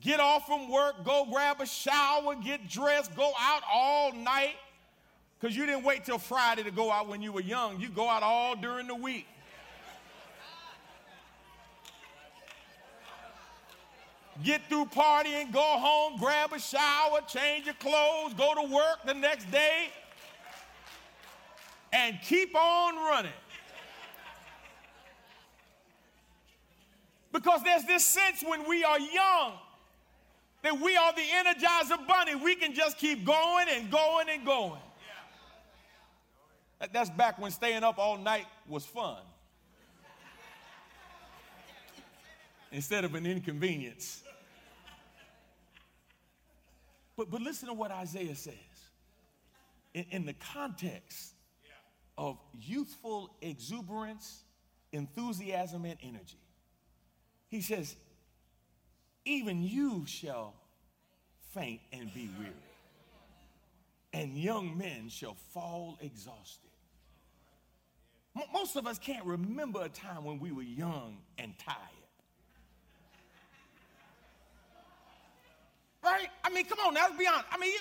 get 0.00 0.20
off 0.20 0.46
from 0.46 0.70
work, 0.70 1.04
go 1.04 1.26
grab 1.30 1.60
a 1.60 1.66
shower, 1.66 2.34
get 2.36 2.68
dressed, 2.68 3.16
go 3.16 3.32
out 3.40 3.62
all 3.72 4.12
night, 4.12 4.54
because 5.44 5.58
you 5.58 5.66
didn't 5.66 5.84
wait 5.84 6.06
till 6.06 6.16
Friday 6.16 6.62
to 6.62 6.70
go 6.70 6.90
out 6.90 7.06
when 7.06 7.20
you 7.20 7.30
were 7.30 7.42
young. 7.42 7.78
You 7.78 7.90
go 7.90 8.08
out 8.08 8.22
all 8.22 8.56
during 8.56 8.86
the 8.86 8.94
week. 8.94 9.26
Get 14.42 14.62
through 14.70 14.86
partying, 14.86 15.52
go 15.52 15.60
home, 15.60 16.18
grab 16.18 16.54
a 16.54 16.58
shower, 16.58 17.20
change 17.28 17.66
your 17.66 17.74
clothes, 17.74 18.32
go 18.32 18.54
to 18.54 18.74
work 18.74 19.04
the 19.04 19.12
next 19.12 19.50
day, 19.50 19.90
and 21.92 22.18
keep 22.24 22.56
on 22.56 22.96
running. 22.96 23.30
Because 27.32 27.62
there's 27.62 27.84
this 27.84 28.06
sense 28.06 28.42
when 28.42 28.66
we 28.66 28.82
are 28.82 28.98
young 28.98 29.52
that 30.62 30.80
we 30.80 30.96
are 30.96 31.12
the 31.12 31.20
energizer 31.20 32.06
bunny. 32.08 32.34
We 32.34 32.54
can 32.54 32.72
just 32.72 32.96
keep 32.96 33.26
going 33.26 33.66
and 33.70 33.90
going 33.90 34.28
and 34.30 34.42
going. 34.46 34.80
That's 36.92 37.10
back 37.10 37.38
when 37.38 37.50
staying 37.50 37.82
up 37.82 37.98
all 37.98 38.18
night 38.18 38.46
was 38.68 38.84
fun. 38.84 39.18
Instead 42.72 43.04
of 43.04 43.14
an 43.14 43.24
inconvenience. 43.24 44.22
But, 47.16 47.30
but 47.30 47.40
listen 47.40 47.68
to 47.68 47.74
what 47.74 47.90
Isaiah 47.90 48.34
says. 48.34 48.54
In, 49.94 50.04
in 50.10 50.26
the 50.26 50.32
context 50.32 51.34
of 52.18 52.36
youthful 52.60 53.36
exuberance, 53.40 54.42
enthusiasm, 54.92 55.84
and 55.84 55.96
energy, 56.02 56.38
He 57.48 57.60
says, 57.60 57.94
even 59.24 59.62
you 59.62 60.04
shall 60.06 60.54
faint 61.52 61.80
and 61.92 62.12
be 62.12 62.28
weary, 62.36 62.52
and 64.14 64.38
young 64.38 64.78
men 64.78 65.08
shall 65.08 65.34
fall 65.52 65.98
exhausted. 66.00 66.70
Most 68.52 68.76
of 68.76 68.86
us 68.86 68.96
can't 68.98 69.24
remember 69.26 69.82
a 69.82 69.88
time 69.88 70.24
when 70.24 70.38
we 70.38 70.52
were 70.52 70.62
young 70.62 71.18
and 71.36 71.52
tired. 71.58 71.78
Right? 76.02 76.28
I 76.44 76.50
mean, 76.50 76.64
come 76.66 76.78
on 76.86 76.94
now, 76.94 77.06
let's 77.06 77.18
be 77.18 77.26
honest. 77.26 77.46
I 77.50 77.58
mean, 77.58 77.72
you, 77.72 77.78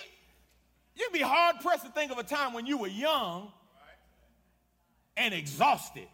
you'd 0.96 1.13
be 1.13 1.19
hard 1.19 1.58
pressed 1.62 1.86
to 1.86 1.91
think 1.91 2.12
of 2.12 2.17
a 2.17 2.24
time 2.24 2.54
when 2.54 2.65
you 2.65 2.80
were 2.80 2.88
young 2.88 3.52
and 5.15 5.34
exhausted. 5.34 6.08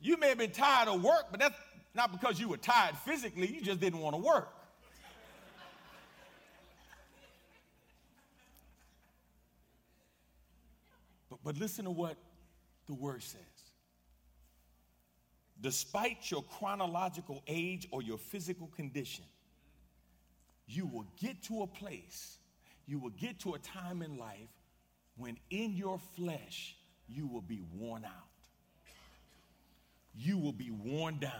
You 0.00 0.16
may 0.16 0.28
have 0.28 0.38
been 0.38 0.52
tired 0.52 0.88
of 0.88 1.02
work, 1.02 1.26
but 1.30 1.40
that's 1.40 1.56
not 1.94 2.12
because 2.12 2.40
you 2.40 2.48
were 2.48 2.56
tired 2.56 2.96
physically, 3.04 3.46
you 3.46 3.60
just 3.60 3.80
didn't 3.80 4.00
want 4.00 4.16
to 4.16 4.22
work. 4.22 4.54
But, 11.44 11.58
listen 11.58 11.84
to 11.86 11.90
what 11.90 12.16
the 12.86 12.94
word 12.94 13.22
says. 13.22 13.40
Despite 15.60 16.30
your 16.30 16.42
chronological 16.42 17.42
age 17.46 17.86
or 17.90 18.02
your 18.02 18.18
physical 18.18 18.68
condition, 18.68 19.24
you 20.66 20.86
will 20.86 21.06
get 21.20 21.42
to 21.44 21.62
a 21.62 21.66
place, 21.66 22.38
you 22.86 22.98
will 22.98 23.10
get 23.10 23.40
to 23.40 23.54
a 23.54 23.58
time 23.58 24.02
in 24.02 24.16
life 24.18 24.48
when 25.16 25.36
in 25.50 25.74
your 25.74 25.98
flesh 26.16 26.76
you 27.08 27.26
will 27.26 27.42
be 27.42 27.62
worn 27.76 28.04
out. 28.04 28.12
You 30.14 30.38
will 30.38 30.52
be 30.52 30.70
worn 30.70 31.18
down. 31.18 31.32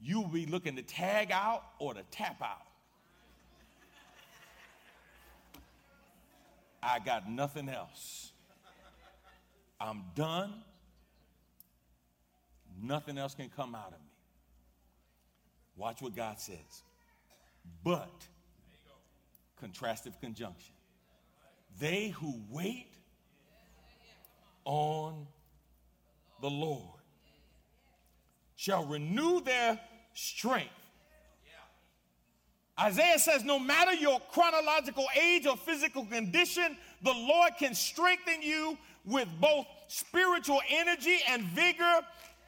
You 0.00 0.20
will 0.20 0.28
be 0.28 0.46
looking 0.46 0.76
to 0.76 0.82
tag 0.82 1.30
out 1.32 1.62
or 1.78 1.94
to 1.94 2.02
tap 2.10 2.40
out. 2.42 2.66
I 6.84 6.98
got 6.98 7.28
nothing 7.28 7.68
else. 7.68 8.32
I'm 9.80 10.02
done. 10.14 10.52
Nothing 12.82 13.16
else 13.16 13.34
can 13.34 13.48
come 13.48 13.74
out 13.74 13.88
of 13.88 14.00
me. 14.00 14.10
Watch 15.76 16.02
what 16.02 16.14
God 16.14 16.38
says. 16.38 16.82
But, 17.82 18.26
contrastive 19.62 20.20
conjunction, 20.20 20.74
they 21.80 22.08
who 22.08 22.40
wait 22.50 22.92
on 24.64 25.26
the 26.40 26.50
Lord 26.50 27.00
shall 28.56 28.84
renew 28.84 29.40
their 29.40 29.80
strength. 30.12 30.70
Isaiah 32.80 33.18
says, 33.18 33.44
no 33.44 33.58
matter 33.58 33.94
your 33.94 34.20
chronological 34.32 35.06
age 35.20 35.46
or 35.46 35.56
physical 35.56 36.04
condition, 36.06 36.76
the 37.02 37.12
Lord 37.12 37.52
can 37.58 37.74
strengthen 37.74 38.42
you 38.42 38.76
with 39.04 39.28
both 39.40 39.66
spiritual 39.86 40.60
energy 40.68 41.18
and 41.28 41.44
vigor 41.44 42.00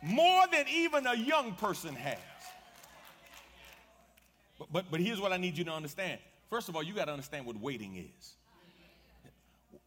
more 0.03 0.45
than 0.51 0.67
even 0.69 1.07
a 1.07 1.15
young 1.15 1.55
person 1.55 1.95
has. 1.95 2.19
But, 4.59 4.73
but, 4.73 4.85
but 4.91 5.01
here's 5.01 5.21
what 5.21 5.33
I 5.33 5.37
need 5.37 5.57
you 5.57 5.65
to 5.65 5.73
understand. 5.73 6.19
First 6.51 6.69
of 6.69 6.77
all, 6.77 6.83
you 6.83 6.95
got 6.95 7.07
to 7.07 7.13
understand 7.13 7.47
what 7.47 7.57
waiting 7.61 7.97
is. 7.97 8.35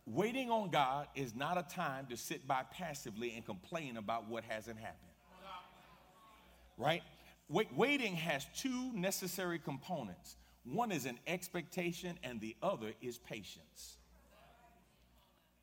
Waiting 0.05 0.49
on 0.49 0.69
God 0.69 1.07
is 1.15 1.35
not 1.35 1.57
a 1.57 1.75
time 1.75 2.07
to 2.09 2.17
sit 2.17 2.47
by 2.47 2.63
passively 2.71 3.33
and 3.35 3.45
complain 3.45 3.97
about 3.97 4.27
what 4.27 4.43
hasn't 4.45 4.77
happened. 4.77 4.97
Right? 6.77 7.03
Wait, 7.49 7.67
waiting 7.75 8.15
has 8.15 8.45
two 8.55 8.91
necessary 8.93 9.59
components 9.59 10.35
one 10.73 10.91
is 10.91 11.05
an 11.05 11.17
expectation, 11.25 12.17
and 12.23 12.39
the 12.39 12.55
other 12.61 12.93
is 13.01 13.17
patience. 13.17 13.97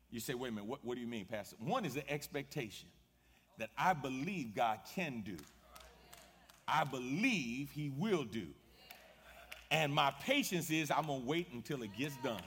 You 0.09 0.19
say, 0.19 0.33
wait 0.33 0.49
a 0.49 0.51
minute, 0.51 0.69
what, 0.69 0.83
what 0.83 0.95
do 0.95 1.01
you 1.01 1.07
mean, 1.07 1.25
Pastor? 1.25 1.55
One 1.59 1.85
is 1.85 1.93
the 1.93 2.09
expectation 2.09 2.89
that 3.57 3.69
I 3.77 3.93
believe 3.93 4.55
God 4.55 4.79
can 4.95 5.21
do, 5.25 5.37
I 6.67 6.83
believe 6.83 7.71
He 7.71 7.89
will 7.89 8.23
do. 8.23 8.47
And 9.69 9.93
my 9.93 10.13
patience 10.21 10.69
is 10.69 10.91
I'm 10.91 11.05
to 11.05 11.25
wait 11.25 11.47
until 11.53 11.83
it 11.83 11.89
gets 11.97 12.15
done. 12.17 12.41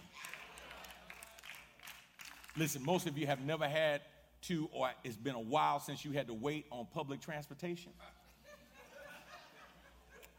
Listen, 2.56 2.82
most 2.84 3.06
of 3.06 3.16
you 3.18 3.26
have 3.26 3.40
never 3.40 3.68
had 3.68 4.00
to, 4.42 4.68
or 4.72 4.90
it's 5.04 5.16
been 5.16 5.34
a 5.34 5.40
while 5.40 5.80
since 5.80 6.04
you 6.04 6.12
had 6.12 6.26
to 6.28 6.34
wait 6.34 6.66
on 6.70 6.86
public 6.92 7.20
transportation. 7.20 7.92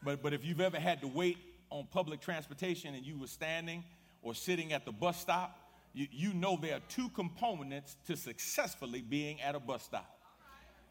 But, 0.04 0.22
but 0.22 0.32
if 0.32 0.44
you've 0.44 0.60
ever 0.60 0.78
had 0.78 1.00
to 1.02 1.08
wait 1.08 1.38
on 1.70 1.86
public 1.90 2.20
transportation 2.20 2.94
and 2.94 3.04
you 3.04 3.18
were 3.18 3.26
standing 3.26 3.84
or 4.22 4.34
sitting 4.34 4.72
at 4.72 4.84
the 4.84 4.92
bus 4.92 5.20
stop, 5.20 5.58
you, 5.94 6.06
you 6.10 6.32
know 6.32 6.58
there 6.60 6.76
are 6.76 6.82
two 6.88 7.08
components 7.10 7.96
to 8.06 8.16
successfully 8.16 9.02
being 9.02 9.40
at 9.40 9.54
a 9.54 9.60
bus 9.60 9.82
stop. 9.82 10.18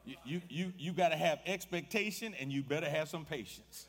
You, 0.05 0.15
you, 0.25 0.41
you, 0.49 0.73
you 0.77 0.91
got 0.93 1.09
to 1.09 1.17
have 1.17 1.39
expectation 1.45 2.33
and 2.39 2.51
you 2.51 2.63
better 2.63 2.89
have 2.89 3.09
some 3.09 3.25
patience. 3.25 3.85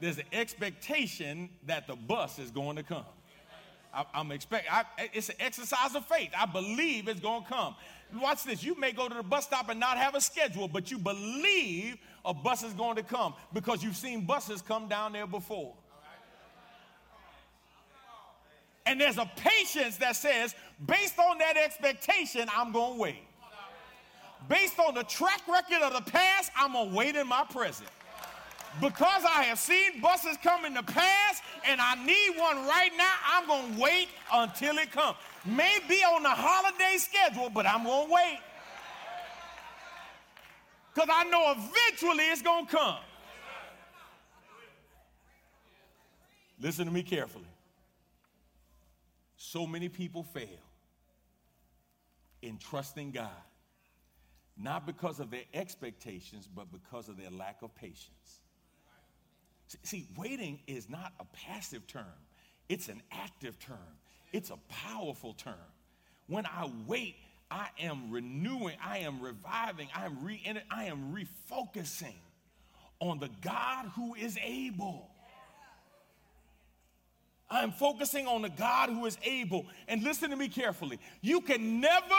There's 0.00 0.18
an 0.18 0.24
expectation 0.32 1.50
that 1.66 1.86
the 1.86 1.94
bus 1.94 2.38
is 2.38 2.50
going 2.50 2.76
to 2.76 2.82
come. 2.82 3.04
I, 3.92 4.04
am 4.14 4.30
expect. 4.32 4.68
It's 5.12 5.28
an 5.28 5.36
exercise 5.40 5.94
of 5.94 6.06
faith. 6.06 6.30
I 6.36 6.46
believe 6.46 7.08
it's 7.08 7.20
going 7.20 7.42
to 7.42 7.48
come. 7.48 7.74
Watch 8.20 8.44
this. 8.44 8.62
You 8.62 8.78
may 8.78 8.92
go 8.92 9.08
to 9.08 9.14
the 9.14 9.22
bus 9.22 9.44
stop 9.44 9.68
and 9.68 9.78
not 9.78 9.98
have 9.98 10.14
a 10.14 10.20
schedule, 10.20 10.68
but 10.68 10.90
you 10.90 10.98
believe 10.98 11.96
a 12.24 12.34
bus 12.34 12.62
is 12.62 12.72
going 12.74 12.96
to 12.96 13.02
come 13.02 13.34
because 13.52 13.82
you've 13.82 13.96
seen 13.96 14.26
buses 14.26 14.62
come 14.62 14.88
down 14.88 15.12
there 15.12 15.26
before. 15.26 15.74
And 18.86 19.00
there's 19.00 19.18
a 19.18 19.30
patience 19.36 19.98
that 19.98 20.16
says, 20.16 20.54
based 20.86 21.18
on 21.18 21.38
that 21.38 21.56
expectation, 21.56 22.48
I'm 22.54 22.72
going 22.72 22.94
to 22.94 23.00
wait. 23.00 23.22
Based 24.48 24.78
on 24.78 24.94
the 24.94 25.04
track 25.04 25.42
record 25.46 25.82
of 25.82 25.92
the 25.92 26.10
past, 26.10 26.50
I'm 26.56 26.72
going 26.72 26.90
to 26.90 26.96
wait 26.96 27.14
in 27.14 27.28
my 27.28 27.44
present. 27.50 27.88
Because 28.80 29.24
I 29.24 29.44
have 29.44 29.58
seen 29.58 30.00
buses 30.00 30.36
come 30.42 30.64
in 30.64 30.74
the 30.74 30.82
past 30.82 31.42
and 31.66 31.80
I 31.80 31.94
need 32.04 32.38
one 32.38 32.56
right 32.66 32.90
now, 32.96 33.12
I'm 33.28 33.46
going 33.46 33.74
to 33.74 33.80
wait 33.80 34.08
until 34.32 34.78
it 34.78 34.92
comes. 34.92 35.16
May 35.44 35.78
be 35.88 36.02
on 36.02 36.22
the 36.22 36.30
holiday 36.30 36.96
schedule, 36.98 37.50
but 37.50 37.66
I'm 37.66 37.84
going 37.84 38.06
to 38.06 38.12
wait. 38.12 38.38
Because 40.94 41.08
I 41.12 41.24
know 41.24 41.52
eventually 41.56 42.24
it's 42.24 42.42
going 42.42 42.66
to 42.66 42.76
come. 42.76 42.98
Listen 46.60 46.86
to 46.86 46.92
me 46.92 47.02
carefully. 47.02 47.44
So 49.36 49.66
many 49.66 49.88
people 49.88 50.22
fail 50.22 50.48
in 52.42 52.58
trusting 52.58 53.12
God, 53.12 53.30
not 54.56 54.86
because 54.86 55.20
of 55.20 55.30
their 55.30 55.44
expectations, 55.54 56.48
but 56.54 56.70
because 56.70 57.08
of 57.08 57.16
their 57.16 57.30
lack 57.30 57.62
of 57.62 57.74
patience. 57.74 58.40
See, 59.82 60.06
waiting 60.16 60.60
is 60.66 60.90
not 60.90 61.12
a 61.20 61.24
passive 61.32 61.86
term, 61.86 62.04
it's 62.68 62.88
an 62.88 63.02
active 63.10 63.58
term, 63.58 63.78
it's 64.32 64.50
a 64.50 64.58
powerful 64.68 65.32
term. 65.32 65.54
When 66.26 66.44
I 66.44 66.70
wait, 66.86 67.16
I 67.50 67.68
am 67.80 68.10
renewing, 68.10 68.76
I 68.84 68.98
am 68.98 69.20
reviving, 69.20 69.88
I 69.94 70.04
am 70.04 70.24
re 70.24 70.40
I 70.70 70.84
am 70.84 71.14
refocusing 71.14 72.14
on 73.00 73.18
the 73.18 73.30
God 73.40 73.86
who 73.96 74.14
is 74.14 74.38
able. 74.42 75.08
I'm 77.50 77.72
focusing 77.72 78.28
on 78.28 78.42
the 78.42 78.48
God 78.48 78.90
who 78.90 79.06
is 79.06 79.18
able. 79.24 79.66
And 79.88 80.04
listen 80.04 80.30
to 80.30 80.36
me 80.36 80.46
carefully. 80.46 81.00
You 81.20 81.40
can 81.40 81.80
never 81.80 82.14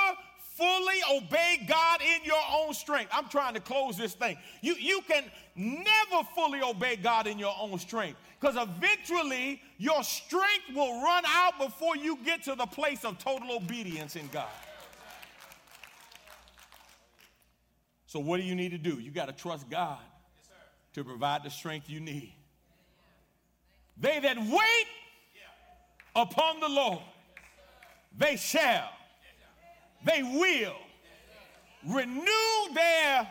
fully 0.58 1.00
obey 1.10 1.66
God 1.68 2.02
in 2.02 2.26
your 2.26 2.42
own 2.54 2.74
strength. 2.74 3.12
I'm 3.14 3.30
trying 3.30 3.54
to 3.54 3.62
close 3.62 3.98
this 3.98 4.14
thing. 4.14 4.38
You, 4.62 4.76
you 4.76 5.02
can 5.08 5.24
never 5.56 6.28
fully 6.36 6.62
obey 6.62 6.98
God 6.98 7.28
in 7.28 7.40
your 7.40 7.56
own 7.60 7.80
strength 7.80 8.20
because 8.40 8.56
eventually 8.58 9.62
your 9.78 10.04
strength 10.04 10.76
will 10.76 11.02
run 11.02 11.24
out 11.26 11.58
before 11.58 11.96
you 11.96 12.18
get 12.26 12.44
to 12.44 12.56
the 12.56 12.66
place 12.66 13.06
of 13.06 13.18
total 13.18 13.56
obedience 13.56 14.18
in 14.18 14.28
God. 14.28 14.50
So, 18.12 18.20
what 18.20 18.42
do 18.42 18.44
you 18.44 18.56
need 18.56 18.72
to 18.72 18.78
do? 18.78 19.00
You 19.00 19.10
got 19.10 19.28
to 19.28 19.32
trust 19.32 19.70
God 19.70 20.00
to 20.96 21.06
provide 21.06 21.46
the 21.46 21.50
strength 21.50 21.90
you 21.90 22.02
need. 22.02 22.36
They 23.96 24.20
that 24.20 24.38
wait 24.38 24.88
upon 26.14 26.60
the 26.60 26.68
Lord, 26.68 27.00
they 28.18 28.36
shall 28.36 28.90
they 30.04 30.24
will 30.24 30.76
renew 31.88 32.74
their 32.76 33.30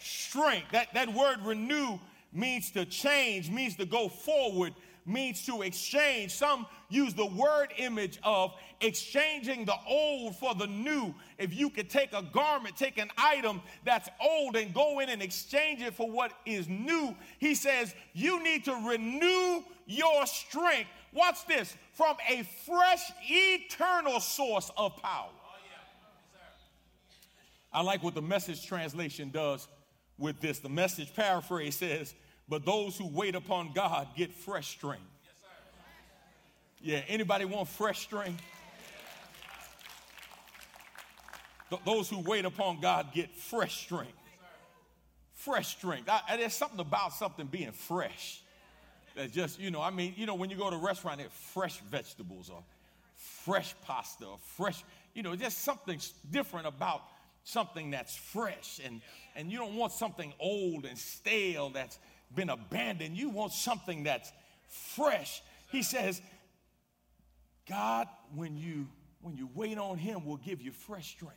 strength. 0.00 0.66
That, 0.72 0.92
that 0.92 1.14
word 1.14 1.38
renew 1.42 1.98
means 2.30 2.70
to 2.72 2.84
change, 2.84 3.50
means 3.50 3.74
to 3.76 3.86
go 3.86 4.10
forward, 4.10 4.74
means 5.06 5.46
to 5.46 5.62
exchange. 5.62 6.34
Some 6.34 6.66
use 6.90 7.14
the 7.14 7.24
word 7.24 7.68
image 7.78 8.18
of 8.22 8.52
exchanging 8.80 9.64
the 9.64 9.74
old 9.86 10.36
for 10.36 10.54
the 10.54 10.66
new. 10.66 11.14
If 11.38 11.54
you 11.54 11.70
could 11.70 11.90
take 11.90 12.12
a 12.12 12.22
garment, 12.22 12.76
take 12.76 12.98
an 12.98 13.10
item 13.16 13.60
that's 13.84 14.08
old 14.20 14.56
and 14.56 14.72
go 14.72 15.00
in 15.00 15.08
and 15.08 15.22
exchange 15.22 15.82
it 15.82 15.94
for 15.94 16.10
what 16.10 16.32
is 16.46 16.68
new, 16.68 17.14
he 17.38 17.54
says 17.54 17.94
you 18.14 18.42
need 18.42 18.64
to 18.66 18.74
renew 18.74 19.62
your 19.86 20.26
strength. 20.26 20.90
Watch 21.12 21.46
this 21.46 21.74
from 21.94 22.16
a 22.28 22.42
fresh, 22.66 23.10
eternal 23.28 24.20
source 24.20 24.70
of 24.76 24.96
power. 24.96 25.30
Oh, 25.30 25.44
I 27.72 27.82
like 27.82 28.02
what 28.02 28.14
the 28.14 28.22
message 28.22 28.66
translation 28.66 29.30
does 29.30 29.68
with 30.18 30.40
this. 30.40 30.58
The 30.58 30.68
message 30.68 31.14
paraphrase 31.14 31.76
says, 31.76 32.14
But 32.48 32.64
those 32.64 32.96
who 32.96 33.08
wait 33.08 33.34
upon 33.34 33.72
God 33.74 34.08
get 34.16 34.32
fresh 34.32 34.68
strength. 34.68 35.02
Yeah, 36.80 37.02
anybody 37.08 37.44
want 37.44 37.68
fresh 37.68 38.00
strength? 38.00 38.40
Th- 41.70 41.82
those 41.84 42.08
who 42.08 42.20
wait 42.20 42.44
upon 42.44 42.80
God 42.80 43.12
get 43.12 43.34
fresh 43.34 43.80
strength. 43.82 44.12
Fresh 45.34 45.76
strength. 45.76 46.08
I, 46.08 46.36
there's 46.36 46.54
something 46.54 46.80
about 46.80 47.12
something 47.12 47.46
being 47.46 47.72
fresh. 47.72 48.42
That 49.14 49.32
just, 49.32 49.60
you 49.60 49.70
know, 49.70 49.80
I 49.80 49.90
mean, 49.90 50.14
you 50.16 50.26
know, 50.26 50.34
when 50.34 50.50
you 50.50 50.56
go 50.56 50.70
to 50.70 50.76
a 50.76 50.80
restaurant, 50.80 51.18
there's 51.18 51.32
fresh 51.32 51.78
vegetables 51.90 52.50
or 52.50 52.62
fresh 53.44 53.74
pasta 53.82 54.26
or 54.26 54.38
fresh, 54.56 54.84
you 55.14 55.22
know, 55.22 55.34
just 55.34 55.58
something 55.58 56.00
different 56.30 56.66
about 56.66 57.02
something 57.44 57.90
that's 57.90 58.16
fresh. 58.16 58.80
And, 58.84 59.00
and 59.34 59.50
you 59.50 59.58
don't 59.58 59.74
want 59.74 59.92
something 59.92 60.32
old 60.38 60.84
and 60.84 60.96
stale 60.96 61.70
that's 61.70 61.98
been 62.34 62.50
abandoned. 62.50 63.16
You 63.16 63.30
want 63.30 63.52
something 63.52 64.04
that's 64.04 64.32
fresh. 64.68 65.42
He 65.70 65.82
says, 65.82 66.20
God, 67.68 68.06
when 68.34 68.56
you 68.56 68.86
when 69.20 69.36
you 69.36 69.48
wait 69.54 69.78
on 69.78 69.98
him, 69.98 70.24
will 70.24 70.36
give 70.36 70.62
you 70.62 70.70
fresh 70.70 71.10
strength. 71.10 71.36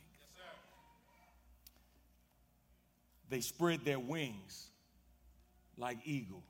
Yes, 3.21 3.21
they 3.32 3.40
spread 3.40 3.82
their 3.82 3.98
wings 3.98 4.68
like 5.78 5.96
eagles. 6.04 6.42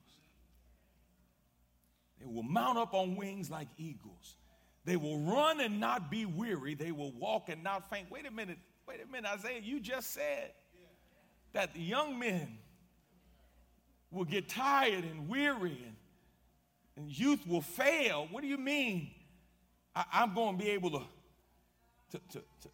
They 2.18 2.26
will 2.26 2.42
mount 2.42 2.76
up 2.76 2.92
on 2.92 3.14
wings 3.14 3.48
like 3.48 3.68
eagles. 3.78 4.34
They 4.84 4.96
will 4.96 5.20
run 5.20 5.60
and 5.60 5.78
not 5.78 6.10
be 6.10 6.26
weary. 6.26 6.74
They 6.74 6.90
will 6.90 7.12
walk 7.12 7.48
and 7.48 7.62
not 7.62 7.88
faint. 7.88 8.10
Wait 8.10 8.26
a 8.26 8.32
minute. 8.32 8.58
Wait 8.88 8.98
a 9.00 9.06
minute, 9.06 9.30
Isaiah. 9.30 9.60
You 9.62 9.78
just 9.78 10.12
said 10.12 10.50
that 11.52 11.72
the 11.72 11.80
young 11.80 12.18
men 12.18 12.58
will 14.10 14.24
get 14.24 14.48
tired 14.48 15.04
and 15.04 15.28
weary 15.28 15.78
and, 15.86 15.96
and 16.96 17.16
youth 17.16 17.46
will 17.46 17.60
fail. 17.60 18.26
What 18.32 18.42
do 18.42 18.48
you 18.48 18.58
mean? 18.58 19.08
I, 19.94 20.04
am 20.24 20.34
going 20.34 20.58
to 20.58 20.64
be 20.64 20.70
able 20.70 20.90
to, 20.90 21.02
to, 22.10 22.18
to, 22.30 22.38
to, 22.40 22.68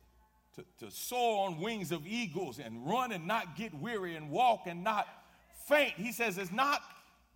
to 0.79 0.90
soar 0.90 1.47
on 1.47 1.61
wings 1.61 1.92
of 1.92 2.07
eagles 2.07 2.59
and 2.59 2.87
run 2.87 3.12
and 3.12 3.27
not 3.27 3.57
get 3.57 3.75
weary 3.75 4.16
and 4.16 4.31
walk 4.31 4.62
and 4.66 4.83
not 4.85 5.07
faint. 5.66 5.94
He 5.94 6.12
says 6.12 6.38
it's 6.38 6.53
not 6.53 6.81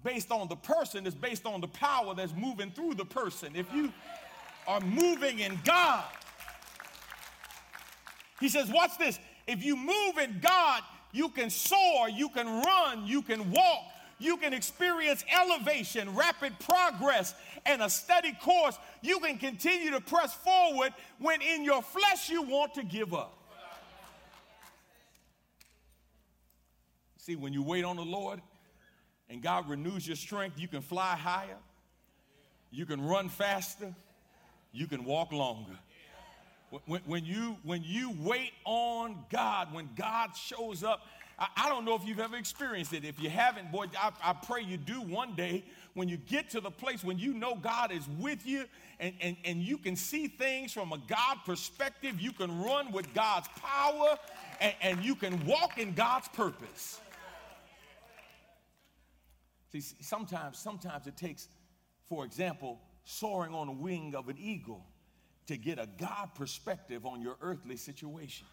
based 0.04 0.30
on 0.30 0.48
the 0.48 0.56
person, 0.56 1.06
it's 1.06 1.14
based 1.14 1.46
on 1.46 1.60
the 1.60 1.68
power 1.68 2.14
that's 2.14 2.34
moving 2.34 2.70
through 2.70 2.94
the 2.94 3.04
person. 3.04 3.54
If 3.54 3.72
you 3.72 3.92
are 4.66 4.80
moving 4.80 5.38
in 5.38 5.58
God, 5.64 6.04
he 8.40 8.48
says, 8.48 8.68
watch 8.70 8.98
this. 8.98 9.18
If 9.46 9.64
you 9.64 9.76
move 9.76 10.18
in 10.20 10.40
God, 10.40 10.82
you 11.12 11.28
can 11.28 11.50
soar, 11.50 12.08
you 12.08 12.28
can 12.28 12.62
run, 12.62 13.06
you 13.06 13.22
can 13.22 13.50
walk, 13.52 13.84
you 14.22 14.36
can 14.36 14.52
experience 14.52 15.24
elevation, 15.40 16.14
rapid 16.14 16.58
progress, 16.60 17.34
and 17.66 17.82
a 17.82 17.90
steady 17.90 18.32
course. 18.42 18.78
You 19.02 19.18
can 19.20 19.38
continue 19.38 19.90
to 19.90 20.00
press 20.00 20.34
forward 20.34 20.92
when 21.18 21.42
in 21.42 21.64
your 21.64 21.82
flesh 21.82 22.30
you 22.30 22.42
want 22.42 22.74
to 22.74 22.84
give 22.84 23.12
up. 23.12 23.38
See, 27.18 27.36
when 27.36 27.52
you 27.52 27.62
wait 27.62 27.84
on 27.84 27.96
the 27.96 28.04
Lord 28.04 28.40
and 29.28 29.40
God 29.40 29.68
renews 29.68 30.06
your 30.06 30.16
strength, 30.16 30.58
you 30.58 30.66
can 30.66 30.82
fly 30.82 31.14
higher, 31.14 31.58
you 32.70 32.84
can 32.84 33.00
run 33.00 33.28
faster, 33.28 33.94
you 34.72 34.86
can 34.86 35.04
walk 35.04 35.32
longer. 35.32 35.78
When, 36.86 37.02
when, 37.04 37.24
you, 37.24 37.58
when 37.62 37.82
you 37.84 38.16
wait 38.18 38.52
on 38.64 39.24
God, 39.30 39.74
when 39.74 39.90
God 39.94 40.30
shows 40.34 40.82
up, 40.82 41.06
I, 41.42 41.48
I, 41.56 41.68
don't 41.68 41.84
know 41.84 41.96
if 41.96 42.06
you've 42.06 42.20
ever 42.20 42.36
experienced 42.36 42.92
it. 42.92 43.04
If 43.04 43.20
you 43.20 43.28
haven't, 43.28 43.72
boy, 43.72 43.86
I, 44.00 44.12
I 44.22 44.32
pray 44.32 44.62
you 44.62 44.76
do 44.76 45.02
one 45.02 45.34
day 45.34 45.64
when 45.94 46.08
you 46.08 46.16
get 46.16 46.50
to 46.50 46.60
the 46.60 46.70
place 46.70 47.02
when 47.02 47.18
you 47.18 47.34
know 47.34 47.56
God 47.56 47.90
is 47.90 48.08
with 48.20 48.46
you 48.46 48.64
and, 49.00 49.12
and, 49.20 49.36
and 49.44 49.60
you 49.60 49.76
can 49.76 49.96
see 49.96 50.28
things 50.28 50.72
from 50.72 50.92
a 50.92 50.98
God 51.08 51.38
perspective, 51.44 52.20
you 52.20 52.30
can 52.32 52.62
run 52.62 52.92
with 52.92 53.12
God's 53.12 53.48
power 53.56 54.16
and, 54.60 54.72
and 54.82 55.04
you 55.04 55.16
can 55.16 55.44
walk 55.44 55.78
in 55.78 55.94
God's 55.94 56.28
purpose. 56.28 57.00
See, 59.72 59.80
sometimes, 59.80 60.58
sometimes 60.58 61.08
it 61.08 61.16
takes, 61.16 61.48
for 62.08 62.24
example, 62.24 62.78
soaring 63.04 63.52
on 63.52 63.66
the 63.66 63.72
wing 63.72 64.14
of 64.14 64.28
an 64.28 64.36
eagle 64.38 64.86
to 65.48 65.56
get 65.56 65.80
a 65.80 65.88
God 65.98 66.36
perspective 66.36 67.04
on 67.04 67.20
your 67.20 67.34
earthly 67.40 67.76
situation. 67.76 68.46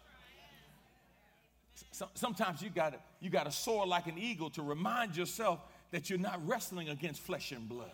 Sometimes 2.14 2.62
you 2.62 2.70
gotta, 2.70 2.98
you 3.20 3.30
gotta 3.30 3.52
soar 3.52 3.86
like 3.86 4.06
an 4.06 4.18
eagle 4.18 4.50
to 4.50 4.62
remind 4.62 5.16
yourself 5.16 5.60
that 5.90 6.08
you're 6.08 6.18
not 6.18 6.40
wrestling 6.46 6.88
against 6.88 7.20
flesh 7.20 7.52
and 7.52 7.68
blood, 7.68 7.90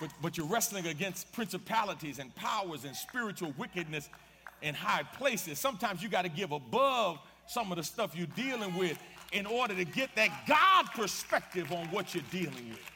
but, 0.00 0.10
but 0.22 0.36
you're 0.36 0.46
wrestling 0.46 0.86
against 0.86 1.30
principalities 1.32 2.18
and 2.18 2.34
powers 2.34 2.84
and 2.84 2.96
spiritual 2.96 3.52
wickedness 3.58 4.08
in 4.62 4.74
high 4.74 5.02
places. 5.02 5.58
Sometimes 5.58 6.02
you 6.02 6.08
gotta 6.08 6.28
give 6.28 6.52
above 6.52 7.18
some 7.46 7.70
of 7.72 7.78
the 7.78 7.84
stuff 7.84 8.16
you're 8.16 8.26
dealing 8.28 8.76
with 8.76 8.98
in 9.32 9.46
order 9.46 9.74
to 9.74 9.84
get 9.84 10.14
that 10.16 10.30
God 10.46 10.86
perspective 10.94 11.72
on 11.72 11.86
what 11.86 12.14
you're 12.14 12.24
dealing 12.30 12.68
with. 12.70 12.90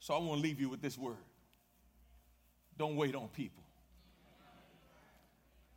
So 0.00 0.14
I 0.14 0.18
want 0.18 0.40
to 0.40 0.42
leave 0.42 0.60
you 0.60 0.70
with 0.70 0.80
this 0.80 0.96
word. 0.96 1.16
Don't 2.78 2.96
wait 2.96 3.14
on 3.14 3.28
people. 3.28 3.62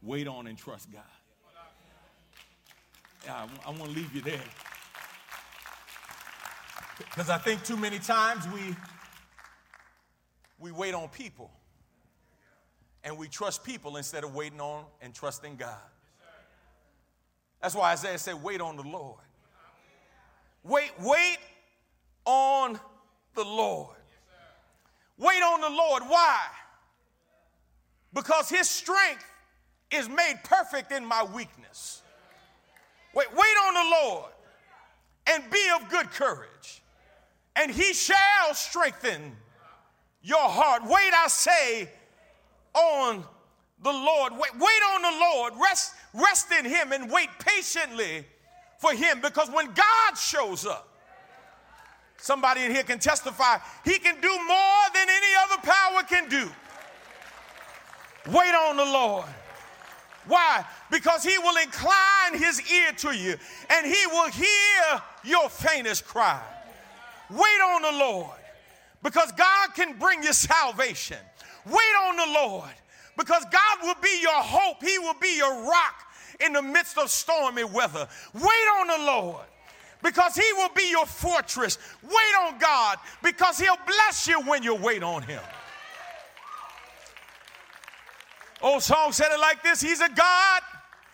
Wait 0.02 0.28
on 0.28 0.48
and 0.48 0.58
trust 0.58 0.92
God. 0.92 1.02
I, 3.30 3.48
I 3.66 3.70
want 3.70 3.86
to 3.86 3.90
leave 3.92 4.14
you 4.16 4.22
there. 4.22 4.42
Because 6.98 7.30
I 7.30 7.38
think 7.38 7.64
too 7.64 7.78
many 7.78 8.00
times 8.00 8.48
we 8.54 8.76
we 10.60 10.72
wait 10.72 10.94
on 10.94 11.10
people 11.10 11.52
and 13.04 13.18
we 13.18 13.28
trust 13.28 13.64
people 13.64 13.98
instead 13.98 14.24
of 14.24 14.36
waiting 14.36 14.62
on 14.62 14.86
and 15.02 15.14
trusting 15.14 15.56
God. 15.56 15.78
That's 17.62 17.76
why 17.76 17.92
Isaiah 17.92 18.18
said, 18.18 18.42
wait 18.42 18.62
on 18.62 18.76
the 18.76 18.84
Lord. 18.84 19.20
Wait, 20.64 20.92
wait 21.00 21.38
on 22.26 22.80
the 23.36 23.44
Lord. 23.44 23.96
Wait 25.18 25.42
on 25.42 25.62
the 25.62 25.70
Lord. 25.70 26.04
Why? 26.08 26.40
Because 28.14 28.50
his 28.50 28.70
strength 28.70 29.26
is 29.92 30.10
made 30.10 30.40
perfect 30.44 30.92
in 30.92 31.06
my 31.06 31.24
weakness. 31.24 32.02
Wait, 33.14 33.28
wait 33.34 33.56
on 33.68 33.74
the 33.74 33.98
Lord 34.04 34.32
and 35.28 35.44
be 35.52 35.64
of 35.76 35.90
good 35.90 36.10
courage, 36.12 36.82
and 37.56 37.72
he 37.72 37.94
shall 37.94 38.54
strengthen 38.54 39.36
your 40.24 40.50
heart. 40.50 40.84
Wait, 40.84 41.12
I 41.14 41.28
say, 41.28 41.90
on 42.74 43.24
the 43.84 43.92
Lord. 43.92 44.34
Wait, 44.34 44.52
wait 44.54 44.82
on 44.94 45.02
the 45.02 45.20
Lord. 45.20 45.54
Rest, 45.62 45.94
rest 46.14 46.52
in 46.52 46.66
him 46.66 46.92
and 46.92 47.12
wait 47.12 47.30
patiently 47.40 48.26
for 48.80 48.94
him 48.94 49.20
because 49.22 49.50
when 49.50 49.68
God 49.68 50.18
shows 50.18 50.66
up, 50.66 50.92
Somebody 52.22 52.62
in 52.62 52.72
here 52.72 52.84
can 52.84 53.00
testify. 53.00 53.58
He 53.84 53.98
can 53.98 54.22
do 54.22 54.30
more 54.30 54.84
than 54.94 55.08
any 55.10 55.36
other 55.44 55.62
power 55.64 56.04
can 56.04 56.30
do. 56.30 56.50
Wait 58.28 58.54
on 58.54 58.78
the 58.78 58.86
Lord. 58.86 59.26
Why? 60.28 60.66
Because 60.90 61.24
he 61.24 61.38
will 61.40 61.58
incline 61.58 62.34
his 62.34 62.62
ear 62.72 62.92
to 62.98 63.16
you 63.16 63.36
and 63.70 63.86
he 63.86 64.08
will 64.08 64.30
hear 64.30 65.02
your 65.24 65.50
faintest 65.50 66.06
cry. 66.06 66.42
Wait 67.30 67.40
on 67.40 67.82
the 67.82 67.92
Lord 68.00 68.38
because 69.04 69.32
God 69.32 69.74
can 69.74 69.98
bring 69.98 70.24
you 70.24 70.34
salvation. 70.34 71.18
Wait 71.66 71.96
on 72.08 72.18
the 72.18 72.34
Lord 72.34 72.70
because 73.18 73.44
God 73.52 73.78
will 73.84 73.96
be 74.02 74.20
your 74.22 74.42
hope. 74.42 74.78
He 74.82 74.98
will 75.00 75.16
be 75.20 75.38
your 75.38 75.64
rock 75.66 76.12
in 76.40 76.54
the 76.54 76.62
midst 76.62 76.98
of 76.98 77.10
stormy 77.10 77.64
weather. 77.64 78.08
Wait 78.34 78.68
on 78.80 78.88
the 78.88 79.06
Lord 79.06 79.46
because 80.04 80.36
He 80.36 80.54
will 80.54 80.72
be 80.76 80.90
your 80.90 81.06
fortress. 81.06 81.78
Wait 82.04 82.36
on 82.42 82.58
God 82.58 82.98
because 83.24 83.60
He'll 83.60 83.78
bless 83.86 84.28
you 84.28 84.42
when 84.42 84.64
you 84.64 84.76
wait 84.76 85.04
on 85.04 85.22
Him. 85.24 85.42
Old 88.62 88.84
song 88.84 89.12
said 89.12 89.32
it 89.32 89.40
like 89.40 89.64
this 89.64 89.82
He's 89.82 90.02
a 90.02 90.10
God 90.10 90.62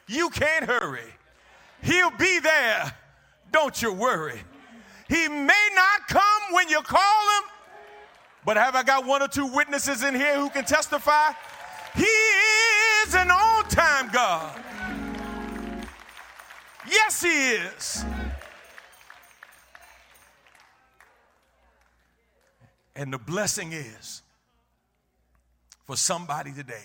you 0.07 0.29
can't 0.29 0.65
hurry. 0.65 1.13
He'll 1.81 2.11
be 2.11 2.39
there, 2.39 2.93
don't 3.51 3.79
you 3.81 3.93
worry. 3.93 4.39
He 5.09 5.27
may 5.27 5.69
not 5.75 6.07
come 6.07 6.53
when 6.53 6.69
you 6.69 6.81
call 6.81 6.99
Him, 7.37 7.49
But 8.45 8.57
have 8.57 8.75
I 8.75 8.83
got 8.83 9.05
one 9.05 9.21
or 9.21 9.27
two 9.27 9.45
witnesses 9.45 10.03
in 10.03 10.15
here 10.15 10.39
who 10.39 10.49
can 10.49 10.65
testify? 10.65 11.31
He 11.95 12.03
is 12.03 13.15
an 13.15 13.31
on 13.31 13.63
time 13.69 14.09
God. 14.11 14.63
Yes, 16.89 17.21
He 17.21 17.29
is. 17.29 18.05
And 22.95 23.13
the 23.13 23.19
blessing 23.19 23.73
is 23.73 24.23
for 25.85 25.95
somebody 25.95 26.51
today, 26.51 26.83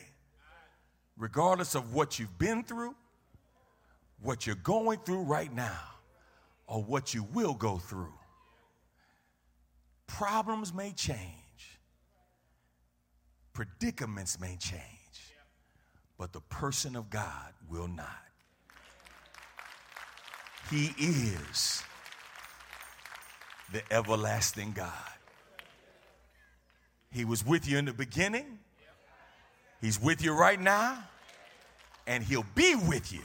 regardless 1.23 1.77
of 1.77 1.95
what 1.95 2.18
you've 2.18 2.37
been 2.37 2.64
through, 2.64 2.97
what 4.20 4.45
you're 4.45 4.57
going 4.57 4.99
through 5.07 5.23
right 5.23 5.55
now, 5.55 5.79
or 6.66 6.83
what 6.83 7.14
you 7.14 7.23
will 7.33 7.55
go 7.55 7.79
through. 7.79 8.12
Problems 10.09 10.75
may 10.75 10.91
change, 10.91 11.79
predicaments 13.53 14.41
may 14.41 14.57
change, 14.57 14.83
but 16.18 16.33
the 16.33 16.41
person 16.41 16.97
of 16.97 17.09
God 17.09 17.53
will 17.70 17.89
not. 17.89 18.09
He 20.73 20.93
is 20.99 21.85
the 23.73 23.83
everlasting 23.93 24.73
God. 24.73 24.91
He 27.12 27.25
was 27.25 27.47
with 27.47 27.68
you 27.68 27.79
in 27.79 27.85
the 27.85 27.93
beginning, 27.93 28.59
He's 29.81 30.01
with 30.01 30.23
you 30.23 30.33
right 30.33 30.61
now, 30.61 31.03
and 32.07 32.22
He'll 32.22 32.46
be 32.55 32.74
with 32.74 33.12
you 33.12 33.22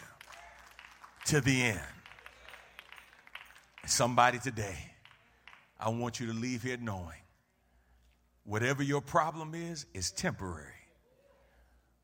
to 1.25 1.41
the 1.41 1.63
end. 1.63 1.80
Somebody 3.86 4.39
today, 4.39 4.78
I 5.80 5.89
want 5.89 6.19
you 6.19 6.28
to 6.28 6.34
leave 6.34 6.63
here 6.63 6.78
knowing 6.78 7.21
whatever 8.43 8.82
your 8.82 9.01
problem 9.01 9.53
is, 9.53 9.86
is 9.93 10.11
temporary. 10.11 10.73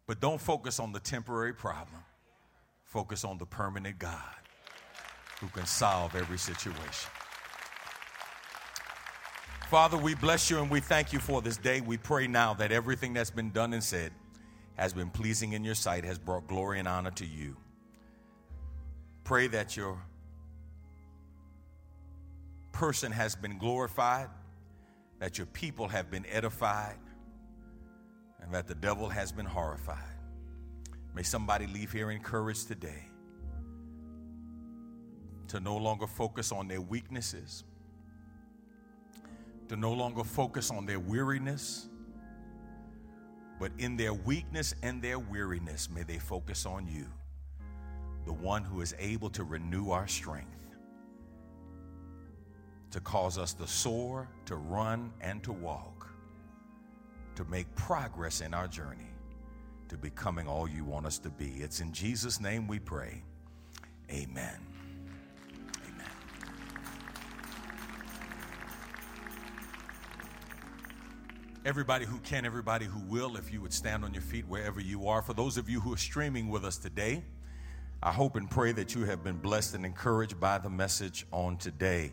But 0.05 0.19
don't 0.19 0.39
focus 0.39 0.80
on 0.80 0.91
the 0.91 0.99
temporary 0.99 1.53
problem, 1.53 2.03
focus 2.84 3.24
on 3.24 3.38
the 3.38 3.45
permanent 3.45 3.97
God 3.97 4.19
who 5.39 5.47
can 5.47 5.65
solve 5.65 6.15
every 6.15 6.38
situation. 6.38 7.09
Father, 9.69 9.97
we 9.97 10.13
bless 10.13 10.49
you 10.49 10.59
and 10.59 10.69
we 10.69 10.80
thank 10.82 11.13
you 11.13 11.19
for 11.19 11.41
this 11.41 11.57
day. 11.57 11.82
We 11.82 11.97
pray 11.97 12.28
now 12.28 12.53
that 12.55 12.71
everything 12.71 13.13
that's 13.13 13.32
been 13.32 13.49
done 13.49 13.74
and 13.74 13.84
said 13.84 14.11
has 14.76 14.93
been 14.93 15.09
pleasing 15.09 15.53
in 15.53 15.63
your 15.63 15.76
sight, 15.76 16.03
has 16.03 16.17
brought 16.17 16.47
glory 16.47 16.80
and 16.80 16.88
honor 16.88 17.11
to 17.11 17.26
you. 17.26 17.55
Pray 19.24 19.47
that 19.47 19.78
your 19.78 19.97
person 22.71 23.11
has 23.11 23.36
been 23.36 23.57
glorified, 23.57 24.30
that 25.19 25.38
your 25.38 25.47
people 25.47 25.88
have 25.88 26.09
been 26.09 26.26
edified, 26.26 26.97
and 28.41 28.53
that 28.53 28.67
the 28.67 28.76
devil 28.76 29.07
has 29.07 29.32
been 29.32 29.45
horrified. 29.45 29.97
May 31.15 31.24
somebody 31.24 31.67
leave 31.67 31.91
here 31.91 32.11
encouraged 32.11 32.67
today 32.67 33.05
to 35.47 35.59
no 35.59 35.78
longer 35.78 36.07
focus 36.07 36.51
on 36.51 36.67
their 36.67 36.82
weaknesses, 36.82 37.63
to 39.69 39.76
no 39.76 39.93
longer 39.93 40.24
focus 40.24 40.71
on 40.71 40.88
their 40.88 40.99
weariness, 40.99 41.88
but 43.60 43.72
in 43.78 43.95
their 43.97 44.14
weakness 44.14 44.74
and 44.82 45.01
their 45.01 45.20
weariness, 45.20 45.89
may 45.89 46.04
they 46.04 46.20
focus 46.20 46.66
on 46.66 46.88
you 46.88 47.06
the 48.26 48.34
one 48.34 48.64
who 48.64 48.80
is 48.80 48.95
able 48.99 49.30
to 49.30 49.43
renew 49.43 49.89
our 49.89 50.08
strength, 50.08 50.47
to 52.89 53.01
cause 53.01 53.38
us 53.38 53.54
to 53.54 53.68
soar, 53.68 54.30
to 54.45 54.56
run, 54.56 55.12
and 55.20 55.43
to 55.43 55.51
walk, 55.51 56.08
to 57.36 57.43
make 57.45 57.74
progress 57.76 58.39
in 58.39 58.54
our 58.54 58.68
journey 58.68 59.14
to 59.93 59.97
becoming 59.99 60.47
all 60.47 60.68
you 60.68 60.84
want 60.84 61.06
us 61.06 61.20
to 61.20 61.30
be. 61.30 61.58
It's 61.58 61.80
in 61.80 61.93
Jesus' 61.93 62.41
name 62.41 62.68
we 62.68 62.80
pray. 62.80 63.22
Amen. 64.10 64.72
Everybody 71.66 72.03
who 72.03 72.20
can, 72.20 72.45
everybody 72.45 72.86
who 72.86 72.99
will, 73.07 73.38
if 73.38 73.53
you 73.53 73.61
would 73.61 73.72
stand 73.72 74.03
on 74.03 74.14
your 74.14 74.22
feet 74.22 74.45
wherever 74.49 74.82
you 74.82 75.07
are. 75.07 75.22
For 75.22 75.34
those 75.34 75.55
of 75.55 75.70
you 75.70 75.80
who 75.80 75.93
are 75.93 75.97
streaming 75.97 76.49
with 76.49 76.66
us 76.66 76.76
today, 76.76 77.24
I 78.01 78.11
hope 78.11 78.36
and 78.36 78.51
pray 78.51 78.74
that 78.74 78.93
you 78.93 79.05
have 79.05 79.24
been 79.24 79.38
blessed 79.38 79.74
and 79.74 79.86
encouraged 79.86 80.41
by 80.41 80.57
the 80.57 80.70
message 80.70 81.26
on 81.32 81.55
today. 81.55 82.11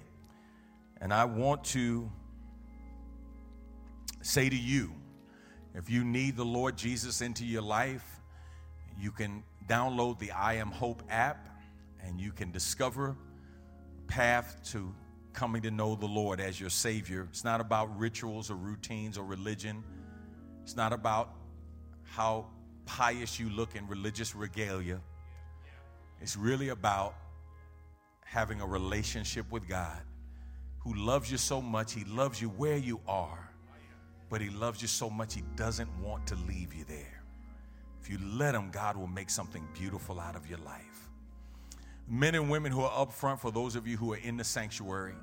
And 1.00 1.12
I 1.12 1.24
want 1.24 1.64
to 1.64 2.08
say 4.22 4.48
to 4.48 4.56
you 4.56 4.92
if 5.74 5.90
you 5.90 6.04
need 6.04 6.36
the 6.36 6.44
Lord 6.44 6.76
Jesus 6.76 7.20
into 7.20 7.44
your 7.44 7.62
life, 7.62 8.20
you 9.00 9.10
can 9.10 9.42
download 9.68 10.20
the 10.20 10.30
I 10.30 10.54
Am 10.54 10.70
Hope 10.70 11.02
app 11.10 11.48
and 12.04 12.20
you 12.20 12.30
can 12.30 12.52
discover 12.52 13.16
path 14.06 14.60
to 14.66 14.94
coming 15.32 15.62
to 15.62 15.70
know 15.70 15.94
the 15.94 16.06
Lord 16.06 16.40
as 16.40 16.60
your 16.60 16.70
Savior. 16.70 17.26
It's 17.30 17.44
not 17.44 17.60
about 17.60 17.98
rituals 17.98 18.50
or 18.50 18.56
routines 18.56 19.16
or 19.16 19.24
religion. 19.24 19.84
It's 20.62 20.76
not 20.76 20.92
about 20.92 21.34
how 22.02 22.46
pious 22.86 23.38
you 23.38 23.48
look 23.50 23.76
in 23.76 23.86
religious 23.86 24.34
regalia. 24.34 25.00
It's 26.20 26.36
really 26.36 26.68
about 26.68 27.14
having 28.24 28.60
a 28.60 28.66
relationship 28.66 29.50
with 29.50 29.68
God 29.68 30.02
who 30.80 30.94
loves 30.94 31.30
you 31.30 31.38
so 31.38 31.60
much. 31.60 31.92
He 31.92 32.04
loves 32.04 32.40
you 32.40 32.48
where 32.48 32.76
you 32.76 33.00
are, 33.06 33.50
but 34.28 34.40
He 34.40 34.50
loves 34.50 34.82
you 34.82 34.88
so 34.88 35.10
much, 35.10 35.34
He 35.34 35.42
doesn't 35.56 35.90
want 36.00 36.26
to 36.28 36.36
leave 36.48 36.74
you 36.74 36.84
there. 36.84 37.22
If 38.00 38.10
you 38.10 38.18
let 38.22 38.54
Him, 38.54 38.70
God 38.70 38.96
will 38.96 39.06
make 39.06 39.30
something 39.30 39.66
beautiful 39.74 40.18
out 40.20 40.36
of 40.36 40.48
your 40.48 40.58
life. 40.58 41.09
Men 42.12 42.34
and 42.34 42.50
women 42.50 42.72
who 42.72 42.80
are 42.80 43.02
up 43.02 43.12
front, 43.12 43.38
for 43.38 43.52
those 43.52 43.76
of 43.76 43.86
you 43.86 43.96
who 43.96 44.12
are 44.12 44.16
in 44.16 44.36
the 44.36 44.42
sanctuary, 44.42 45.14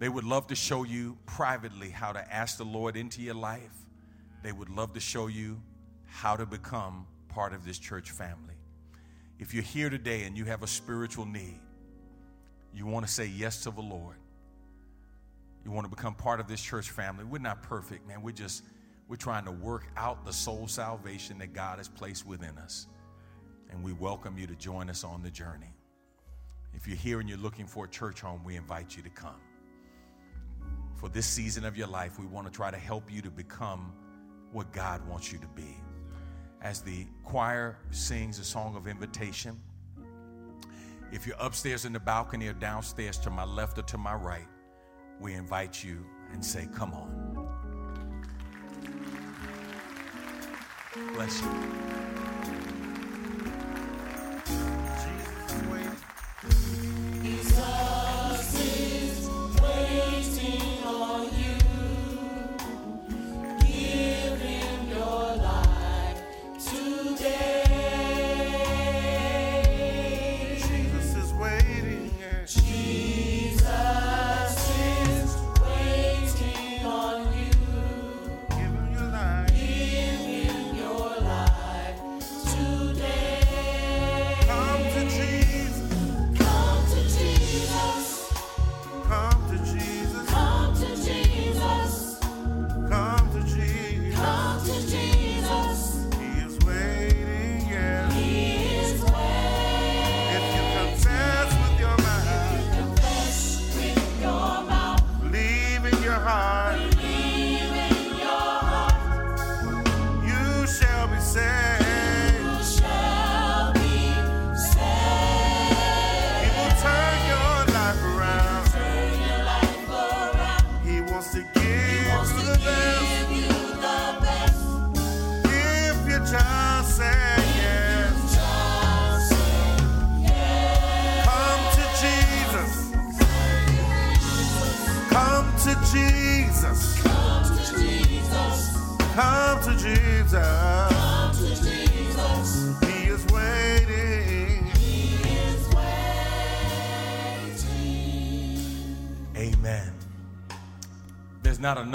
they 0.00 0.08
would 0.08 0.24
love 0.24 0.48
to 0.48 0.56
show 0.56 0.82
you 0.82 1.16
privately 1.26 1.90
how 1.90 2.12
to 2.12 2.34
ask 2.34 2.58
the 2.58 2.64
Lord 2.64 2.96
into 2.96 3.22
your 3.22 3.36
life. 3.36 3.72
They 4.42 4.50
would 4.50 4.68
love 4.68 4.94
to 4.94 5.00
show 5.00 5.28
you 5.28 5.62
how 6.06 6.34
to 6.34 6.44
become 6.44 7.06
part 7.28 7.52
of 7.52 7.64
this 7.64 7.78
church 7.78 8.10
family. 8.10 8.54
If 9.38 9.54
you're 9.54 9.62
here 9.62 9.90
today 9.90 10.24
and 10.24 10.36
you 10.36 10.44
have 10.46 10.64
a 10.64 10.66
spiritual 10.66 11.24
need, 11.24 11.60
you 12.74 12.86
want 12.86 13.06
to 13.06 13.12
say 13.12 13.26
yes 13.26 13.62
to 13.62 13.70
the 13.70 13.80
Lord. 13.80 14.16
You 15.64 15.70
want 15.70 15.88
to 15.88 15.96
become 15.96 16.16
part 16.16 16.40
of 16.40 16.48
this 16.48 16.60
church 16.60 16.90
family. 16.90 17.22
We're 17.22 17.38
not 17.38 17.62
perfect, 17.62 18.08
man. 18.08 18.22
We're 18.22 18.32
just 18.32 18.64
we're 19.06 19.16
trying 19.16 19.44
to 19.44 19.52
work 19.52 19.86
out 19.96 20.24
the 20.26 20.32
soul 20.32 20.66
salvation 20.66 21.38
that 21.38 21.52
God 21.52 21.78
has 21.78 21.88
placed 21.88 22.26
within 22.26 22.58
us. 22.58 22.88
And 23.70 23.82
we 23.82 23.92
welcome 23.92 24.38
you 24.38 24.46
to 24.46 24.54
join 24.54 24.88
us 24.88 25.04
on 25.04 25.22
the 25.22 25.30
journey. 25.30 25.74
If 26.74 26.86
you're 26.86 26.96
here 26.96 27.20
and 27.20 27.28
you're 27.28 27.38
looking 27.38 27.66
for 27.66 27.84
a 27.84 27.88
church 27.88 28.20
home, 28.20 28.42
we 28.44 28.56
invite 28.56 28.96
you 28.96 29.02
to 29.02 29.10
come. 29.10 29.40
For 30.94 31.08
this 31.08 31.26
season 31.26 31.64
of 31.64 31.76
your 31.76 31.86
life, 31.86 32.18
we 32.18 32.26
want 32.26 32.46
to 32.46 32.52
try 32.52 32.70
to 32.70 32.76
help 32.76 33.10
you 33.10 33.22
to 33.22 33.30
become 33.30 33.92
what 34.52 34.72
God 34.72 35.06
wants 35.08 35.32
you 35.32 35.38
to 35.38 35.48
be 35.48 35.76
as 36.62 36.80
the 36.80 37.06
choir 37.22 37.76
sings 37.90 38.38
a 38.38 38.44
song 38.44 38.74
of 38.74 38.86
invitation. 38.88 39.60
If 41.12 41.26
you're 41.26 41.36
upstairs 41.38 41.84
in 41.84 41.92
the 41.92 42.00
balcony 42.00 42.48
or 42.48 42.54
downstairs 42.54 43.18
to 43.18 43.30
my 43.30 43.44
left 43.44 43.78
or 43.78 43.82
to 43.82 43.98
my 43.98 44.14
right, 44.14 44.48
we 45.20 45.34
invite 45.34 45.84
you 45.84 46.04
and 46.32 46.44
say, 46.44 46.66
Come 46.74 46.94
on. 46.94 47.34
Bless 51.14 51.42
you. 51.42 51.93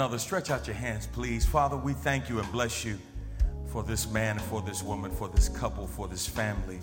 Another, 0.00 0.18
stretch 0.18 0.50
out 0.50 0.66
your 0.66 0.76
hands, 0.76 1.06
please. 1.06 1.44
Father, 1.44 1.76
we 1.76 1.92
thank 1.92 2.30
you 2.30 2.38
and 2.38 2.50
bless 2.52 2.86
you 2.86 2.98
for 3.66 3.82
this 3.82 4.10
man, 4.10 4.38
for 4.38 4.62
this 4.62 4.82
woman, 4.82 5.10
for 5.10 5.28
this 5.28 5.50
couple, 5.50 5.86
for 5.86 6.08
this 6.08 6.26
family 6.26 6.78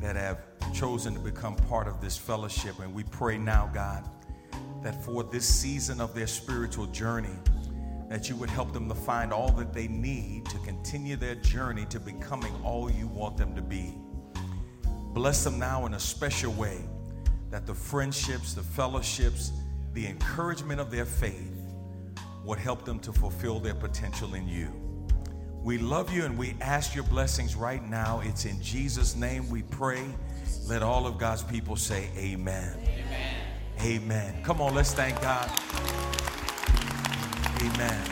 that 0.00 0.14
have 0.14 0.38
chosen 0.72 1.12
to 1.12 1.18
become 1.18 1.56
part 1.56 1.88
of 1.88 2.00
this 2.00 2.16
fellowship. 2.16 2.78
And 2.78 2.94
we 2.94 3.02
pray 3.02 3.36
now, 3.36 3.68
God, 3.74 4.08
that 4.80 5.04
for 5.04 5.24
this 5.24 5.44
season 5.44 6.00
of 6.00 6.14
their 6.14 6.28
spiritual 6.28 6.86
journey, 6.86 7.36
that 8.08 8.28
you 8.28 8.36
would 8.36 8.50
help 8.50 8.72
them 8.72 8.88
to 8.88 8.94
find 8.94 9.32
all 9.32 9.50
that 9.50 9.74
they 9.74 9.88
need 9.88 10.44
to 10.50 10.58
continue 10.58 11.16
their 11.16 11.34
journey 11.34 11.84
to 11.86 11.98
becoming 11.98 12.54
all 12.62 12.88
you 12.88 13.08
want 13.08 13.36
them 13.36 13.56
to 13.56 13.62
be. 13.62 13.92
Bless 15.14 15.42
them 15.42 15.58
now 15.58 15.84
in 15.84 15.94
a 15.94 16.00
special 16.00 16.52
way 16.52 16.78
that 17.50 17.66
the 17.66 17.74
friendships, 17.74 18.54
the 18.54 18.62
fellowships, 18.62 19.50
the 19.94 20.06
encouragement 20.06 20.80
of 20.80 20.92
their 20.92 21.04
faith 21.04 21.49
would 22.44 22.58
help 22.58 22.84
them 22.84 22.98
to 23.00 23.12
fulfill 23.12 23.60
their 23.60 23.74
potential 23.74 24.34
in 24.34 24.48
you. 24.48 24.72
We 25.62 25.76
love 25.76 26.10
you 26.12 26.24
and 26.24 26.38
we 26.38 26.56
ask 26.60 26.94
your 26.94 27.04
blessings 27.04 27.54
right 27.54 27.86
now. 27.88 28.22
It's 28.24 28.46
in 28.46 28.60
Jesus' 28.62 29.14
name 29.14 29.48
we 29.50 29.62
pray. 29.62 30.04
Let 30.66 30.82
all 30.82 31.06
of 31.06 31.18
God's 31.18 31.42
people 31.42 31.76
say, 31.76 32.08
Amen. 32.16 32.78
Amen. 32.82 33.34
Amen. 33.82 34.42
Come 34.42 34.60
on, 34.60 34.74
let's 34.74 34.92
thank 34.92 35.20
God. 35.20 35.50
Amen. 37.62 38.10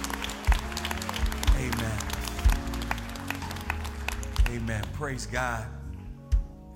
Amen. 1.56 1.98
Amen. 4.50 4.84
Praise 4.92 5.26
God. 5.26 5.66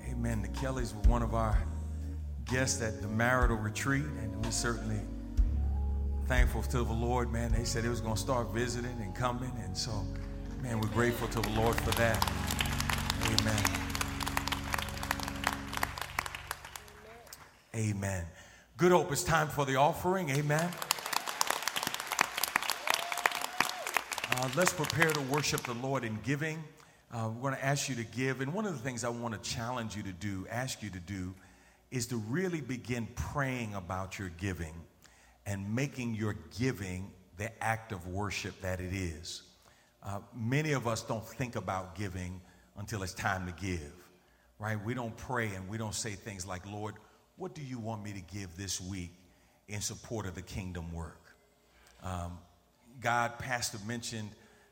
Amen. 0.08 0.40
The 0.40 0.48
Kellys 0.48 0.94
were 0.94 1.10
one 1.10 1.22
of 1.22 1.34
our 1.34 1.58
guests 2.46 2.82
at 2.82 3.02
the 3.02 3.08
marital 3.08 3.56
retreat, 3.56 4.04
and 4.04 4.44
we 4.44 4.50
certainly 4.50 5.00
thankful 6.26 6.62
to 6.62 6.78
the 6.78 6.92
Lord, 6.92 7.32
man. 7.32 7.52
They 7.52 7.64
said 7.64 7.84
it 7.84 7.88
was 7.88 8.00
going 8.00 8.14
to 8.14 8.20
start 8.20 8.52
visiting 8.52 8.96
and 9.00 9.14
coming, 9.14 9.52
and 9.64 9.76
so, 9.76 9.90
man, 10.62 10.80
we're 10.80 10.88
grateful 10.88 11.28
to 11.28 11.40
the 11.40 11.48
Lord 11.50 11.74
for 11.76 11.90
that. 11.92 12.22
Amen. 13.40 13.64
Amen. 17.74 18.24
Good 18.76 18.92
hope. 18.92 19.10
It's 19.12 19.24
time 19.24 19.48
for 19.48 19.64
the 19.64 19.76
offering. 19.76 20.30
Amen. 20.30 20.70
Uh, 24.30 24.48
let's 24.56 24.72
prepare 24.72 25.10
to 25.10 25.20
worship 25.22 25.60
the 25.62 25.74
Lord 25.74 26.04
in 26.04 26.18
giving. 26.22 26.62
Uh, 27.12 27.30
we're 27.34 27.42
going 27.42 27.54
to 27.54 27.64
ask 27.64 27.88
you 27.88 27.94
to 27.96 28.04
give. 28.04 28.40
And 28.40 28.52
one 28.54 28.66
of 28.66 28.72
the 28.72 28.78
things 28.78 29.04
I 29.04 29.08
want 29.08 29.34
to 29.34 29.50
challenge 29.50 29.96
you 29.96 30.02
to 30.04 30.12
do, 30.12 30.46
ask 30.50 30.82
you 30.82 30.90
to 30.90 31.00
do, 31.00 31.34
is 31.90 32.06
to 32.08 32.16
really 32.16 32.60
begin 32.60 33.06
praying 33.14 33.74
about 33.74 34.18
your 34.18 34.30
giving 34.30 34.74
and 35.46 35.74
making 35.74 36.14
your 36.14 36.36
giving 36.58 37.10
the 37.36 37.50
act 37.62 37.92
of 37.92 38.06
worship 38.06 38.60
that 38.60 38.80
it 38.80 38.92
is. 38.92 39.42
Uh, 40.02 40.18
many 40.34 40.72
of 40.72 40.86
us 40.86 41.02
don't 41.02 41.24
think 41.24 41.56
about 41.56 41.94
giving 41.94 42.40
until 42.76 43.02
it's 43.02 43.14
time 43.14 43.46
to 43.46 43.52
give, 43.52 43.92
right? 44.58 44.82
We 44.84 44.94
don't 44.94 45.16
pray 45.16 45.48
and 45.54 45.68
we 45.68 45.78
don't 45.78 45.94
say 45.94 46.12
things 46.12 46.46
like, 46.46 46.66
Lord, 46.70 46.94
what 47.36 47.54
do 47.54 47.62
you 47.62 47.78
want 47.78 48.02
me 48.02 48.12
to 48.12 48.20
give 48.20 48.56
this 48.56 48.80
week 48.80 49.12
in 49.68 49.80
support 49.80 50.26
of 50.26 50.34
the 50.34 50.42
kingdom 50.42 50.92
work? 50.92 51.34
Um, 52.02 52.38
God, 53.00 53.38
Pastor 53.38 53.78
mentioned 53.86 54.30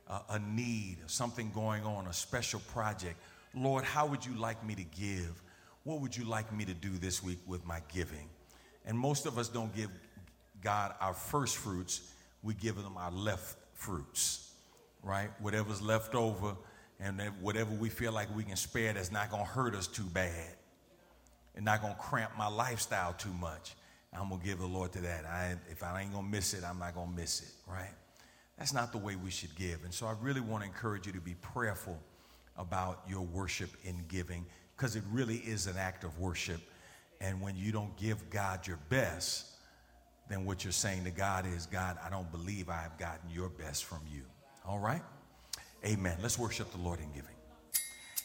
uh, 0.08 0.20
a 0.30 0.38
need, 0.38 0.98
something 1.06 1.50
going 1.54 1.84
on, 1.84 2.06
a 2.06 2.12
special 2.12 2.60
project. 2.72 3.16
Lord, 3.54 3.84
how 3.84 4.06
would 4.06 4.24
you 4.24 4.34
like 4.34 4.64
me 4.64 4.74
to 4.74 4.84
give? 4.84 5.42
What 5.84 6.00
would 6.00 6.16
you 6.16 6.24
like 6.24 6.52
me 6.52 6.64
to 6.64 6.74
do 6.74 6.90
this 6.98 7.22
week 7.22 7.38
with 7.46 7.64
my 7.64 7.80
giving? 7.92 8.28
And 8.84 8.98
most 8.98 9.26
of 9.26 9.38
us 9.38 9.48
don't 9.48 9.74
give 9.74 9.90
God 10.62 10.94
our 11.00 11.14
first 11.14 11.56
fruits, 11.56 12.12
we 12.42 12.54
give 12.54 12.76
them 12.76 12.96
our 12.96 13.10
left 13.10 13.56
fruits, 13.74 14.52
right? 15.02 15.30
Whatever's 15.40 15.82
left 15.82 16.14
over 16.14 16.56
and 16.98 17.20
whatever 17.40 17.70
we 17.74 17.88
feel 17.88 18.12
like 18.12 18.34
we 18.36 18.44
can 18.44 18.56
spare 18.56 18.92
that's 18.92 19.12
not 19.12 19.30
going 19.30 19.44
to 19.44 19.50
hurt 19.50 19.74
us 19.74 19.86
too 19.86 20.04
bad 20.04 20.54
and 21.54 21.64
not 21.64 21.80
going 21.80 21.94
to 21.94 22.00
cramp 22.00 22.32
my 22.36 22.46
lifestyle 22.46 23.12
too 23.14 23.32
much. 23.32 23.74
I'm 24.12 24.28
going 24.28 24.40
to 24.40 24.46
give 24.46 24.58
the 24.58 24.66
Lord 24.66 24.92
to 24.92 25.00
that. 25.02 25.24
I, 25.24 25.54
if 25.70 25.82
I 25.82 26.02
ain't 26.02 26.12
going 26.12 26.24
to 26.24 26.30
miss 26.30 26.52
it, 26.52 26.64
I'm 26.64 26.78
not 26.78 26.94
going 26.94 27.10
to 27.10 27.16
miss 27.16 27.42
it, 27.42 27.70
right? 27.70 27.94
That's 28.58 28.72
not 28.72 28.92
the 28.92 28.98
way 28.98 29.16
we 29.16 29.30
should 29.30 29.54
give. 29.54 29.84
And 29.84 29.94
so 29.94 30.06
I 30.06 30.14
really 30.20 30.40
want 30.40 30.62
to 30.64 30.68
encourage 30.68 31.06
you 31.06 31.12
to 31.12 31.20
be 31.20 31.34
prayerful 31.40 31.98
about 32.56 33.02
your 33.08 33.22
worship 33.22 33.70
in 33.84 34.04
giving 34.08 34.44
because 34.76 34.96
it 34.96 35.04
really 35.10 35.36
is 35.36 35.66
an 35.66 35.76
act 35.78 36.04
of 36.04 36.18
worship. 36.18 36.60
And 37.20 37.40
when 37.40 37.56
you 37.56 37.72
don't 37.72 37.96
give 37.96 38.28
God 38.30 38.66
your 38.66 38.78
best, 38.88 39.49
then 40.30 40.44
what 40.44 40.64
you're 40.64 40.72
saying 40.72 41.04
to 41.04 41.10
God 41.10 41.44
is, 41.44 41.66
God, 41.66 41.98
I 42.04 42.08
don't 42.08 42.30
believe 42.30 42.70
I 42.70 42.80
have 42.80 42.96
gotten 42.98 43.28
your 43.30 43.48
best 43.48 43.84
from 43.84 43.98
you. 44.10 44.22
All 44.64 44.78
right? 44.78 45.02
Amen. 45.84 46.16
Let's 46.22 46.38
worship 46.38 46.70
the 46.70 46.78
Lord 46.78 47.00
in 47.00 47.10
giving. 47.12 47.34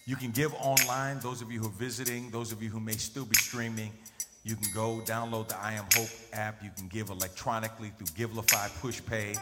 You 0.06 0.16
can 0.16 0.30
give 0.30 0.54
online. 0.54 1.20
Those 1.20 1.42
of 1.42 1.52
you 1.52 1.60
who 1.60 1.66
are 1.66 1.80
visiting, 1.80 2.30
those 2.30 2.52
of 2.52 2.62
you 2.62 2.70
who 2.70 2.80
may 2.80 2.94
still 2.94 3.26
be 3.26 3.36
streaming, 3.36 3.92
you 4.44 4.56
can 4.56 4.72
go 4.72 5.02
download 5.06 5.48
the 5.48 5.58
I 5.58 5.74
Am 5.74 5.86
Hope 5.96 6.10
app. 6.32 6.64
You 6.64 6.70
can 6.78 6.88
give 6.88 7.10
electronically 7.10 7.92
through 7.98 8.08
Givelify, 8.08 8.70
PushPay, 8.80 9.36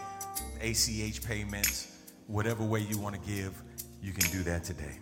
ACH 0.62 1.28
payments, 1.28 1.92
whatever 2.28 2.64
way 2.64 2.80
you 2.80 2.98
want 2.98 3.14
to 3.14 3.22
give, 3.30 3.62
you 4.02 4.14
can 4.14 4.32
do 4.32 4.42
that 4.44 4.64
today. 4.64 4.98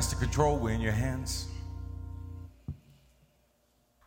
Master 0.00 0.16
Control, 0.16 0.56
we're 0.56 0.70
in 0.70 0.80
your 0.80 0.92
hands. 0.92 1.46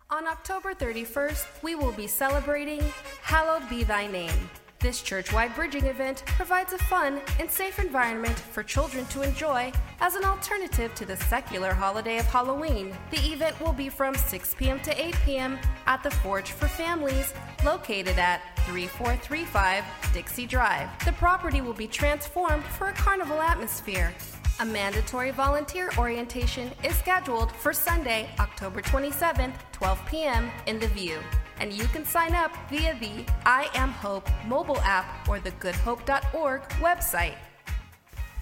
On 0.10 0.26
October 0.26 0.74
31st, 0.74 1.46
we 1.62 1.76
will 1.76 1.92
be 1.92 2.08
celebrating 2.08 2.82
Hallowed 3.22 3.70
Be 3.70 3.84
Thy 3.84 4.08
Name. 4.08 4.50
This 4.80 5.04
church-wide 5.04 5.54
bridging 5.54 5.86
event 5.86 6.24
provides 6.26 6.74
a 6.74 6.80
fun 6.80 7.22
and 7.40 7.48
safe 7.48 7.78
environment 7.78 8.40
for 8.40 8.64
children 8.64 9.06
to 9.06 9.22
enjoy 9.22 9.72
as 10.00 10.16
an 10.16 10.24
alternative 10.24 10.96
to 10.96 11.06
the 11.06 11.16
secular 11.16 11.76
holiday 11.76 12.18
of 12.18 12.26
Halloween. 12.26 12.92
The 13.12 13.32
event 13.32 13.62
will 13.62 13.72
be 13.72 13.90
from 13.90 14.16
6 14.16 14.56
p.m. 14.56 14.80
to 14.80 15.00
8 15.00 15.16
p.m. 15.24 15.60
at 15.86 16.02
the 16.02 16.10
Forge 16.10 16.54
for 16.54 16.68
Families, 16.68 17.36
located 17.64 18.18
at 18.18 18.42
3435 18.66 19.84
Dixie 20.12 20.48
Drive. 20.48 20.90
The 21.06 21.14
property 21.14 21.62
will 21.62 21.74
be 21.74 21.86
transformed 21.86 22.64
for 22.64 22.88
a 22.88 22.94
carnival 22.94 23.40
atmosphere. 23.40 24.12
A 24.60 24.66
mandatory 24.66 25.32
volunteer 25.32 25.90
orientation 25.98 26.72
is 26.84 26.96
scheduled 26.96 27.52
for 27.52 27.74
Sunday, 27.74 28.30
October 28.40 28.84
27th, 28.84 29.56
12 29.72 30.06
p.m. 30.06 30.52
in 30.68 30.80
The 30.80 30.88
View. 30.90 31.20
And 31.60 31.74
you 31.74 31.86
can 31.86 32.06
sign 32.06 32.36
up 32.36 32.52
via 32.70 32.96
the 33.00 33.26
I 33.48 33.68
Am 33.74 33.90
Hope 33.90 34.30
mobile 34.46 34.80
app 34.82 35.28
or 35.28 35.40
the 35.40 35.52
goodhope.org 35.54 36.62
website. 36.80 37.36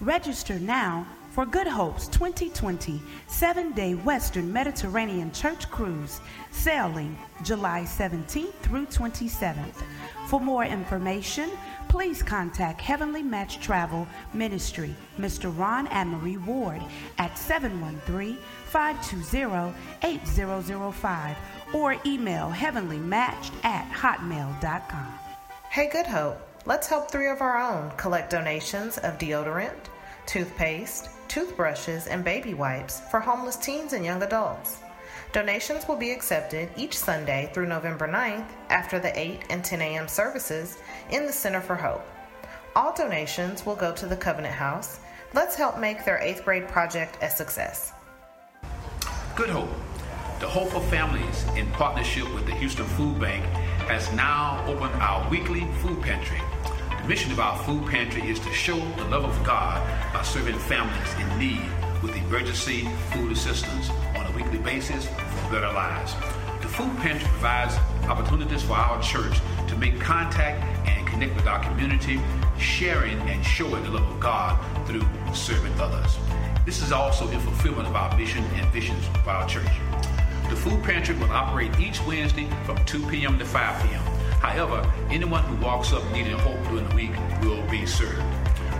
Register 0.00 0.58
now 0.58 1.06
for 1.30 1.46
Good 1.46 1.66
Hope's 1.66 2.08
2020 2.08 3.00
seven 3.26 3.72
day 3.72 3.94
Western 3.94 4.52
Mediterranean 4.52 5.32
Church 5.32 5.70
Cruise, 5.70 6.20
sailing 6.50 7.16
July 7.42 7.84
17th 7.86 8.52
through 8.60 8.84
27th. 8.86 9.82
For 10.26 10.40
more 10.40 10.64
information, 10.64 11.50
please 11.92 12.22
contact 12.22 12.80
Heavenly 12.80 13.22
Match 13.22 13.60
Travel 13.60 14.08
Ministry, 14.32 14.94
Mr. 15.18 15.54
Ron 15.54 15.86
and 15.88 16.08
Marie 16.08 16.38
Ward 16.38 16.80
at 17.18 17.36
713 17.36 18.38
520 18.64 19.74
8005 20.02 21.36
or 21.74 21.96
email 22.06 22.48
heavenlymatched 22.48 23.52
at 23.62 23.86
hotmail.com. 23.92 25.12
Hey, 25.68 25.90
Good 25.90 26.06
Hope, 26.06 26.40
let's 26.64 26.86
help 26.86 27.10
three 27.10 27.28
of 27.28 27.42
our 27.42 27.60
own 27.60 27.90
collect 27.98 28.30
donations 28.30 28.96
of 28.96 29.18
deodorant, 29.18 29.90
toothpaste, 30.24 31.10
toothbrushes, 31.28 32.06
and 32.06 32.24
baby 32.24 32.54
wipes 32.54 33.02
for 33.10 33.20
homeless 33.20 33.56
teens 33.56 33.92
and 33.92 34.02
young 34.02 34.22
adults. 34.22 34.78
Donations 35.32 35.88
will 35.88 35.96
be 35.96 36.10
accepted 36.10 36.68
each 36.76 36.98
Sunday 36.98 37.50
through 37.54 37.66
November 37.66 38.06
9th 38.06 38.48
after 38.68 38.98
the 38.98 39.18
8 39.18 39.44
and 39.48 39.64
10 39.64 39.80
a.m. 39.80 40.06
services 40.06 40.76
in 41.12 41.26
the 41.26 41.32
Center 41.32 41.60
for 41.60 41.76
Hope. 41.76 42.04
All 42.74 42.94
donations 42.94 43.64
will 43.66 43.76
go 43.76 43.92
to 43.92 44.06
the 44.06 44.16
Covenant 44.16 44.54
House. 44.54 44.98
Let's 45.34 45.54
help 45.54 45.78
make 45.78 46.04
their 46.04 46.18
8th 46.18 46.42
grade 46.42 46.68
project 46.68 47.18
a 47.22 47.28
success. 47.28 47.92
Good 49.36 49.50
Hope, 49.50 49.68
the 50.40 50.48
Hope 50.48 50.70
for 50.70 50.80
Families, 50.80 51.44
in 51.54 51.70
partnership 51.72 52.32
with 52.34 52.46
the 52.46 52.54
Houston 52.54 52.86
Food 52.86 53.20
Bank, 53.20 53.44
has 53.88 54.10
now 54.14 54.64
opened 54.66 54.94
our 55.02 55.28
weekly 55.30 55.66
food 55.82 56.00
pantry. 56.02 56.40
The 57.02 57.08
mission 57.08 57.30
of 57.30 57.40
our 57.40 57.58
food 57.64 57.86
pantry 57.86 58.22
is 58.28 58.38
to 58.40 58.52
show 58.52 58.76
the 58.76 59.04
love 59.04 59.24
of 59.24 59.44
God 59.44 59.82
by 60.14 60.22
serving 60.22 60.58
families 60.58 61.14
in 61.14 61.38
need 61.38 61.62
with 62.02 62.16
emergency 62.16 62.88
food 63.10 63.32
assistance 63.32 63.90
on 64.16 64.26
a 64.26 64.36
weekly 64.36 64.58
basis 64.58 65.06
for 65.06 65.50
better 65.52 65.72
lives. 65.72 66.14
Food 66.72 66.96
pantry 67.00 67.28
provides 67.28 67.76
opportunities 68.08 68.62
for 68.62 68.72
our 68.72 69.00
church 69.02 69.38
to 69.68 69.76
make 69.76 70.00
contact 70.00 70.64
and 70.88 71.06
connect 71.06 71.34
with 71.36 71.46
our 71.46 71.62
community, 71.62 72.18
sharing 72.58 73.18
and 73.28 73.44
showing 73.44 73.82
the 73.82 73.90
love 73.90 74.10
of 74.10 74.18
God 74.18 74.58
through 74.86 75.04
serving 75.34 75.78
others. 75.78 76.16
This 76.64 76.80
is 76.80 76.90
also 76.90 77.28
in 77.28 77.40
fulfillment 77.40 77.88
of 77.88 77.94
our 77.94 78.16
mission 78.16 78.42
and 78.54 78.66
visions 78.72 79.04
for 79.22 79.30
our 79.30 79.46
church. 79.46 79.68
The 80.48 80.56
food 80.56 80.82
pantry 80.82 81.14
will 81.16 81.30
operate 81.30 81.78
each 81.78 82.00
Wednesday 82.06 82.48
from 82.64 82.82
2 82.86 83.06
p.m. 83.06 83.38
to 83.38 83.44
5 83.44 83.82
p.m. 83.82 84.02
However, 84.40 84.90
anyone 85.10 85.44
who 85.44 85.62
walks 85.62 85.92
up 85.92 86.02
needing 86.10 86.38
hope 86.38 86.62
during 86.68 86.88
the 86.88 86.94
week 86.94 87.12
will 87.42 87.62
be 87.70 87.84
served. 87.84 88.22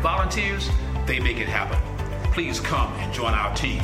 Volunteers, 0.00 0.70
they 1.04 1.20
make 1.20 1.36
it 1.36 1.46
happen. 1.46 1.78
Please 2.32 2.58
come 2.58 2.90
and 2.94 3.12
join 3.12 3.34
our 3.34 3.54
team. 3.54 3.82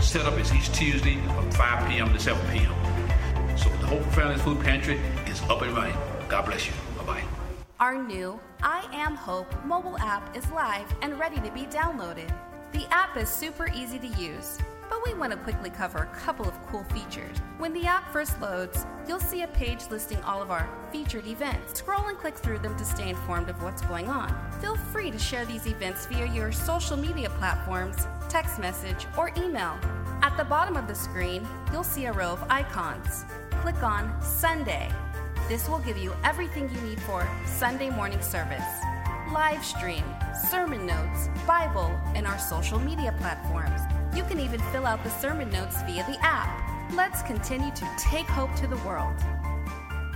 Setup 0.00 0.38
is 0.38 0.50
each 0.54 0.72
Tuesday 0.72 1.16
from 1.26 1.50
5 1.50 1.88
p.m. 1.90 2.10
to 2.14 2.18
7 2.18 2.40
p.m. 2.56 2.72
So 3.60 3.68
the 3.68 3.86
Hope 3.88 4.02
for 4.04 4.10
Families 4.12 4.40
Food 4.40 4.60
Pantry 4.60 4.98
is 5.26 5.42
up 5.42 5.60
and 5.60 5.76
running. 5.76 5.96
God 6.30 6.46
bless 6.46 6.66
you. 6.66 6.72
Bye 6.96 7.04
bye. 7.04 7.24
Our 7.78 8.02
new 8.02 8.40
I 8.62 8.88
Am 8.90 9.14
Hope 9.14 9.52
mobile 9.66 9.98
app 9.98 10.34
is 10.34 10.50
live 10.50 10.86
and 11.02 11.18
ready 11.18 11.36
to 11.42 11.50
be 11.50 11.64
downloaded. 11.66 12.34
The 12.72 12.86
app 12.90 13.18
is 13.18 13.28
super 13.28 13.68
easy 13.74 13.98
to 13.98 14.06
use 14.06 14.58
but 14.90 15.06
we 15.06 15.14
want 15.14 15.32
to 15.32 15.38
quickly 15.38 15.70
cover 15.70 15.98
a 15.98 16.16
couple 16.16 16.46
of 16.46 16.66
cool 16.66 16.84
features. 16.84 17.38
When 17.58 17.72
the 17.72 17.86
app 17.86 18.12
first 18.12 18.38
loads, 18.40 18.84
you'll 19.06 19.20
see 19.20 19.42
a 19.42 19.46
page 19.48 19.88
listing 19.88 20.20
all 20.24 20.42
of 20.42 20.50
our 20.50 20.68
featured 20.90 21.26
events. 21.26 21.78
Scroll 21.78 22.08
and 22.08 22.18
click 22.18 22.36
through 22.36 22.58
them 22.58 22.76
to 22.76 22.84
stay 22.84 23.08
informed 23.08 23.48
of 23.48 23.62
what's 23.62 23.82
going 23.82 24.08
on. 24.08 24.34
Feel 24.60 24.76
free 24.76 25.10
to 25.12 25.18
share 25.18 25.44
these 25.44 25.66
events 25.66 26.06
via 26.06 26.26
your 26.26 26.50
social 26.50 26.96
media 26.96 27.30
platforms, 27.30 28.06
text 28.28 28.58
message, 28.58 29.06
or 29.16 29.32
email. 29.36 29.78
At 30.22 30.36
the 30.36 30.44
bottom 30.44 30.76
of 30.76 30.88
the 30.88 30.94
screen, 30.94 31.46
you'll 31.72 31.84
see 31.84 32.06
a 32.06 32.12
row 32.12 32.32
of 32.32 32.44
icons. 32.50 33.24
Click 33.60 33.82
on 33.82 34.22
Sunday. 34.22 34.90
This 35.48 35.68
will 35.68 35.80
give 35.80 35.98
you 35.98 36.14
everything 36.24 36.70
you 36.74 36.80
need 36.80 37.00
for 37.02 37.28
Sunday 37.44 37.90
morning 37.90 38.22
service 38.22 38.64
live 39.32 39.64
stream, 39.64 40.02
sermon 40.50 40.86
notes, 40.86 41.28
Bible, 41.46 41.90
and 42.14 42.26
our 42.26 42.38
social 42.38 42.78
media 42.80 43.14
platforms. 43.18 43.80
You 44.16 44.24
can 44.24 44.40
even 44.40 44.60
fill 44.72 44.86
out 44.86 45.04
the 45.04 45.10
sermon 45.10 45.50
notes 45.50 45.76
via 45.82 46.04
the 46.06 46.18
app. 46.20 46.92
Let's 46.94 47.22
continue 47.22 47.70
to 47.72 47.88
take 47.96 48.26
hope 48.26 48.54
to 48.56 48.66
the 48.66 48.78
world. 48.78 49.14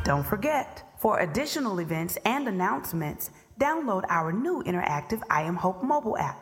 Don't 0.05 0.27
forget, 0.27 0.83
for 0.99 1.21
additional 1.21 1.79
events 1.79 2.19
and 2.25 2.49
announcements, 2.49 3.31
download 3.61 4.05
our 4.09 4.33
new 4.33 4.63
interactive 4.65 5.23
I 5.31 5.43
Am 5.43 5.57
Hope 5.57 5.85
mobile 5.85 6.19
app. 6.19 6.41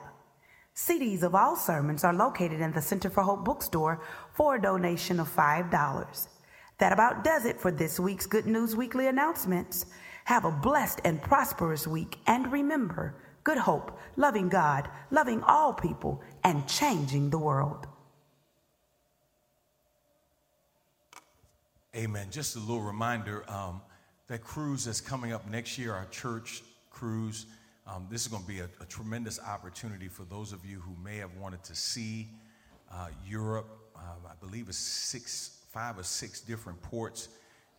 CDs 0.75 1.23
of 1.23 1.35
all 1.35 1.57
sermons 1.57 2.05
are 2.05 2.15
located 2.15 2.61
in 2.61 2.73
the 2.73 2.81
Center 2.81 3.11
for 3.11 3.23
Hope 3.23 3.45
bookstore 3.45 4.01
for 4.35 4.55
a 4.55 4.63
donation 4.63 5.21
of 5.21 5.29
$5. 5.29 6.29
That 6.83 6.93
about 6.93 7.23
does 7.23 7.45
it 7.45 7.61
for 7.61 7.71
this 7.71 8.01
week's 8.01 8.27
Good 8.27 8.47
News 8.47 8.75
Weekly 8.75 9.07
announcements. 9.07 9.87
Have 10.25 10.45
a 10.45 10.51
blessed 10.51 11.01
and 11.05 11.23
prosperous 11.23 11.87
week, 11.87 12.19
and 12.27 12.51
remember, 12.51 13.15
good 13.45 13.57
hope, 13.57 13.97
loving 14.17 14.49
God, 14.49 14.89
loving 15.13 15.45
all 15.45 15.73
people, 15.73 16.21
and 16.43 16.67
changing 16.67 17.31
the 17.31 17.39
world. 17.39 17.87
Amen. 21.95 22.27
Just 22.33 22.57
a 22.57 22.59
little 22.59 22.81
reminder 22.81 23.49
um, 23.49 23.81
that 24.27 24.43
cruise 24.43 24.87
that's 24.87 25.01
coming 25.01 25.33
up 25.33 25.49
next 25.49 25.79
year, 25.79 25.95
our 25.95 26.07
church 26.07 26.65
cruise. 26.91 27.47
Um, 27.87 28.09
this 28.11 28.23
is 28.23 28.27
going 28.27 28.43
to 28.43 28.49
be 28.49 28.59
a, 28.59 28.69
a, 28.81 28.87
tremendous 28.87 29.39
opportunity 29.39 30.09
for 30.09 30.25
those 30.25 30.53
of 30.53 30.67
you 30.67 30.81
who 30.81 30.97
may 31.01 31.19
have 31.19 31.37
wanted 31.37 31.63
to 31.63 31.77
see 31.77 32.29
uh, 32.91 33.07
Europe. 33.25 33.69
Uh, 33.95 34.01
I 34.27 34.35
believe 34.45 34.69
it's 34.69 34.79
six, 34.79 35.62
five 35.73 35.99
or 35.99 36.03
six 36.03 36.41
different 36.41 36.81
ports. 36.83 37.29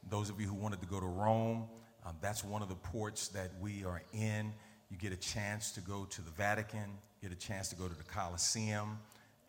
Those 0.10 0.30
of 0.30 0.41
you 0.41 0.48
who 0.48 0.56
wanted 0.56 0.82
to 0.82 0.88
go 0.88 1.00
to 1.00 1.06
Rome, 1.06 1.66
um, 2.06 2.16
that's 2.22 2.44
one 2.44 2.62
of 2.62 2.70
the 2.70 2.76
ports 2.76 3.30
that 3.30 3.52
we 3.62 3.86
are 3.86 4.02
in. 4.14 4.52
You 4.89 4.98
get 4.98 5.14
a 5.14 5.18
chance 5.18 5.72
to 5.74 5.82
go 5.82 6.06
to 6.06 6.22
the 6.22 6.32
Vatican, 6.32 6.98
get 7.22 7.32
a 7.32 7.36
chance 7.36 7.70
to 7.70 7.76
go 7.76 7.88
to 7.88 7.96
the 7.96 8.04
Colosseum, 8.04 8.98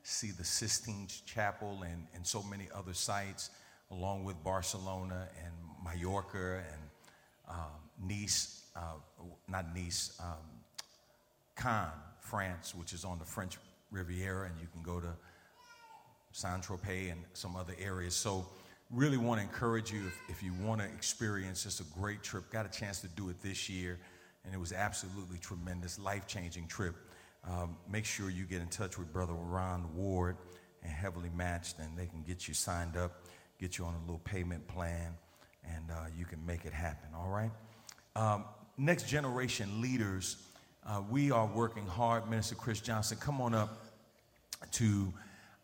see 0.03 0.30
the 0.30 0.45
Sistine 0.45 1.09
Chapel, 1.26 1.82
and, 1.82 2.07
and 2.14 2.26
so 2.26 2.42
many 2.42 2.68
other 2.74 2.95
sites, 2.95 3.51
along 3.90 4.24
with 4.24 4.42
Barcelona 4.45 5.28
and 5.45 5.53
Mallorca 5.82 6.62
and 6.72 6.82
um, 7.49 8.09
Nice, 8.09 8.66
uh, 8.76 8.80
not 9.49 9.74
Nice, 9.74 10.18
um, 10.22 10.36
Cannes, 11.57 11.92
France, 12.20 12.74
which 12.74 12.92
is 12.92 13.05
on 13.05 13.18
the 13.18 13.24
French 13.24 13.59
Riviera, 13.90 14.47
and 14.47 14.61
you 14.61 14.66
can 14.72 14.82
go 14.82 15.01
to 15.01 15.09
Saint 16.35 16.62
Tropez 16.62 17.11
and 17.11 17.24
some 17.32 17.57
other 17.57 17.74
areas. 17.78 18.14
So, 18.14 18.47
really 18.91 19.16
want 19.16 19.41
to 19.41 19.47
encourage 19.47 19.91
you 19.91 20.03
if, 20.07 20.37
if 20.37 20.43
you 20.43 20.53
want 20.62 20.80
to 20.80 20.87
experience 20.87 21.64
just 21.64 21.80
a 21.80 21.85
great 21.99 22.22
trip, 22.22 22.51
got 22.51 22.66
a 22.66 22.68
chance 22.68 23.01
to 23.01 23.09
do 23.09 23.30
it 23.30 23.41
this 23.41 23.68
year 23.68 23.99
and 24.45 24.55
it 24.55 24.59
was 24.59 24.72
absolutely 24.72 25.39
tremendous, 25.39 25.99
life 25.99 26.26
changing 26.26 26.66
trip. 26.66 26.95
Um, 27.49 27.76
make 27.91 28.05
sure 28.05 28.30
you 28.30 28.45
get 28.45 28.61
in 28.61 28.68
touch 28.68 28.99
with 28.99 29.12
Brother 29.12 29.32
Ron 29.32 29.95
Ward 29.95 30.37
and 30.82 30.93
Heavenly 30.93 31.30
Matched, 31.35 31.78
and 31.78 31.97
they 31.97 32.07
can 32.07 32.22
get 32.22 32.47
you 32.47 32.55
signed 32.55 32.97
up, 32.97 33.26
get 33.59 33.78
you 33.78 33.85
on 33.85 33.95
a 33.95 34.01
little 34.01 34.20
payment 34.24 34.66
plan, 34.68 35.14
and 35.64 35.91
uh, 35.91 36.07
you 36.16 36.24
can 36.24 36.45
make 36.45 36.64
it 36.64 36.72
happen, 36.72 37.09
all 37.16 37.30
right? 37.30 37.51
Um, 38.16 38.45
next 38.76 39.09
generation 39.09 39.80
leaders, 39.80 40.37
uh, 40.87 41.03
we 41.11 41.30
are 41.30 41.47
working 41.47 41.87
hard. 41.87 42.28
Minister 42.28 42.55
Chris 42.55 42.80
Johnson, 42.80 43.18
come 43.18 43.41
on 43.41 43.55
up 43.55 43.87
to 44.72 45.12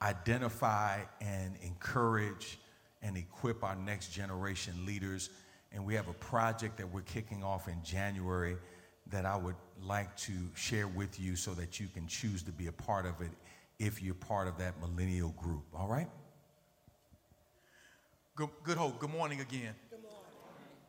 identify 0.02 1.00
and 1.20 1.54
encourage 1.62 2.58
and 3.02 3.16
equip 3.16 3.62
our 3.64 3.76
next 3.76 4.12
generation 4.12 4.86
leaders 4.86 5.30
and 5.72 5.84
we 5.84 5.94
have 5.94 6.08
a 6.08 6.14
project 6.14 6.76
that 6.78 6.92
we're 6.92 7.02
kicking 7.02 7.44
off 7.44 7.68
in 7.68 7.76
January 7.84 8.56
that 9.06 9.24
I 9.24 9.36
would 9.36 9.56
like 9.82 10.16
to 10.18 10.32
share 10.54 10.88
with 10.88 11.20
you 11.20 11.36
so 11.36 11.52
that 11.54 11.80
you 11.80 11.88
can 11.88 12.06
choose 12.06 12.42
to 12.44 12.52
be 12.52 12.66
a 12.66 12.72
part 12.72 13.06
of 13.06 13.20
it 13.20 13.30
if 13.78 14.02
you're 14.02 14.14
part 14.14 14.48
of 14.48 14.58
that 14.58 14.74
millennial 14.80 15.30
group. 15.30 15.64
All 15.74 15.88
right? 15.88 16.08
Good, 18.34 18.48
good 18.64 18.76
hope. 18.76 18.98
Good 18.98 19.10
morning 19.10 19.40
again. 19.40 19.74
Good 19.90 20.02
morning. 20.02 20.18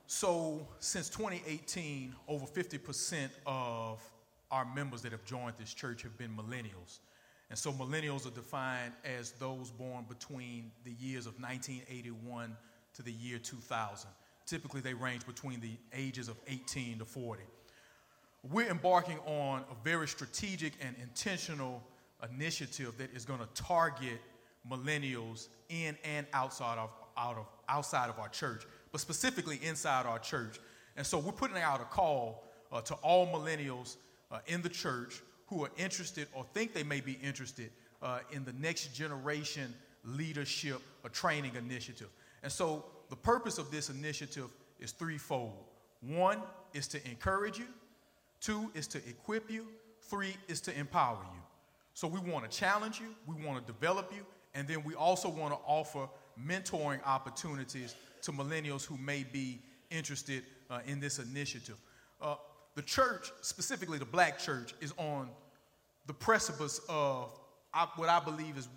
So, 0.07 0.67
since 0.79 1.09
2018, 1.09 2.13
over 2.27 2.45
50% 2.45 3.29
of 3.45 4.01
our 4.49 4.65
members 4.75 5.01
that 5.03 5.13
have 5.13 5.23
joined 5.25 5.53
this 5.57 5.73
church 5.73 6.01
have 6.03 6.17
been 6.17 6.31
millennials. 6.31 6.99
And 7.51 7.59
so, 7.59 7.73
millennials 7.73 8.25
are 8.25 8.33
defined 8.33 8.93
as 9.03 9.31
those 9.31 9.71
born 9.71 10.05
between 10.07 10.71
the 10.85 10.93
years 10.93 11.25
of 11.25 11.33
1981 11.33 12.55
to 12.93 13.03
the 13.03 13.11
year 13.11 13.39
2000. 13.39 14.09
Typically, 14.45 14.79
they 14.79 14.93
range 14.93 15.25
between 15.25 15.59
the 15.59 15.73
ages 15.93 16.29
of 16.29 16.37
18 16.47 16.99
to 16.99 17.05
40. 17.05 17.43
We're 18.49 18.69
embarking 18.69 19.19
on 19.25 19.65
a 19.69 19.83
very 19.83 20.07
strategic 20.07 20.73
and 20.81 20.95
intentional 21.01 21.83
initiative 22.31 22.97
that 22.97 23.13
is 23.13 23.25
going 23.25 23.41
to 23.41 23.47
target 23.61 24.21
millennials 24.69 25.49
in 25.67 25.97
and 26.05 26.25
outside 26.31 26.77
of, 26.77 26.89
out 27.17 27.35
of, 27.35 27.47
outside 27.67 28.09
of 28.09 28.17
our 28.17 28.29
church, 28.29 28.63
but 28.93 29.01
specifically 29.01 29.59
inside 29.61 30.05
our 30.05 30.19
church. 30.19 30.57
And 30.95 31.05
so 31.05 31.19
we're 31.19 31.33
putting 31.33 31.57
out 31.57 31.81
a 31.81 31.85
call 31.85 32.45
uh, 32.71 32.79
to 32.79 32.93
all 32.95 33.27
millennials 33.27 33.97
uh, 34.31 34.39
in 34.47 34.61
the 34.61 34.69
church 34.69 35.21
who 35.51 35.65
are 35.65 35.71
interested 35.77 36.27
or 36.33 36.45
think 36.53 36.73
they 36.73 36.83
may 36.83 37.01
be 37.01 37.19
interested 37.21 37.69
uh, 38.01 38.19
in 38.31 38.45
the 38.45 38.53
next 38.53 38.95
generation 38.95 39.73
leadership 40.05 40.81
or 41.03 41.09
training 41.09 41.51
initiative. 41.55 42.07
And 42.41 42.51
so 42.51 42.85
the 43.09 43.17
purpose 43.17 43.57
of 43.57 43.69
this 43.69 43.89
initiative 43.89 44.49
is 44.79 44.93
threefold. 44.93 45.65
One 46.01 46.39
is 46.73 46.87
to 46.87 47.07
encourage 47.07 47.59
you, 47.59 47.67
two 48.39 48.71
is 48.73 48.87
to 48.87 48.97
equip 49.09 49.51
you, 49.51 49.67
three 50.03 50.35
is 50.47 50.61
to 50.61 50.79
empower 50.79 51.19
you. 51.21 51.41
So 51.93 52.07
we 52.07 52.19
want 52.19 52.49
to 52.49 52.57
challenge 52.57 52.99
you, 52.99 53.13
we 53.27 53.35
want 53.45 53.59
to 53.59 53.71
develop 53.71 54.11
you, 54.15 54.25
and 54.55 54.67
then 54.67 54.83
we 54.83 54.95
also 54.95 55.29
want 55.29 55.53
to 55.53 55.59
offer 55.65 56.07
mentoring 56.41 57.05
opportunities 57.05 57.95
to 58.21 58.31
millennials 58.31 58.85
who 58.85 58.97
may 58.97 59.23
be 59.23 59.59
interested 59.89 60.43
uh, 60.69 60.79
in 60.87 61.01
this 61.01 61.19
initiative. 61.19 61.75
Uh, 62.21 62.35
the 62.75 62.81
church, 62.81 63.31
specifically 63.41 63.97
the 63.97 64.05
black 64.05 64.39
church, 64.39 64.73
is 64.79 64.93
on 64.97 65.29
the 66.07 66.13
precipice 66.13 66.79
of 66.89 67.31
what 67.95 68.09
I 68.09 68.19
believe 68.19 68.57
is 68.57 68.67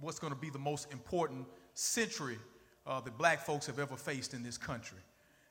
what's 0.00 0.18
going 0.18 0.32
to 0.32 0.38
be 0.38 0.50
the 0.50 0.58
most 0.58 0.92
important 0.92 1.46
century 1.74 2.38
uh, 2.86 3.00
that 3.00 3.16
black 3.16 3.44
folks 3.44 3.66
have 3.66 3.78
ever 3.78 3.96
faced 3.96 4.34
in 4.34 4.42
this 4.42 4.58
country. 4.58 4.98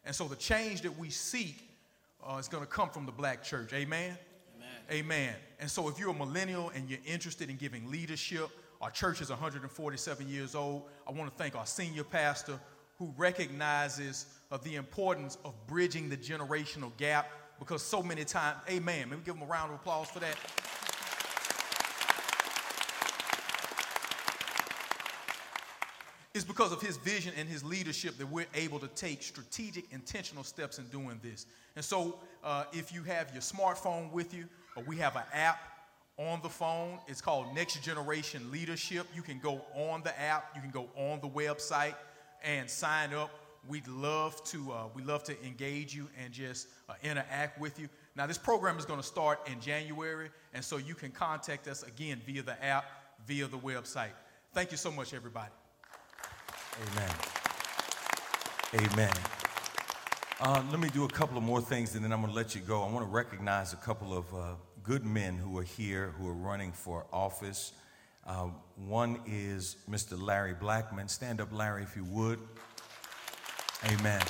And 0.05 0.13
so 0.15 0.27
the 0.27 0.35
change 0.35 0.81
that 0.81 0.97
we 0.97 1.09
seek 1.09 1.69
uh, 2.25 2.35
is 2.35 2.47
going 2.47 2.63
to 2.63 2.69
come 2.69 2.89
from 2.89 3.05
the 3.05 3.11
black 3.11 3.43
church. 3.43 3.73
Amen? 3.73 4.17
Amen? 4.91 5.05
Amen. 5.05 5.35
And 5.59 5.69
so 5.69 5.87
if 5.87 5.97
you're 5.97 6.11
a 6.11 6.13
millennial 6.13 6.69
and 6.75 6.89
you're 6.89 6.99
interested 7.05 7.49
in 7.49 7.55
giving 7.55 7.89
leadership, 7.89 8.49
our 8.81 8.91
church 8.91 9.21
is 9.21 9.29
147 9.29 10.27
years 10.27 10.55
old. 10.55 10.83
I 11.07 11.11
want 11.11 11.31
to 11.31 11.37
thank 11.37 11.55
our 11.55 11.65
senior 11.65 12.03
pastor 12.03 12.59
who 12.99 13.13
recognizes 13.17 14.25
uh, 14.51 14.57
the 14.57 14.75
importance 14.75 15.37
of 15.45 15.53
bridging 15.67 16.09
the 16.09 16.17
generational 16.17 16.95
gap 16.97 17.29
because 17.59 17.81
so 17.81 18.03
many 18.03 18.25
times, 18.25 18.57
amen. 18.69 19.09
Maybe 19.09 19.21
give 19.25 19.35
him 19.35 19.43
a 19.43 19.45
round 19.45 19.71
of 19.71 19.79
applause 19.79 20.09
for 20.09 20.19
that. 20.19 20.35
It's 26.33 26.43
because 26.43 26.71
of 26.71 26.81
his 26.81 26.97
vision 26.97 27.31
and 27.37 27.47
his 27.47 27.63
leadership 27.63 28.17
that 28.17 28.25
we're 28.25 28.47
able 28.55 28.79
to 28.79 28.87
take 28.87 29.21
strategic, 29.21 29.91
intentional 29.91 30.43
steps 30.43 30.79
in 30.79 30.85
doing 30.85 31.19
this. 31.21 31.45
And 31.75 31.85
so, 31.85 32.19
uh, 32.43 32.63
if 32.73 32.91
you 32.91 33.03
have 33.03 33.31
your 33.33 33.41
smartphone 33.41 34.11
with 34.11 34.33
you, 34.33 34.45
or 34.75 34.83
we 34.83 34.97
have 34.97 35.15
an 35.15 35.23
app 35.31 35.59
on 36.17 36.41
the 36.41 36.49
phone, 36.49 36.97
it's 37.07 37.21
called 37.21 37.53
Next 37.53 37.83
Generation 37.83 38.51
Leadership. 38.51 39.05
You 39.15 39.21
can 39.21 39.39
go 39.39 39.61
on 39.75 40.01
the 40.01 40.19
app, 40.19 40.55
you 40.55 40.61
can 40.61 40.71
go 40.71 40.87
on 40.95 41.21
the 41.21 41.29
website 41.29 41.93
and 42.43 42.67
sign 42.67 43.13
up. 43.13 43.29
We'd 43.67 43.87
love 43.87 44.43
to 44.45 44.71
uh, 44.71 44.83
we 44.93 45.03
love 45.03 45.23
to 45.25 45.45
engage 45.45 45.95
you 45.95 46.09
and 46.21 46.33
just 46.33 46.67
uh, 46.89 46.93
interact 47.03 47.59
with 47.59 47.79
you. 47.79 47.87
Now, 48.15 48.27
this 48.27 48.37
program 48.37 48.77
is 48.77 48.85
going 48.85 48.99
to 48.99 49.05
start 49.05 49.47
in 49.51 49.59
January, 49.59 50.29
and 50.53 50.63
so 50.63 50.77
you 50.77 50.95
can 50.95 51.11
contact 51.11 51.67
us 51.67 51.83
again 51.83 52.21
via 52.25 52.43
the 52.43 52.61
app, 52.63 52.85
via 53.25 53.47
the 53.47 53.57
website. 53.57 54.11
Thank 54.53 54.71
you 54.71 54.77
so 54.77 54.91
much, 54.91 55.13
everybody. 55.13 55.51
Amen. 56.91 57.09
Amen. 58.75 59.13
Uh, 60.39 60.63
let 60.71 60.79
me 60.79 60.89
do 60.89 61.05
a 61.05 61.09
couple 61.09 61.37
of 61.37 61.43
more 61.43 61.61
things 61.61 61.95
and 61.95 62.03
then 62.03 62.11
I'm 62.11 62.19
going 62.19 62.31
to 62.31 62.35
let 62.35 62.55
you 62.55 62.61
go. 62.61 62.83
I 62.83 62.91
want 62.91 63.05
to 63.05 63.11
recognize 63.11 63.71
a 63.71 63.77
couple 63.77 64.17
of 64.17 64.33
uh, 64.33 64.55
good 64.83 65.05
men 65.05 65.37
who 65.37 65.57
are 65.57 65.63
here 65.63 66.13
who 66.17 66.27
are 66.27 66.33
running 66.33 66.71
for 66.71 67.05
office. 67.13 67.73
Uh, 68.25 68.47
one 68.75 69.19
is 69.25 69.77
Mr. 69.89 70.21
Larry 70.21 70.53
blackman 70.53 71.07
Stand 71.07 71.39
up, 71.39 71.53
Larry, 71.53 71.83
if 71.83 71.95
you 71.95 72.03
would. 72.05 72.39
Amen. 73.85 74.21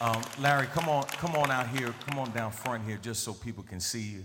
Um, 0.00 0.22
Larry, 0.40 0.66
come 0.68 0.88
on, 0.88 1.04
come 1.04 1.36
on 1.36 1.50
out 1.50 1.68
here, 1.68 1.94
come 2.06 2.18
on 2.18 2.30
down 2.30 2.50
front 2.50 2.84
here, 2.84 2.98
just 3.00 3.22
so 3.22 3.34
people 3.34 3.62
can 3.62 3.80
see 3.80 4.00
you. 4.00 4.24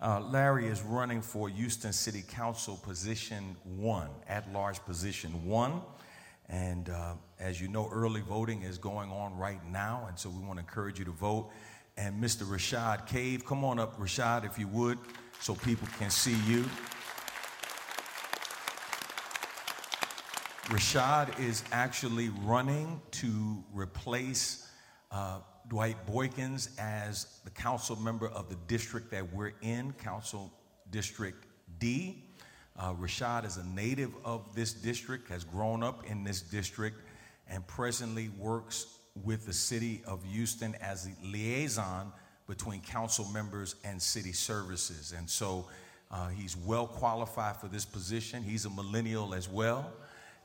Uh, 0.00 0.20
Larry 0.20 0.66
is 0.66 0.80
running 0.82 1.20
for 1.20 1.48
Houston 1.50 1.92
City 1.92 2.24
Council 2.26 2.76
position 2.82 3.54
one, 3.64 4.08
at 4.28 4.50
large 4.52 4.82
position 4.84 5.46
one. 5.46 5.82
And 6.48 6.88
uh, 6.88 7.14
as 7.38 7.60
you 7.60 7.68
know, 7.68 7.88
early 7.92 8.22
voting 8.22 8.62
is 8.62 8.78
going 8.78 9.10
on 9.10 9.36
right 9.36 9.60
now, 9.70 10.06
and 10.08 10.18
so 10.18 10.30
we 10.30 10.44
want 10.44 10.54
to 10.54 10.60
encourage 10.60 10.98
you 10.98 11.04
to 11.04 11.12
vote. 11.12 11.50
And 11.98 12.22
Mr. 12.22 12.44
Rashad 12.44 13.06
Cave, 13.06 13.44
come 13.44 13.62
on 13.62 13.78
up, 13.78 14.00
Rashad, 14.00 14.46
if 14.46 14.58
you 14.58 14.68
would, 14.68 14.98
so 15.40 15.54
people 15.54 15.86
can 15.98 16.08
see 16.08 16.36
you. 16.46 16.64
Rashad 20.66 21.40
is 21.40 21.64
actually 21.72 22.28
running 22.44 23.00
to 23.10 23.64
replace 23.72 24.68
uh, 25.10 25.38
Dwight 25.68 25.96
Boykins 26.06 26.78
as 26.78 27.40
the 27.44 27.50
council 27.50 27.96
member 27.96 28.28
of 28.28 28.48
the 28.48 28.54
district 28.68 29.10
that 29.10 29.32
we're 29.32 29.52
in, 29.62 29.92
Council 29.94 30.52
District 30.90 31.46
D. 31.80 32.22
Uh, 32.78 32.94
Rashad 32.94 33.44
is 33.44 33.56
a 33.56 33.66
native 33.66 34.12
of 34.24 34.54
this 34.54 34.72
district, 34.72 35.28
has 35.30 35.42
grown 35.42 35.82
up 35.82 36.04
in 36.06 36.22
this 36.22 36.40
district, 36.40 36.96
and 37.48 37.66
presently 37.66 38.30
works 38.38 38.98
with 39.24 39.44
the 39.44 39.52
city 39.52 40.00
of 40.06 40.22
Houston 40.24 40.76
as 40.76 41.04
the 41.04 41.12
liaison 41.26 42.12
between 42.46 42.80
council 42.82 43.26
members 43.32 43.74
and 43.84 44.00
city 44.00 44.32
services. 44.32 45.12
And 45.16 45.28
so 45.28 45.66
uh, 46.10 46.28
he's 46.28 46.56
well 46.56 46.86
qualified 46.86 47.56
for 47.56 47.66
this 47.66 47.84
position. 47.84 48.44
He's 48.44 48.64
a 48.64 48.70
millennial 48.70 49.34
as 49.34 49.48
well. 49.48 49.92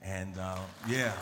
And 0.02 0.38
uh, 0.38 0.60
yeah. 0.88 1.14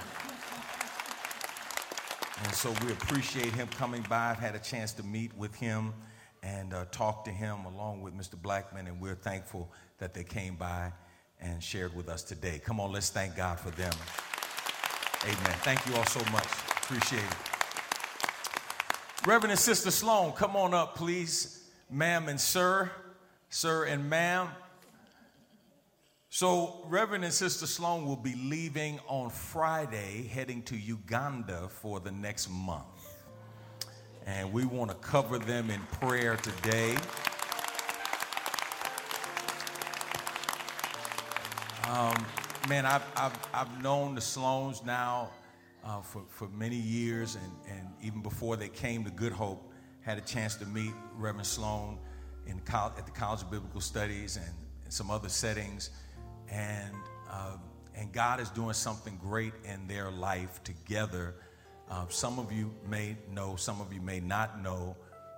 And 2.44 2.54
so 2.54 2.74
we 2.86 2.92
appreciate 2.92 3.54
him 3.54 3.68
coming 3.78 4.06
by. 4.10 4.32
I've 4.32 4.40
had 4.40 4.56
a 4.56 4.60
chance 4.60 4.92
to 4.94 5.04
meet 5.04 5.36
with 5.38 5.56
him 5.56 5.94
and 6.44 6.74
uh, 6.74 6.86
talk 6.92 7.26
to 7.26 7.32
him 7.32 7.66
along 7.66 8.02
with 8.02 8.14
Mr. 8.14 8.40
Blackman, 8.40 8.88
and 8.88 9.02
we're 9.02 9.16
thankful 9.16 9.72
that 9.98 10.14
they 10.14 10.24
came 10.24 10.56
by 10.56 10.92
and 11.40 11.64
shared 11.64 11.96
with 11.96 12.10
us 12.10 12.24
today. 12.24 12.62
Come 12.64 12.80
on, 12.80 12.92
let's 12.92 13.10
thank 13.10 13.36
God 13.36 13.60
for 13.60 13.72
them. 13.72 13.94
Amen. 15.24 15.58
Thank 15.64 15.86
you 15.88 15.96
all 15.96 16.06
so 16.06 16.20
much. 16.32 16.46
Appreciate 16.84 17.24
it. 17.24 17.56
Reverend 19.26 19.52
and 19.52 19.60
Sister 19.60 19.90
Sloan, 19.90 20.34
come 20.34 20.56
on 20.56 20.74
up, 20.74 20.96
please. 20.96 21.68
Ma'am 21.90 22.30
and 22.30 22.40
sir, 22.40 22.92
sir 23.50 23.86
and 23.86 24.08
ma'am. 24.10 24.50
So, 26.38 26.82
Reverend 26.90 27.24
and 27.24 27.34
Sister 27.34 27.66
Sloan 27.66 28.06
will 28.06 28.18
be 28.18 28.36
leaving 28.36 29.00
on 29.08 29.30
Friday, 29.30 30.28
heading 30.28 30.64
to 30.64 30.76
Uganda 30.76 31.70
for 31.70 32.02
the 32.02 32.12
next 32.12 32.50
month. 32.50 33.24
And 34.26 34.52
we 34.52 34.66
want 34.66 34.92
to 34.92 34.98
cover 34.98 35.40
them 35.40 35.70
in 35.70 35.80
prayer 36.02 36.36
today. 36.36 36.98
Um, 41.88 42.26
man, 42.68 42.86
I've, 42.86 43.06
I've, 43.16 43.40
I've 43.54 43.82
known 43.82 44.14
the 44.14 44.20
Sloans 44.20 44.86
now 44.86 45.30
uh, 45.86 46.02
for, 46.02 46.24
for 46.28 46.50
many 46.50 46.76
years, 46.76 47.36
and, 47.36 47.78
and 47.78 47.88
even 48.04 48.22
before 48.22 48.58
they 48.58 48.68
came 48.68 49.06
to 49.06 49.10
Good 49.10 49.32
Hope, 49.32 49.72
had 50.02 50.18
a 50.18 50.22
chance 50.22 50.56
to 50.56 50.66
meet 50.66 50.92
Reverend 51.16 51.48
Sloan 51.48 51.98
in 52.46 52.58
at 52.58 53.06
the 53.06 53.12
College 53.14 53.44
of 53.44 53.50
Biblical 53.50 53.80
Studies 53.80 54.36
and, 54.36 54.54
and 54.84 54.92
some 54.92 55.10
other 55.10 55.30
settings. 55.30 55.92
And, 56.50 56.94
uh, 57.30 57.58
and 57.96 58.12
God 58.12 58.40
is 58.40 58.50
doing 58.50 58.74
something 58.74 59.18
great 59.22 59.54
in 59.64 59.88
their 59.88 60.12
life 60.12 60.64
together. 60.64 61.36
Uh, 61.90 62.06
some 62.10 62.40
of 62.40 62.52
you 62.52 62.74
may 62.90 63.16
know, 63.32 63.56
some 63.56 63.82
of 63.82 63.94
you 63.94 64.02
may 64.02 64.20
not 64.20 64.62
know, 64.62 64.96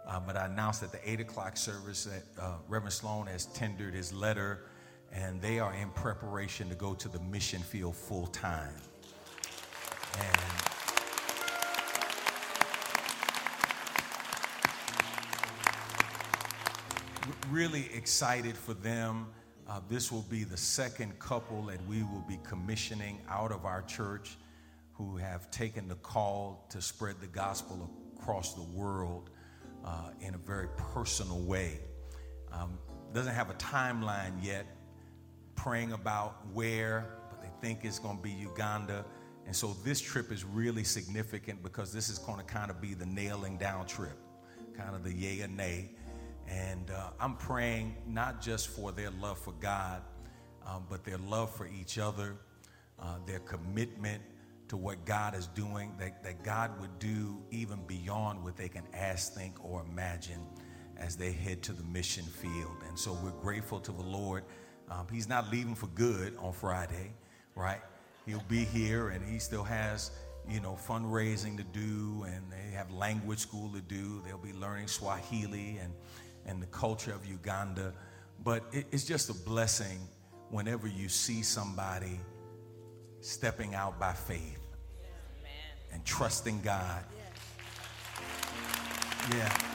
uh, 0.08 0.20
but 0.20 0.38
I 0.38 0.46
announced 0.46 0.84
at 0.84 0.92
the 0.92 1.10
8 1.10 1.20
o'clock 1.20 1.58
service 1.58 2.06
that 2.06 2.24
uh, 2.42 2.54
Reverend 2.68 2.94
Sloan 2.94 3.28
has 3.28 3.46
tendered 3.48 3.94
his 3.94 4.14
letter 4.14 4.66
and 5.12 5.42
they 5.42 5.60
are 5.60 5.74
in 5.74 5.90
preparation 5.92 6.70
to 6.70 6.76
go 6.76 6.94
to 6.94 7.08
the 7.08 7.20
mission 7.20 7.62
field 7.62 7.96
full 7.96 8.28
time. 8.28 8.76
And 10.20 10.58
really 17.50 17.90
excited 17.94 18.58
for 18.58 18.74
them. 18.74 19.28
Uh, 19.70 19.82
this 19.90 20.12
will 20.12 20.26
be 20.30 20.46
the 20.46 20.58
second 20.58 21.18
couple 21.20 21.62
that 21.64 21.86
we 21.88 22.02
will 22.04 22.24
be 22.28 22.40
commissioning 22.44 23.20
out 23.30 23.52
of 23.52 23.66
our 23.66 23.82
church 23.82 24.38
who 24.94 25.18
have 25.18 25.52
taken 25.52 25.88
the 25.88 25.96
call 25.96 26.66
to 26.70 26.82
spread 26.82 27.20
the 27.20 27.28
gospel 27.28 27.90
across 28.18 28.54
the 28.54 28.64
world 28.64 29.30
uh, 29.86 30.10
in 30.22 30.34
a 30.36 30.38
very 30.38 30.70
personal 30.78 31.40
way. 31.42 31.80
Um, 32.52 32.80
doesn't 33.14 33.34
have 33.34 33.50
a 33.50 33.56
timeline 33.56 34.34
yet, 34.42 34.66
praying 35.56 35.92
about 35.92 36.48
where, 36.54 37.06
but 37.30 37.42
they 37.42 37.50
think 37.62 37.84
it's 37.84 38.00
going 38.00 38.18
to 38.18 38.24
be 38.24 38.32
Uganda. 38.32 39.06
And 39.46 39.56
so 39.56 39.76
this 39.84 40.00
trip 40.00 40.32
is 40.32 40.46
really 40.46 40.84
significant 40.84 41.62
because 41.62 41.92
this 41.92 42.10
is 42.10 42.18
going 42.20 42.40
to 42.40 42.46
kind 42.46 42.72
of 42.72 42.82
be 42.82 42.94
the 42.94 43.06
nailing 43.06 43.58
down 43.58 43.86
trip, 43.86 44.18
kind 44.76 44.96
of 44.96 45.04
the 45.04 45.14
yay 45.14 45.42
or 45.42 45.48
nay. 45.48 45.92
And 46.48 46.92
uh, 46.92 47.10
I'm 47.20 47.36
praying 47.36 47.96
not 48.08 48.42
just 48.42 48.70
for 48.70 48.92
their 48.92 49.12
love 49.22 49.38
for 49.40 49.54
God, 49.60 50.02
um, 50.66 50.86
but 50.90 51.04
their 51.04 51.18
love 51.18 51.54
for 51.56 51.68
each 51.68 51.98
other, 52.00 52.36
uh, 53.00 53.18
their 53.26 53.40
commitment 53.40 54.22
to 54.70 54.78
what 54.78 55.06
God 55.06 55.36
is 55.36 55.48
doing, 55.48 55.94
that, 56.00 56.24
that 56.24 56.44
God 56.44 56.80
would 56.82 57.00
do 57.00 57.38
even 57.52 57.80
beyond 57.88 58.44
what 58.44 58.58
they 58.58 58.70
can 58.70 58.84
ask, 58.94 59.34
think, 59.34 59.64
or 59.64 59.86
imagine. 59.90 60.42
as 60.98 61.16
they 61.16 61.32
head 61.32 61.62
to 61.64 61.74
the 61.74 61.84
mission 61.84 62.24
field. 62.24 62.78
And 62.88 62.98
so 62.98 63.18
we're 63.24 63.32
grateful 63.32 63.80
to 63.82 63.92
the 63.92 64.04
Lord. 64.04 64.44
Um, 64.90 65.08
he's 65.12 65.30
not 65.30 65.52
leaving 65.52 65.76
for 65.76 65.88
good 65.88 66.36
on 66.40 66.54
Friday, 66.54 67.12
right? 67.56 67.82
He'll 68.26 68.44
be 68.48 68.66
here 68.66 69.10
and 69.10 69.24
he 69.24 69.40
still 69.40 69.64
has, 69.64 70.12
you 70.50 70.60
know, 70.60 70.78
fundraising 70.88 71.58
to 71.58 71.64
do 71.64 72.26
and 72.28 72.44
they 72.52 72.76
have 72.76 72.92
language 72.92 73.40
school 73.40 73.70
to 73.74 73.82
do. 73.82 74.22
They'll 74.26 74.38
be 74.38 74.54
learning 74.54 74.88
Swahili 74.88 75.78
and, 75.82 75.94
and 76.48 76.62
the 76.62 76.68
culture 76.68 77.14
of 77.14 77.26
Uganda. 77.26 77.94
But 78.44 78.64
it, 78.72 78.88
it's 78.92 79.06
just 79.06 79.30
a 79.30 79.34
blessing 79.34 80.00
whenever 80.50 80.88
you 80.88 81.10
see 81.10 81.44
somebody 81.44 82.20
stepping 83.20 83.76
out 83.76 84.00
by 84.00 84.14
faith 84.14 84.60
and 85.92 86.04
trusting 86.06 86.62
God. 86.62 87.04
Yeah. 89.32 89.68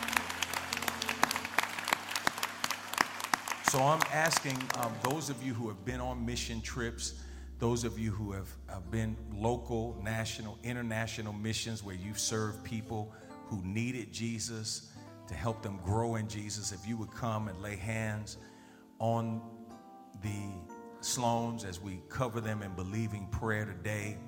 So 3.69 3.83
I'm 3.83 4.03
asking 4.13 4.59
um, 4.79 4.93
those 5.03 5.31
of 5.31 5.43
you 5.43 5.55
who 5.55 5.69
have 5.69 5.85
been 5.85 6.01
on 6.01 6.25
mission 6.25 6.61
trips, 6.61 7.15
those 7.59 7.85
of 7.85 7.99
you 7.99 8.11
who 8.11 8.33
have, 8.33 8.49
have 8.69 8.91
been 8.91 9.17
local, 9.35 9.99
national, 10.03 10.59
international 10.63 11.33
missions 11.33 11.83
where 11.83 11.95
you've 11.95 12.19
served 12.19 12.65
people 12.65 13.13
who 13.47 13.63
needed 13.63 14.13
Jesus 14.13 14.92
to 15.33 15.39
help 15.39 15.63
them 15.63 15.81
grow 15.85 16.17
in 16.17 16.29
Jesus, 16.29 16.73
if 16.73 16.87
you 16.87 16.97
would 16.99 17.11
come 17.11 17.49
and 17.49 17.61
lay 17.63 17.77
hands 17.77 18.37
on 18.99 19.41
the 20.23 20.51
Sloans 21.01 21.65
as 21.65 21.81
we 21.81 22.01
cover 22.09 22.41
them 22.41 22.63
in 22.63 22.73
believing 22.75 23.27
prayer 23.29 23.65
today 23.65 24.19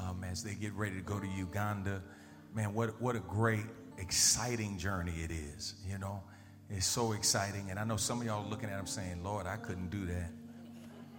um, 0.00 0.22
as 0.22 0.44
they 0.44 0.54
get 0.54 0.72
ready 0.74 0.96
to 0.96 1.02
go 1.02 1.18
to 1.18 1.26
Uganda. 1.26 2.02
Man, 2.54 2.74
what, 2.74 3.00
what 3.00 3.16
a 3.16 3.20
great, 3.20 3.64
exciting 3.98 4.78
journey 4.78 5.14
it 5.22 5.30
is, 5.30 5.74
you 5.88 5.98
know? 5.98 6.22
It's 6.70 6.86
so 6.86 7.12
exciting. 7.12 7.70
And 7.70 7.78
I 7.78 7.84
know 7.84 7.96
some 7.96 8.20
of 8.20 8.26
y'all 8.26 8.44
are 8.44 8.50
looking 8.50 8.68
at 8.68 8.76
them 8.76 8.86
saying, 8.86 9.24
Lord, 9.24 9.46
I 9.46 9.56
couldn't 9.56 9.90
do 9.90 10.04
that. 10.06 10.30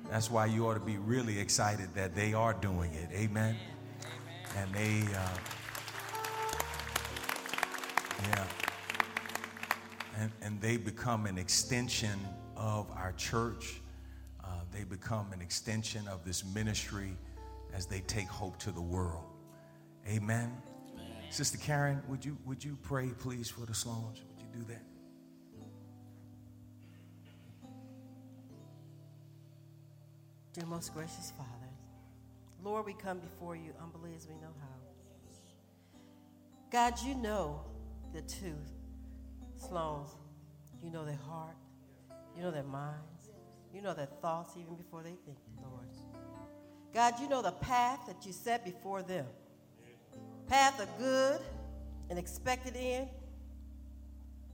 That's 0.10 0.30
why 0.30 0.46
you 0.46 0.68
ought 0.68 0.76
to 0.76 0.80
be 0.80 0.98
really 0.98 1.40
excited 1.40 1.90
that 1.96 2.16
they 2.16 2.34
are 2.34 2.54
doing 2.54 2.94
it. 2.94 3.10
Amen. 3.12 3.56
And 4.56 4.74
they, 4.74 5.02
uh, 5.14 5.38
yeah. 8.30 8.46
And, 10.18 10.32
and 10.42 10.62
they 10.62 10.78
become 10.78 11.26
an 11.26 11.38
extension 11.38 12.20
of 12.56 12.90
our 12.92 13.14
church. 13.14 13.82
Uh, 14.44 14.48
they 14.72 14.84
become 14.84 15.32
an 15.34 15.42
extension 15.42 16.08
of 16.08 16.24
this 16.24 16.46
ministry 16.46 17.18
as 17.74 17.86
they 17.86 18.00
take 18.02 18.28
hope 18.28 18.58
to 18.60 18.72
the 18.72 18.82
world. 18.82 19.26
Amen. 20.08 20.52
Amen. 20.94 21.08
Sister 21.30 21.58
Karen, 21.58 22.02
would 22.08 22.24
you 22.24 22.38
would 22.46 22.64
you 22.64 22.78
pray 22.84 23.10
please 23.20 23.50
for 23.50 23.62
the 23.62 23.74
Sloans? 23.74 24.22
Would 24.30 24.40
you 24.40 24.48
do 24.60 24.64
that? 24.74 24.82
Dear 30.54 30.66
most 30.68 30.94
gracious 30.94 31.34
Father, 31.36 31.50
Lord, 32.64 32.86
we 32.86 32.94
come 32.94 33.20
before 33.20 33.58
you 33.58 33.74
humbly 33.78 34.12
as 34.16 34.26
we 34.28 34.36
know 34.36 34.54
how. 34.62 34.68
God, 36.72 37.02
you 37.06 37.16
know 37.16 37.62
the 38.14 38.22
two 38.22 38.56
Sloans. 39.58 40.12
You 40.84 40.92
know 40.92 41.06
their 41.06 41.20
heart. 41.28 41.56
You 42.36 42.44
know 42.44 42.52
their 42.52 42.64
minds. 42.64 43.32
You 43.74 43.82
know 43.82 43.94
their 43.94 44.10
thoughts 44.22 44.56
even 44.58 44.76
before 44.76 45.04
they 45.04 45.16
think, 45.26 45.38
Lord. 45.62 45.88
God, 46.94 47.20
you 47.20 47.28
know 47.28 47.42
the 47.42 47.52
path 47.52 48.00
that 48.08 48.26
you 48.26 48.32
set 48.32 48.64
before 48.64 49.02
them. 49.02 49.26
Path 50.48 50.80
of 50.80 50.88
good 50.98 51.42
and 52.10 52.18
expected 52.18 52.76
end. 52.78 53.10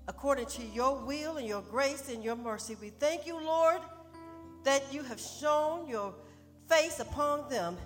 According 0.07 0.47
to 0.47 0.63
your 0.63 0.95
will 1.05 1.37
and 1.37 1.47
your 1.47 1.61
grace 1.61 2.09
and 2.09 2.23
your 2.23 2.35
mercy, 2.35 2.75
we 2.81 2.89
thank 2.89 3.27
you, 3.27 3.39
Lord 3.39 3.81
that 4.63 4.83
you 4.91 5.03
have 5.03 5.19
shown 5.19 5.87
your 5.87 6.13
face 6.67 6.99
upon 6.99 7.49
them 7.49 7.77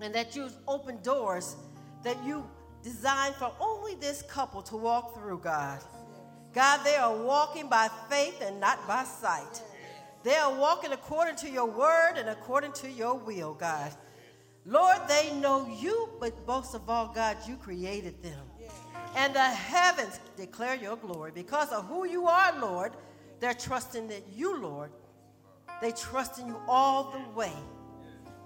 and 0.00 0.14
that 0.14 0.36
you've 0.36 0.56
opened 0.68 1.02
doors 1.02 1.56
that 2.02 2.16
you 2.24 2.48
designed 2.82 3.34
for 3.34 3.52
only 3.60 3.94
this 3.96 4.22
couple 4.22 4.62
to 4.62 4.76
walk 4.76 5.14
through, 5.14 5.38
God. 5.38 5.80
God, 6.56 6.80
they 6.84 6.96
are 6.96 7.14
walking 7.14 7.68
by 7.68 7.90
faith 8.08 8.40
and 8.40 8.58
not 8.58 8.88
by 8.88 9.04
sight. 9.04 9.60
They 10.22 10.36
are 10.36 10.58
walking 10.58 10.90
according 10.90 11.36
to 11.36 11.50
your 11.50 11.66
word 11.66 12.14
and 12.16 12.30
according 12.30 12.72
to 12.72 12.90
your 12.90 13.14
will, 13.14 13.52
God. 13.52 13.92
Lord, 14.64 14.96
they 15.06 15.34
know 15.34 15.68
you, 15.78 16.08
but 16.18 16.32
most 16.46 16.74
of 16.74 16.88
all, 16.88 17.08
God, 17.08 17.36
you 17.46 17.56
created 17.56 18.22
them. 18.22 18.40
And 19.16 19.34
the 19.34 19.38
heavens 19.44 20.18
declare 20.38 20.76
your 20.76 20.96
glory. 20.96 21.30
Because 21.34 21.70
of 21.72 21.84
who 21.88 22.06
you 22.06 22.26
are, 22.26 22.58
Lord, 22.58 22.92
they're 23.38 23.52
trusting 23.52 24.08
that 24.08 24.22
you, 24.34 24.58
Lord, 24.58 24.90
they 25.82 25.92
trust 25.92 26.38
in 26.38 26.46
you 26.46 26.56
all 26.66 27.12
the 27.12 27.38
way. 27.38 27.52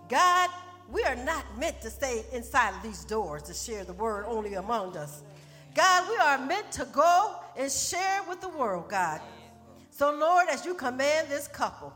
God, 0.08 0.50
we 0.90 1.04
are 1.04 1.14
not 1.14 1.44
meant 1.60 1.80
to 1.82 1.90
stay 1.90 2.24
inside 2.32 2.74
of 2.74 2.82
these 2.82 3.04
doors 3.04 3.44
to 3.44 3.54
share 3.54 3.84
the 3.84 3.92
word 3.92 4.24
only 4.26 4.54
among 4.54 4.96
us. 4.96 5.22
God, 5.74 6.08
we 6.08 6.16
are 6.16 6.38
meant 6.46 6.72
to 6.72 6.84
go 6.86 7.36
and 7.56 7.70
share 7.70 8.22
with 8.28 8.40
the 8.40 8.48
world, 8.48 8.88
God. 8.88 9.20
So, 9.90 10.12
Lord, 10.12 10.48
as 10.50 10.64
you 10.64 10.74
command 10.74 11.28
this 11.28 11.46
couple, 11.48 11.92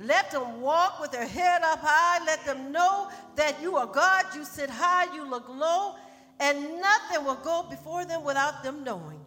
let 0.00 0.30
them 0.30 0.60
walk 0.60 1.00
with 1.00 1.12
their 1.12 1.26
head 1.26 1.62
up 1.62 1.78
high. 1.80 2.24
Let 2.24 2.44
them 2.44 2.72
know 2.72 3.10
that 3.36 3.60
you 3.62 3.76
are 3.76 3.86
God. 3.86 4.24
You 4.34 4.44
sit 4.44 4.68
high, 4.68 5.14
you 5.14 5.28
look 5.28 5.48
low, 5.48 5.94
and 6.40 6.80
nothing 6.80 7.24
will 7.24 7.36
go 7.36 7.64
before 7.68 8.04
them 8.04 8.24
without 8.24 8.62
them 8.62 8.82
knowing. 8.82 9.20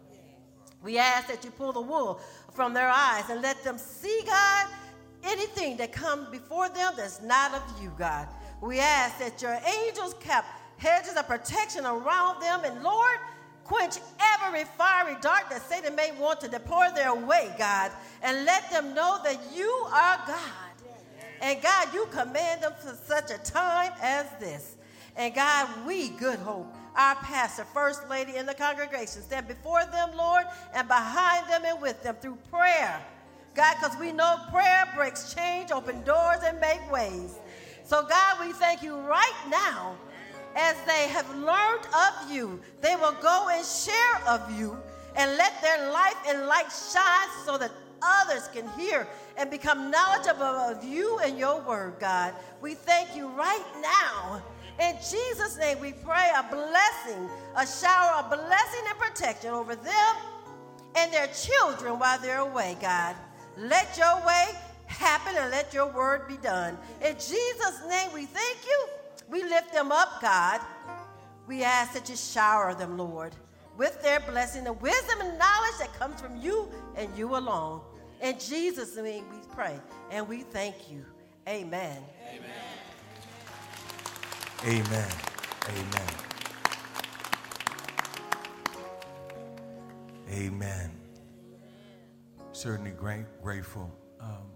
We 0.82 0.98
ask 0.98 1.28
that 1.28 1.44
you 1.44 1.50
pull 1.50 1.72
the 1.72 1.80
wool 1.80 2.20
from 2.52 2.74
their 2.74 2.88
eyes 2.88 3.30
and 3.30 3.40
let 3.40 3.64
them 3.64 3.78
see, 3.78 4.20
God, 4.26 4.66
anything 5.24 5.76
that 5.78 5.92
comes 5.92 6.28
before 6.28 6.68
them 6.68 6.92
that's 6.96 7.22
not 7.22 7.54
of 7.54 7.82
you, 7.82 7.92
God. 7.98 8.28
We 8.60 8.78
ask 8.78 9.18
that 9.18 9.40
your 9.40 9.58
angels 9.66 10.14
kept 10.20 10.46
hedges 10.76 11.16
of 11.16 11.26
protection 11.26 11.84
around 11.84 12.40
them, 12.40 12.60
and 12.64 12.82
Lord, 12.82 13.18
quench 13.68 13.98
every 14.34 14.64
fiery 14.64 15.16
dart 15.20 15.44
that 15.50 15.62
Satan 15.68 15.94
may 15.94 16.12
want 16.18 16.40
to 16.40 16.48
deploy 16.48 16.88
their 16.94 17.14
way, 17.14 17.54
God, 17.58 17.92
and 18.22 18.44
let 18.44 18.70
them 18.70 18.94
know 18.94 19.20
that 19.22 19.38
you 19.54 19.70
are 19.92 20.18
God. 20.26 20.40
And 21.40 21.62
God, 21.62 21.94
you 21.94 22.06
command 22.06 22.62
them 22.62 22.72
for 22.80 22.96
such 23.04 23.30
a 23.30 23.38
time 23.38 23.92
as 24.02 24.26
this. 24.40 24.76
And 25.16 25.34
God, 25.34 25.68
we, 25.86 26.08
Good 26.08 26.38
Hope, 26.40 26.74
our 26.96 27.14
pastor, 27.16 27.64
first 27.74 28.08
lady 28.08 28.36
in 28.36 28.46
the 28.46 28.54
congregation, 28.54 29.22
stand 29.22 29.46
before 29.46 29.84
them, 29.92 30.10
Lord, 30.16 30.44
and 30.74 30.88
behind 30.88 31.48
them 31.48 31.62
and 31.64 31.80
with 31.80 32.02
them 32.02 32.16
through 32.20 32.38
prayer 32.50 33.00
God, 33.58 33.74
because 33.80 33.98
we 33.98 34.12
know 34.12 34.36
prayer 34.52 34.88
breaks 34.94 35.34
change, 35.34 35.72
open 35.72 36.04
doors, 36.04 36.38
and 36.44 36.60
make 36.60 36.92
ways. 36.92 37.40
So, 37.82 38.06
God, 38.06 38.46
we 38.46 38.52
thank 38.52 38.84
you 38.84 38.94
right 38.98 39.34
now 39.48 39.96
as 40.58 40.76
they 40.86 41.08
have 41.08 41.28
learned 41.36 41.86
of 41.94 42.30
you, 42.30 42.60
they 42.80 42.96
will 42.96 43.14
go 43.22 43.48
and 43.50 43.64
share 43.64 44.22
of 44.26 44.58
you 44.58 44.76
and 45.16 45.36
let 45.36 45.60
their 45.62 45.90
life 45.92 46.16
and 46.26 46.46
light 46.46 46.70
shine 46.92 47.28
so 47.44 47.56
that 47.56 47.70
others 48.02 48.48
can 48.52 48.68
hear 48.78 49.06
and 49.36 49.50
become 49.50 49.90
knowledgeable 49.90 50.42
of 50.42 50.82
you 50.84 51.18
and 51.20 51.38
your 51.38 51.60
word, 51.62 51.94
God. 52.00 52.34
We 52.60 52.74
thank 52.74 53.16
you 53.16 53.28
right 53.28 53.64
now. 53.80 54.42
In 54.80 54.96
Jesus' 54.96 55.56
name, 55.58 55.80
we 55.80 55.92
pray 55.92 56.30
a 56.36 56.42
blessing, 56.42 57.28
a 57.56 57.66
shower 57.66 58.22
of 58.22 58.30
blessing 58.30 58.84
and 58.88 58.98
protection 58.98 59.50
over 59.50 59.74
them 59.74 60.16
and 60.96 61.12
their 61.12 61.28
children 61.28 61.98
while 61.98 62.18
they're 62.18 62.38
away, 62.38 62.76
God. 62.80 63.16
Let 63.56 63.96
your 63.96 64.24
way 64.26 64.46
happen 64.86 65.34
and 65.36 65.50
let 65.50 65.74
your 65.74 65.86
word 65.92 66.28
be 66.28 66.36
done. 66.36 66.78
In 67.04 67.14
Jesus' 67.14 67.82
name, 67.88 68.10
we 68.14 68.26
thank 68.26 68.58
you. 68.64 68.97
We 69.30 69.44
lift 69.44 69.72
them 69.72 69.92
up, 69.92 70.20
God. 70.20 70.60
We 71.46 71.62
ask 71.62 71.92
that 71.94 72.08
you 72.08 72.16
shower 72.16 72.74
them, 72.74 72.96
Lord, 72.98 73.34
with 73.76 74.02
their 74.02 74.20
blessing, 74.20 74.64
the 74.64 74.72
wisdom 74.74 75.20
and 75.20 75.38
knowledge 75.38 75.78
that 75.78 75.92
comes 75.98 76.20
from 76.20 76.36
you 76.40 76.68
and 76.96 77.08
you 77.16 77.36
alone. 77.36 77.80
In 78.20 78.38
Jesus' 78.38 78.96
name, 78.96 79.24
we 79.30 79.38
pray 79.54 79.78
and 80.10 80.28
we 80.28 80.42
thank 80.42 80.90
you. 80.90 81.04
Amen. 81.48 82.02
Amen. 82.28 82.50
Amen. 84.64 85.08
Amen. 85.68 86.08
Amen 90.30 90.98
certainly 92.58 92.90
great, 92.90 93.24
grateful. 93.40 93.88
Um, 94.20 94.50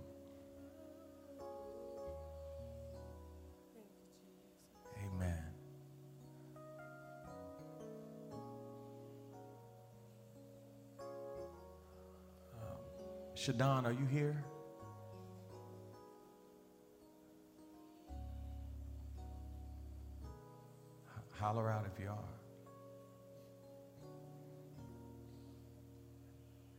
Shadon, 13.43 13.87
are 13.87 13.93
you 13.93 14.07
here? 14.07 14.45
Holler 21.41 21.69
out 21.69 21.85
if 21.93 22.01
you 22.01 22.09
are. 22.09 22.17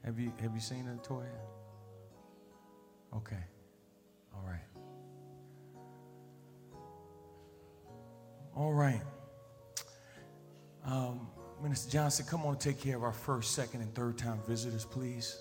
Have 0.05 0.17
you 0.17 0.31
have 0.39 0.53
you 0.53 0.61
seen 0.61 0.85
her, 0.85 0.97
Toya? 1.03 1.25
Okay. 3.13 3.43
All 4.33 4.45
right. 4.47 4.65
All 8.55 8.73
right. 8.73 9.01
Um, 10.85 11.27
Minister 11.61 11.91
Johnson, 11.91 12.25
come 12.25 12.45
on, 12.45 12.57
take 12.57 12.79
care 12.79 12.95
of 12.95 13.03
our 13.03 13.11
first, 13.11 13.51
second, 13.53 13.81
and 13.81 13.93
third 13.93 14.17
time 14.17 14.39
visitors, 14.47 14.85
please. 14.85 15.37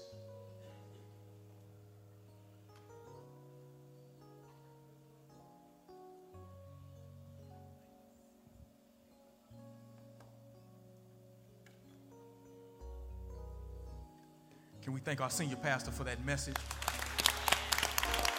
Can 14.83 14.93
we 14.93 15.01
thank 15.01 15.21
our 15.21 15.31
senior 15.31 15.57
pastor 15.57 15.93
for 15.93 16.03
that 16.03 16.25
message? 16.27 16.57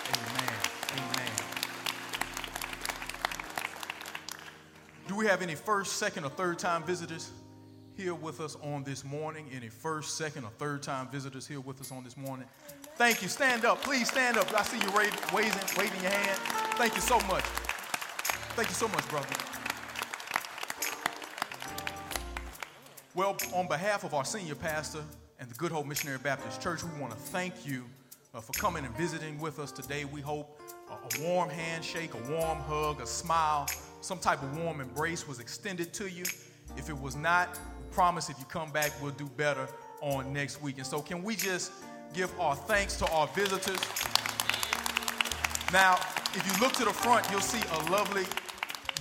Amen. 0.09 0.53
Amen. 0.91 1.31
Do 5.07 5.15
we 5.15 5.25
have 5.25 5.41
any 5.41 5.55
first, 5.55 5.93
second, 5.93 6.25
or 6.25 6.29
third 6.29 6.59
time 6.59 6.83
visitors 6.83 7.31
here 7.95 8.13
with 8.13 8.41
us 8.41 8.57
on 8.61 8.83
this 8.83 9.05
morning? 9.05 9.49
Any 9.53 9.69
first, 9.69 10.17
second, 10.17 10.43
or 10.43 10.51
third 10.57 10.83
time 10.83 11.07
visitors 11.07 11.47
here 11.47 11.61
with 11.61 11.79
us 11.79 11.93
on 11.93 12.03
this 12.03 12.17
morning? 12.17 12.47
Thank 12.97 13.21
you. 13.21 13.29
Stand 13.29 13.63
up. 13.63 13.81
Please 13.81 14.09
stand 14.09 14.37
up. 14.37 14.53
I 14.53 14.63
see 14.63 14.79
you 14.79 14.91
waving, 14.91 15.17
waving 15.33 16.01
your 16.01 16.11
hand. 16.11 16.37
Thank 16.75 16.95
you 16.95 17.01
so 17.01 17.19
much. 17.21 17.43
Thank 18.55 18.67
you 18.67 18.75
so 18.75 18.89
much, 18.89 19.07
brother. 19.07 19.33
Well, 23.15 23.37
on 23.53 23.67
behalf 23.69 24.03
of 24.03 24.13
our 24.13 24.25
senior 24.25 24.55
pastor, 24.55 25.03
and 25.43 25.51
the 25.51 25.55
Good 25.55 25.73
Hope 25.73 25.85
Missionary 25.85 26.19
Baptist 26.23 26.61
Church, 26.61 26.85
we 26.85 27.01
want 27.01 27.11
to 27.11 27.19
thank 27.19 27.67
you 27.67 27.83
uh, 28.33 28.39
for 28.39 28.53
coming 28.53 28.85
and 28.85 28.95
visiting 28.95 29.37
with 29.41 29.59
us 29.59 29.73
today. 29.73 30.05
We 30.05 30.21
hope 30.21 30.57
a, 30.89 31.21
warm 31.21 31.49
handshake, 31.49 32.11
a 32.13 32.31
warm 32.31 32.59
hug, 32.59 33.01
a 33.01 33.05
smile, 33.05 33.67
some 33.99 34.19
type 34.19 34.41
of 34.41 34.57
warm 34.57 34.79
embrace 34.79 35.27
was 35.27 35.41
extended 35.41 35.93
to 35.95 36.09
you. 36.09 36.23
If 36.77 36.87
it 36.87 36.97
was 36.97 37.17
not, 37.17 37.59
we 37.77 37.93
promise 37.93 38.29
if 38.29 38.39
you 38.39 38.45
come 38.45 38.71
back, 38.71 38.93
we'll 39.01 39.11
do 39.11 39.25
better 39.35 39.67
on 39.99 40.31
next 40.31 40.61
week. 40.61 40.77
And 40.77 40.87
so, 40.87 41.01
can 41.01 41.21
we 41.21 41.35
just 41.35 41.73
give 42.13 42.31
our 42.39 42.55
thanks 42.55 42.95
to 42.99 43.07
our 43.11 43.27
visitors? 43.27 43.81
Now, 45.73 45.95
if 46.35 46.43
you 46.47 46.65
look 46.65 46.71
to 46.73 46.85
the 46.85 46.93
front, 46.93 47.29
you'll 47.29 47.41
see 47.41 47.61
a 47.81 47.91
lovely 47.91 48.23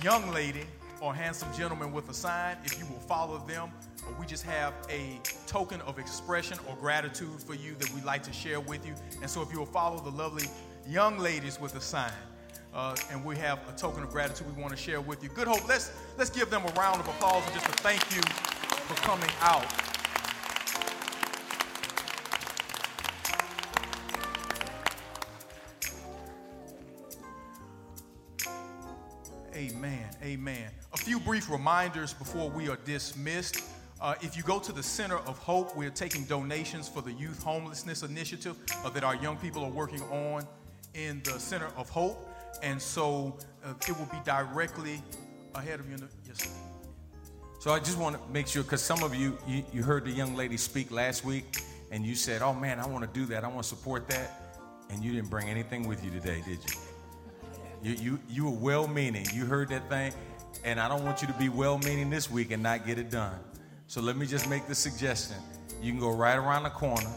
young 0.03 0.29
lady 0.33 0.65
or 0.99 1.15
handsome 1.15 1.47
gentleman 1.55 1.93
with 1.93 2.09
a 2.09 2.13
sign. 2.13 2.57
If 2.65 2.77
you 2.77 2.85
will 2.87 2.99
follow 2.99 3.37
them, 3.47 3.71
we 4.19 4.25
just 4.25 4.43
have 4.43 4.73
a 4.89 5.19
token 5.47 5.81
of 5.81 5.99
expression 5.99 6.57
or 6.67 6.75
gratitude 6.75 7.41
for 7.45 7.55
you 7.55 7.75
that 7.75 7.93
we'd 7.93 8.05
like 8.05 8.23
to 8.23 8.33
share 8.33 8.59
with 8.59 8.85
you. 8.85 8.93
And 9.21 9.29
so 9.29 9.41
if 9.41 9.51
you 9.51 9.59
will 9.59 9.65
follow 9.65 9.99
the 9.99 10.11
lovely 10.11 10.45
young 10.87 11.17
ladies 11.17 11.59
with 11.59 11.75
a 11.75 11.81
sign, 11.81 12.11
uh, 12.73 12.95
and 13.11 13.23
we 13.23 13.37
have 13.37 13.59
a 13.69 13.77
token 13.77 14.03
of 14.03 14.09
gratitude 14.09 14.47
we 14.55 14.61
want 14.61 14.75
to 14.75 14.81
share 14.81 14.99
with 14.99 15.23
you. 15.23 15.29
Good 15.29 15.47
Hope, 15.47 15.67
let's, 15.67 15.91
let's 16.17 16.29
give 16.29 16.49
them 16.49 16.63
a 16.65 16.71
round 16.71 16.99
of 16.99 17.07
applause 17.07 17.43
and 17.45 17.53
just 17.53 17.67
a 17.67 17.71
thank 17.83 18.01
you 18.15 18.21
for 18.21 18.95
coming 19.01 19.29
out. 19.41 19.65
Amen. 29.55 30.09
Amen. 30.23 30.71
A 30.93 30.97
few 30.97 31.19
brief 31.19 31.49
reminders 31.49 32.13
before 32.13 32.49
we 32.49 32.69
are 32.69 32.77
dismissed. 32.85 33.63
Uh, 34.03 34.15
if 34.19 34.35
you 34.35 34.43
go 34.43 34.59
to 34.59 34.73
the 34.73 34.83
Center 34.83 35.15
of 35.19 35.37
Hope, 35.37 35.77
we're 35.77 35.89
taking 35.89 36.25
donations 36.25 36.89
for 36.89 37.01
the 37.01 37.13
Youth 37.13 37.41
Homelessness 37.41 38.03
Initiative 38.03 38.57
uh, 38.83 38.89
that 38.89 39.05
our 39.05 39.15
young 39.15 39.37
people 39.37 39.63
are 39.63 39.71
working 39.71 40.01
on 40.11 40.45
in 40.93 41.21
the 41.23 41.39
Center 41.39 41.69
of 41.77 41.89
Hope. 41.89 42.29
And 42.61 42.81
so 42.81 43.37
uh, 43.63 43.73
it 43.87 43.97
will 43.97 44.07
be 44.07 44.17
directly 44.25 45.01
ahead 45.55 45.79
of 45.79 45.89
you. 45.89 45.95
The, 45.95 46.09
yes. 46.27 46.53
So 47.61 47.71
I 47.71 47.79
just 47.79 47.97
want 47.97 48.17
to 48.17 48.33
make 48.33 48.45
sure, 48.47 48.61
because 48.61 48.81
some 48.81 49.03
of 49.03 49.15
you, 49.15 49.37
you, 49.47 49.63
you 49.71 49.83
heard 49.83 50.03
the 50.03 50.11
young 50.11 50.35
lady 50.35 50.57
speak 50.57 50.91
last 50.91 51.23
week, 51.23 51.63
and 51.89 52.05
you 52.05 52.13
said, 52.13 52.41
oh 52.41 52.53
man, 52.53 52.81
I 52.81 52.85
want 52.85 53.05
to 53.05 53.19
do 53.19 53.25
that. 53.27 53.45
I 53.45 53.47
want 53.47 53.63
to 53.63 53.69
support 53.69 54.09
that. 54.09 54.59
And 54.89 55.01
you 55.01 55.13
didn't 55.13 55.29
bring 55.29 55.47
anything 55.47 55.87
with 55.87 56.03
you 56.03 56.11
today, 56.11 56.43
did 56.45 56.59
you? 56.65 56.77
You, 57.81 57.91
you, 58.03 58.19
you 58.27 58.45
were 58.45 58.57
well 58.57 58.85
meaning. 58.85 59.27
You 59.33 59.45
heard 59.45 59.69
that 59.69 59.87
thing. 59.87 60.11
And 60.65 60.77
I 60.77 60.89
don't 60.89 61.05
want 61.05 61.21
you 61.21 61.27
to 61.29 61.33
be 61.35 61.47
well 61.47 61.77
meaning 61.77 62.09
this 62.09 62.29
week 62.29 62.51
and 62.51 62.61
not 62.61 62.85
get 62.85 62.99
it 62.99 63.09
done. 63.09 63.39
So 63.87 64.01
let 64.01 64.17
me 64.17 64.25
just 64.25 64.49
make 64.49 64.67
the 64.67 64.75
suggestion. 64.75 65.37
You 65.81 65.91
can 65.91 65.99
go 65.99 66.11
right 66.11 66.37
around 66.37 66.63
the 66.63 66.69
corner 66.69 67.11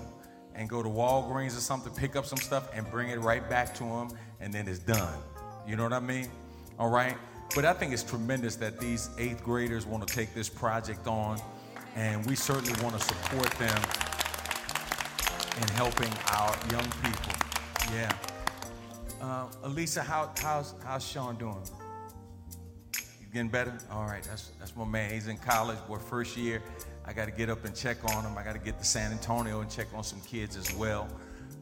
and 0.54 0.68
go 0.68 0.82
to 0.82 0.88
Walgreens 0.88 1.56
or 1.56 1.60
something, 1.60 1.92
pick 1.94 2.16
up 2.16 2.26
some 2.26 2.38
stuff, 2.38 2.68
and 2.74 2.90
bring 2.90 3.10
it 3.10 3.20
right 3.20 3.48
back 3.48 3.74
to 3.74 3.84
them, 3.84 4.08
and 4.40 4.52
then 4.52 4.66
it's 4.66 4.78
done. 4.78 5.18
You 5.66 5.76
know 5.76 5.84
what 5.84 5.92
I 5.92 6.00
mean? 6.00 6.28
All 6.78 6.88
right? 6.88 7.16
But 7.54 7.64
I 7.64 7.72
think 7.72 7.92
it's 7.92 8.02
tremendous 8.02 8.56
that 8.56 8.80
these 8.80 9.10
eighth 9.18 9.44
graders 9.44 9.86
want 9.86 10.06
to 10.06 10.14
take 10.14 10.34
this 10.34 10.48
project 10.48 11.06
on, 11.06 11.40
and 11.94 12.24
we 12.26 12.34
certainly 12.34 12.80
want 12.82 12.98
to 12.98 13.06
support 13.06 13.50
them 13.52 13.82
in 15.60 15.68
helping 15.68 16.12
our 16.32 16.54
young 16.70 16.90
people. 17.02 17.32
Yeah. 17.92 18.12
Uh, 19.20 19.46
Elisa, 19.64 20.02
how, 20.02 20.30
how's, 20.38 20.74
how's 20.84 21.06
Sean 21.06 21.36
doing? 21.36 21.62
Getting 23.36 23.50
better? 23.50 23.76
All 23.90 24.06
right, 24.06 24.22
that's 24.22 24.52
that's 24.58 24.74
my 24.76 24.86
man. 24.86 25.12
He's 25.12 25.26
in 25.26 25.36
college, 25.36 25.76
boy, 25.86 25.98
first 25.98 26.38
year. 26.38 26.62
I 27.04 27.12
got 27.12 27.26
to 27.26 27.30
get 27.30 27.50
up 27.50 27.66
and 27.66 27.76
check 27.76 27.98
on 28.14 28.24
him. 28.24 28.38
I 28.38 28.42
got 28.42 28.54
to 28.54 28.58
get 28.58 28.78
to 28.78 28.84
San 28.86 29.12
Antonio 29.12 29.60
and 29.60 29.70
check 29.70 29.88
on 29.94 30.04
some 30.04 30.22
kids 30.22 30.56
as 30.56 30.74
well. 30.74 31.06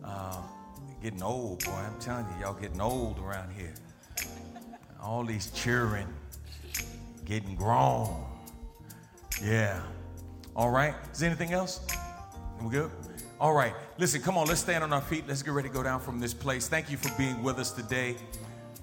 Uh, 0.05 0.41
getting 1.03 1.21
old, 1.21 1.65
boy. 1.65 1.73
I'm 1.73 1.99
telling 1.99 2.27
you, 2.27 2.43
y'all 2.43 2.55
getting 2.55 2.81
old 2.81 3.19
around 3.19 3.53
here. 3.55 3.75
All 5.03 5.25
these 5.25 5.51
children 5.51 6.07
getting 7.25 7.57
grown. 7.57 8.25
Yeah. 9.43 9.83
All 10.55 10.71
right. 10.71 10.95
Is 11.13 11.19
there 11.19 11.29
anything 11.29 11.55
else? 11.55 11.85
We 12.63 12.71
good? 12.71 12.93
All 13.41 13.53
right. 13.53 13.75
Listen, 13.99 14.23
come 14.23 14.39
on. 14.39 14.47
Let's 14.47 14.61
stand 14.61 14.85
on 14.85 14.93
our 14.93 15.01
feet. 15.01 15.25
Let's 15.27 15.43
get 15.43 15.51
ready 15.51 15.71
to 15.71 15.75
go 15.75 15.83
down 15.83 15.99
from 15.99 16.21
this 16.21 16.35
place. 16.35 16.69
Thank 16.69 16.89
you 16.89 16.97
for 16.97 17.11
being 17.19 17.43
with 17.43 17.59
us 17.59 17.73
today. 17.73 18.15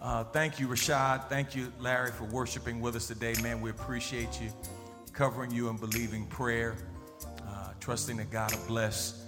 Uh, 0.02 0.24
thank 0.24 0.60
you, 0.60 0.68
Rashad. 0.68 1.30
Thank 1.30 1.56
you, 1.56 1.72
Larry, 1.80 2.10
for 2.12 2.24
worshiping 2.24 2.82
with 2.82 2.96
us 2.96 3.08
today. 3.08 3.36
Man, 3.44 3.62
we 3.62 3.70
appreciate 3.70 4.42
you 4.42 4.52
covering 5.14 5.52
you 5.52 5.70
and 5.70 5.80
believing 5.80 6.26
prayer, 6.26 6.76
uh, 7.48 7.74
trusting 7.80 8.18
that 8.18 8.32
God 8.32 8.52
will 8.52 8.66
bless 8.66 9.24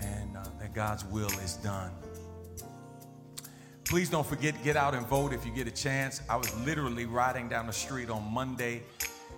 and 0.00 0.34
uh, 0.34 0.44
that 0.60 0.72
God's 0.72 1.04
will 1.04 1.30
is 1.40 1.56
done. 1.56 1.90
Please 3.84 4.08
don't 4.08 4.26
forget, 4.26 4.56
to 4.56 4.64
get 4.64 4.76
out 4.76 4.94
and 4.94 5.06
vote 5.06 5.34
if 5.34 5.44
you 5.44 5.52
get 5.52 5.68
a 5.68 5.70
chance. 5.70 6.22
I 6.30 6.36
was 6.36 6.56
literally 6.64 7.04
riding 7.04 7.50
down 7.50 7.66
the 7.66 7.72
street 7.74 8.08
on 8.08 8.24
Monday 8.32 8.82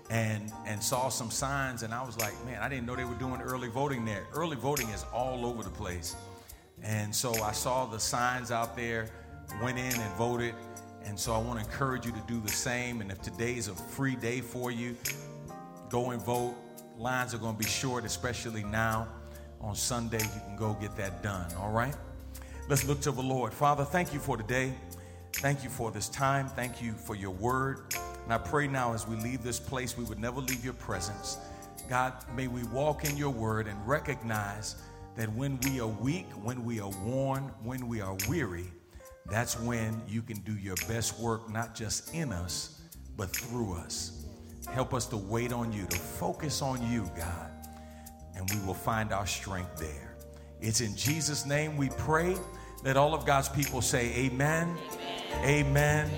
and 0.08 0.52
and 0.66 0.80
saw 0.80 1.08
some 1.08 1.32
signs 1.32 1.82
and 1.82 1.92
I 1.92 2.04
was 2.04 2.16
like, 2.20 2.32
man, 2.44 2.62
I 2.62 2.68
didn't 2.68 2.86
know 2.86 2.94
they 2.94 3.04
were 3.04 3.14
doing 3.14 3.40
early 3.40 3.68
voting 3.68 4.04
there. 4.04 4.24
Early 4.32 4.54
voting 4.54 4.88
is 4.90 5.04
all 5.12 5.46
over 5.46 5.64
the 5.64 5.70
place. 5.70 6.14
And 6.80 7.12
so 7.12 7.34
I 7.42 7.50
saw 7.50 7.86
the 7.86 7.98
signs 7.98 8.52
out 8.52 8.76
there, 8.76 9.08
went 9.60 9.78
in 9.78 10.00
and 10.00 10.14
voted. 10.14 10.54
And 11.06 11.18
so 11.18 11.32
I 11.32 11.38
want 11.38 11.60
to 11.60 11.64
encourage 11.64 12.04
you 12.04 12.12
to 12.12 12.22
do 12.26 12.40
the 12.40 12.50
same. 12.50 13.00
And 13.00 13.10
if 13.12 13.22
today's 13.22 13.68
a 13.68 13.74
free 13.74 14.16
day 14.16 14.40
for 14.40 14.72
you, 14.72 14.96
go 15.88 16.10
and 16.10 16.20
vote. 16.20 16.54
Lines 16.98 17.32
are 17.32 17.38
going 17.38 17.54
to 17.54 17.58
be 17.58 17.68
short, 17.68 18.04
especially 18.04 18.64
now. 18.64 19.08
On 19.60 19.74
Sunday, 19.74 20.20
you 20.20 20.40
can 20.46 20.56
go 20.56 20.74
get 20.74 20.96
that 20.96 21.22
done, 21.22 21.46
all 21.54 21.70
right? 21.70 21.94
Let's 22.68 22.84
look 22.84 23.00
to 23.02 23.12
the 23.12 23.22
Lord. 23.22 23.54
Father, 23.54 23.84
thank 23.84 24.12
you 24.12 24.18
for 24.18 24.36
today. 24.36 24.74
Thank 25.34 25.62
you 25.62 25.70
for 25.70 25.90
this 25.90 26.08
time. 26.08 26.48
Thank 26.48 26.82
you 26.82 26.92
for 26.92 27.14
your 27.14 27.30
word. 27.30 27.94
And 28.24 28.32
I 28.32 28.38
pray 28.38 28.66
now 28.66 28.92
as 28.92 29.06
we 29.06 29.16
leave 29.16 29.42
this 29.42 29.60
place, 29.60 29.96
we 29.96 30.04
would 30.04 30.18
never 30.18 30.40
leave 30.40 30.64
your 30.64 30.74
presence. 30.74 31.38
God, 31.88 32.12
may 32.34 32.48
we 32.48 32.64
walk 32.64 33.04
in 33.04 33.16
your 33.16 33.30
word 33.30 33.68
and 33.68 33.86
recognize 33.86 34.76
that 35.16 35.32
when 35.32 35.58
we 35.60 35.80
are 35.80 35.86
weak, 35.86 36.26
when 36.42 36.64
we 36.64 36.80
are 36.80 36.90
worn, 37.04 37.44
when 37.62 37.86
we 37.86 38.00
are 38.00 38.16
weary, 38.28 38.66
that's 39.28 39.58
when 39.60 40.00
you 40.08 40.22
can 40.22 40.38
do 40.40 40.56
your 40.56 40.76
best 40.88 41.18
work, 41.18 41.50
not 41.50 41.74
just 41.74 42.14
in 42.14 42.32
us, 42.32 42.80
but 43.16 43.30
through 43.30 43.74
us. 43.74 44.24
Help 44.70 44.94
us 44.94 45.06
to 45.06 45.16
wait 45.16 45.52
on 45.52 45.72
you, 45.72 45.86
to 45.86 45.96
focus 45.96 46.62
on 46.62 46.82
you, 46.90 47.08
God, 47.16 47.50
and 48.36 48.48
we 48.50 48.66
will 48.66 48.74
find 48.74 49.12
our 49.12 49.26
strength 49.26 49.76
there. 49.76 50.16
It's 50.60 50.80
in 50.80 50.96
Jesus' 50.96 51.46
name 51.46 51.76
we 51.76 51.88
pray. 51.90 52.36
Let 52.84 52.96
all 52.96 53.14
of 53.14 53.24
God's 53.24 53.48
people 53.48 53.80
say 53.82 54.12
amen, 54.14 54.76
amen, 55.44 55.44
amen 55.44 56.10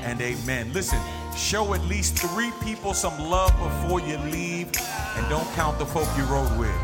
and 0.00 0.20
amen. 0.20 0.72
Listen, 0.72 1.00
show 1.36 1.74
at 1.74 1.82
least 1.84 2.18
three 2.18 2.52
people 2.62 2.94
some 2.94 3.18
love 3.18 3.52
before 3.58 4.00
you 4.00 4.18
leave, 4.30 4.70
and 5.16 5.28
don't 5.28 5.50
count 5.54 5.78
the 5.78 5.86
folk 5.86 6.08
you 6.16 6.24
rode 6.24 6.58
with. 6.58 6.76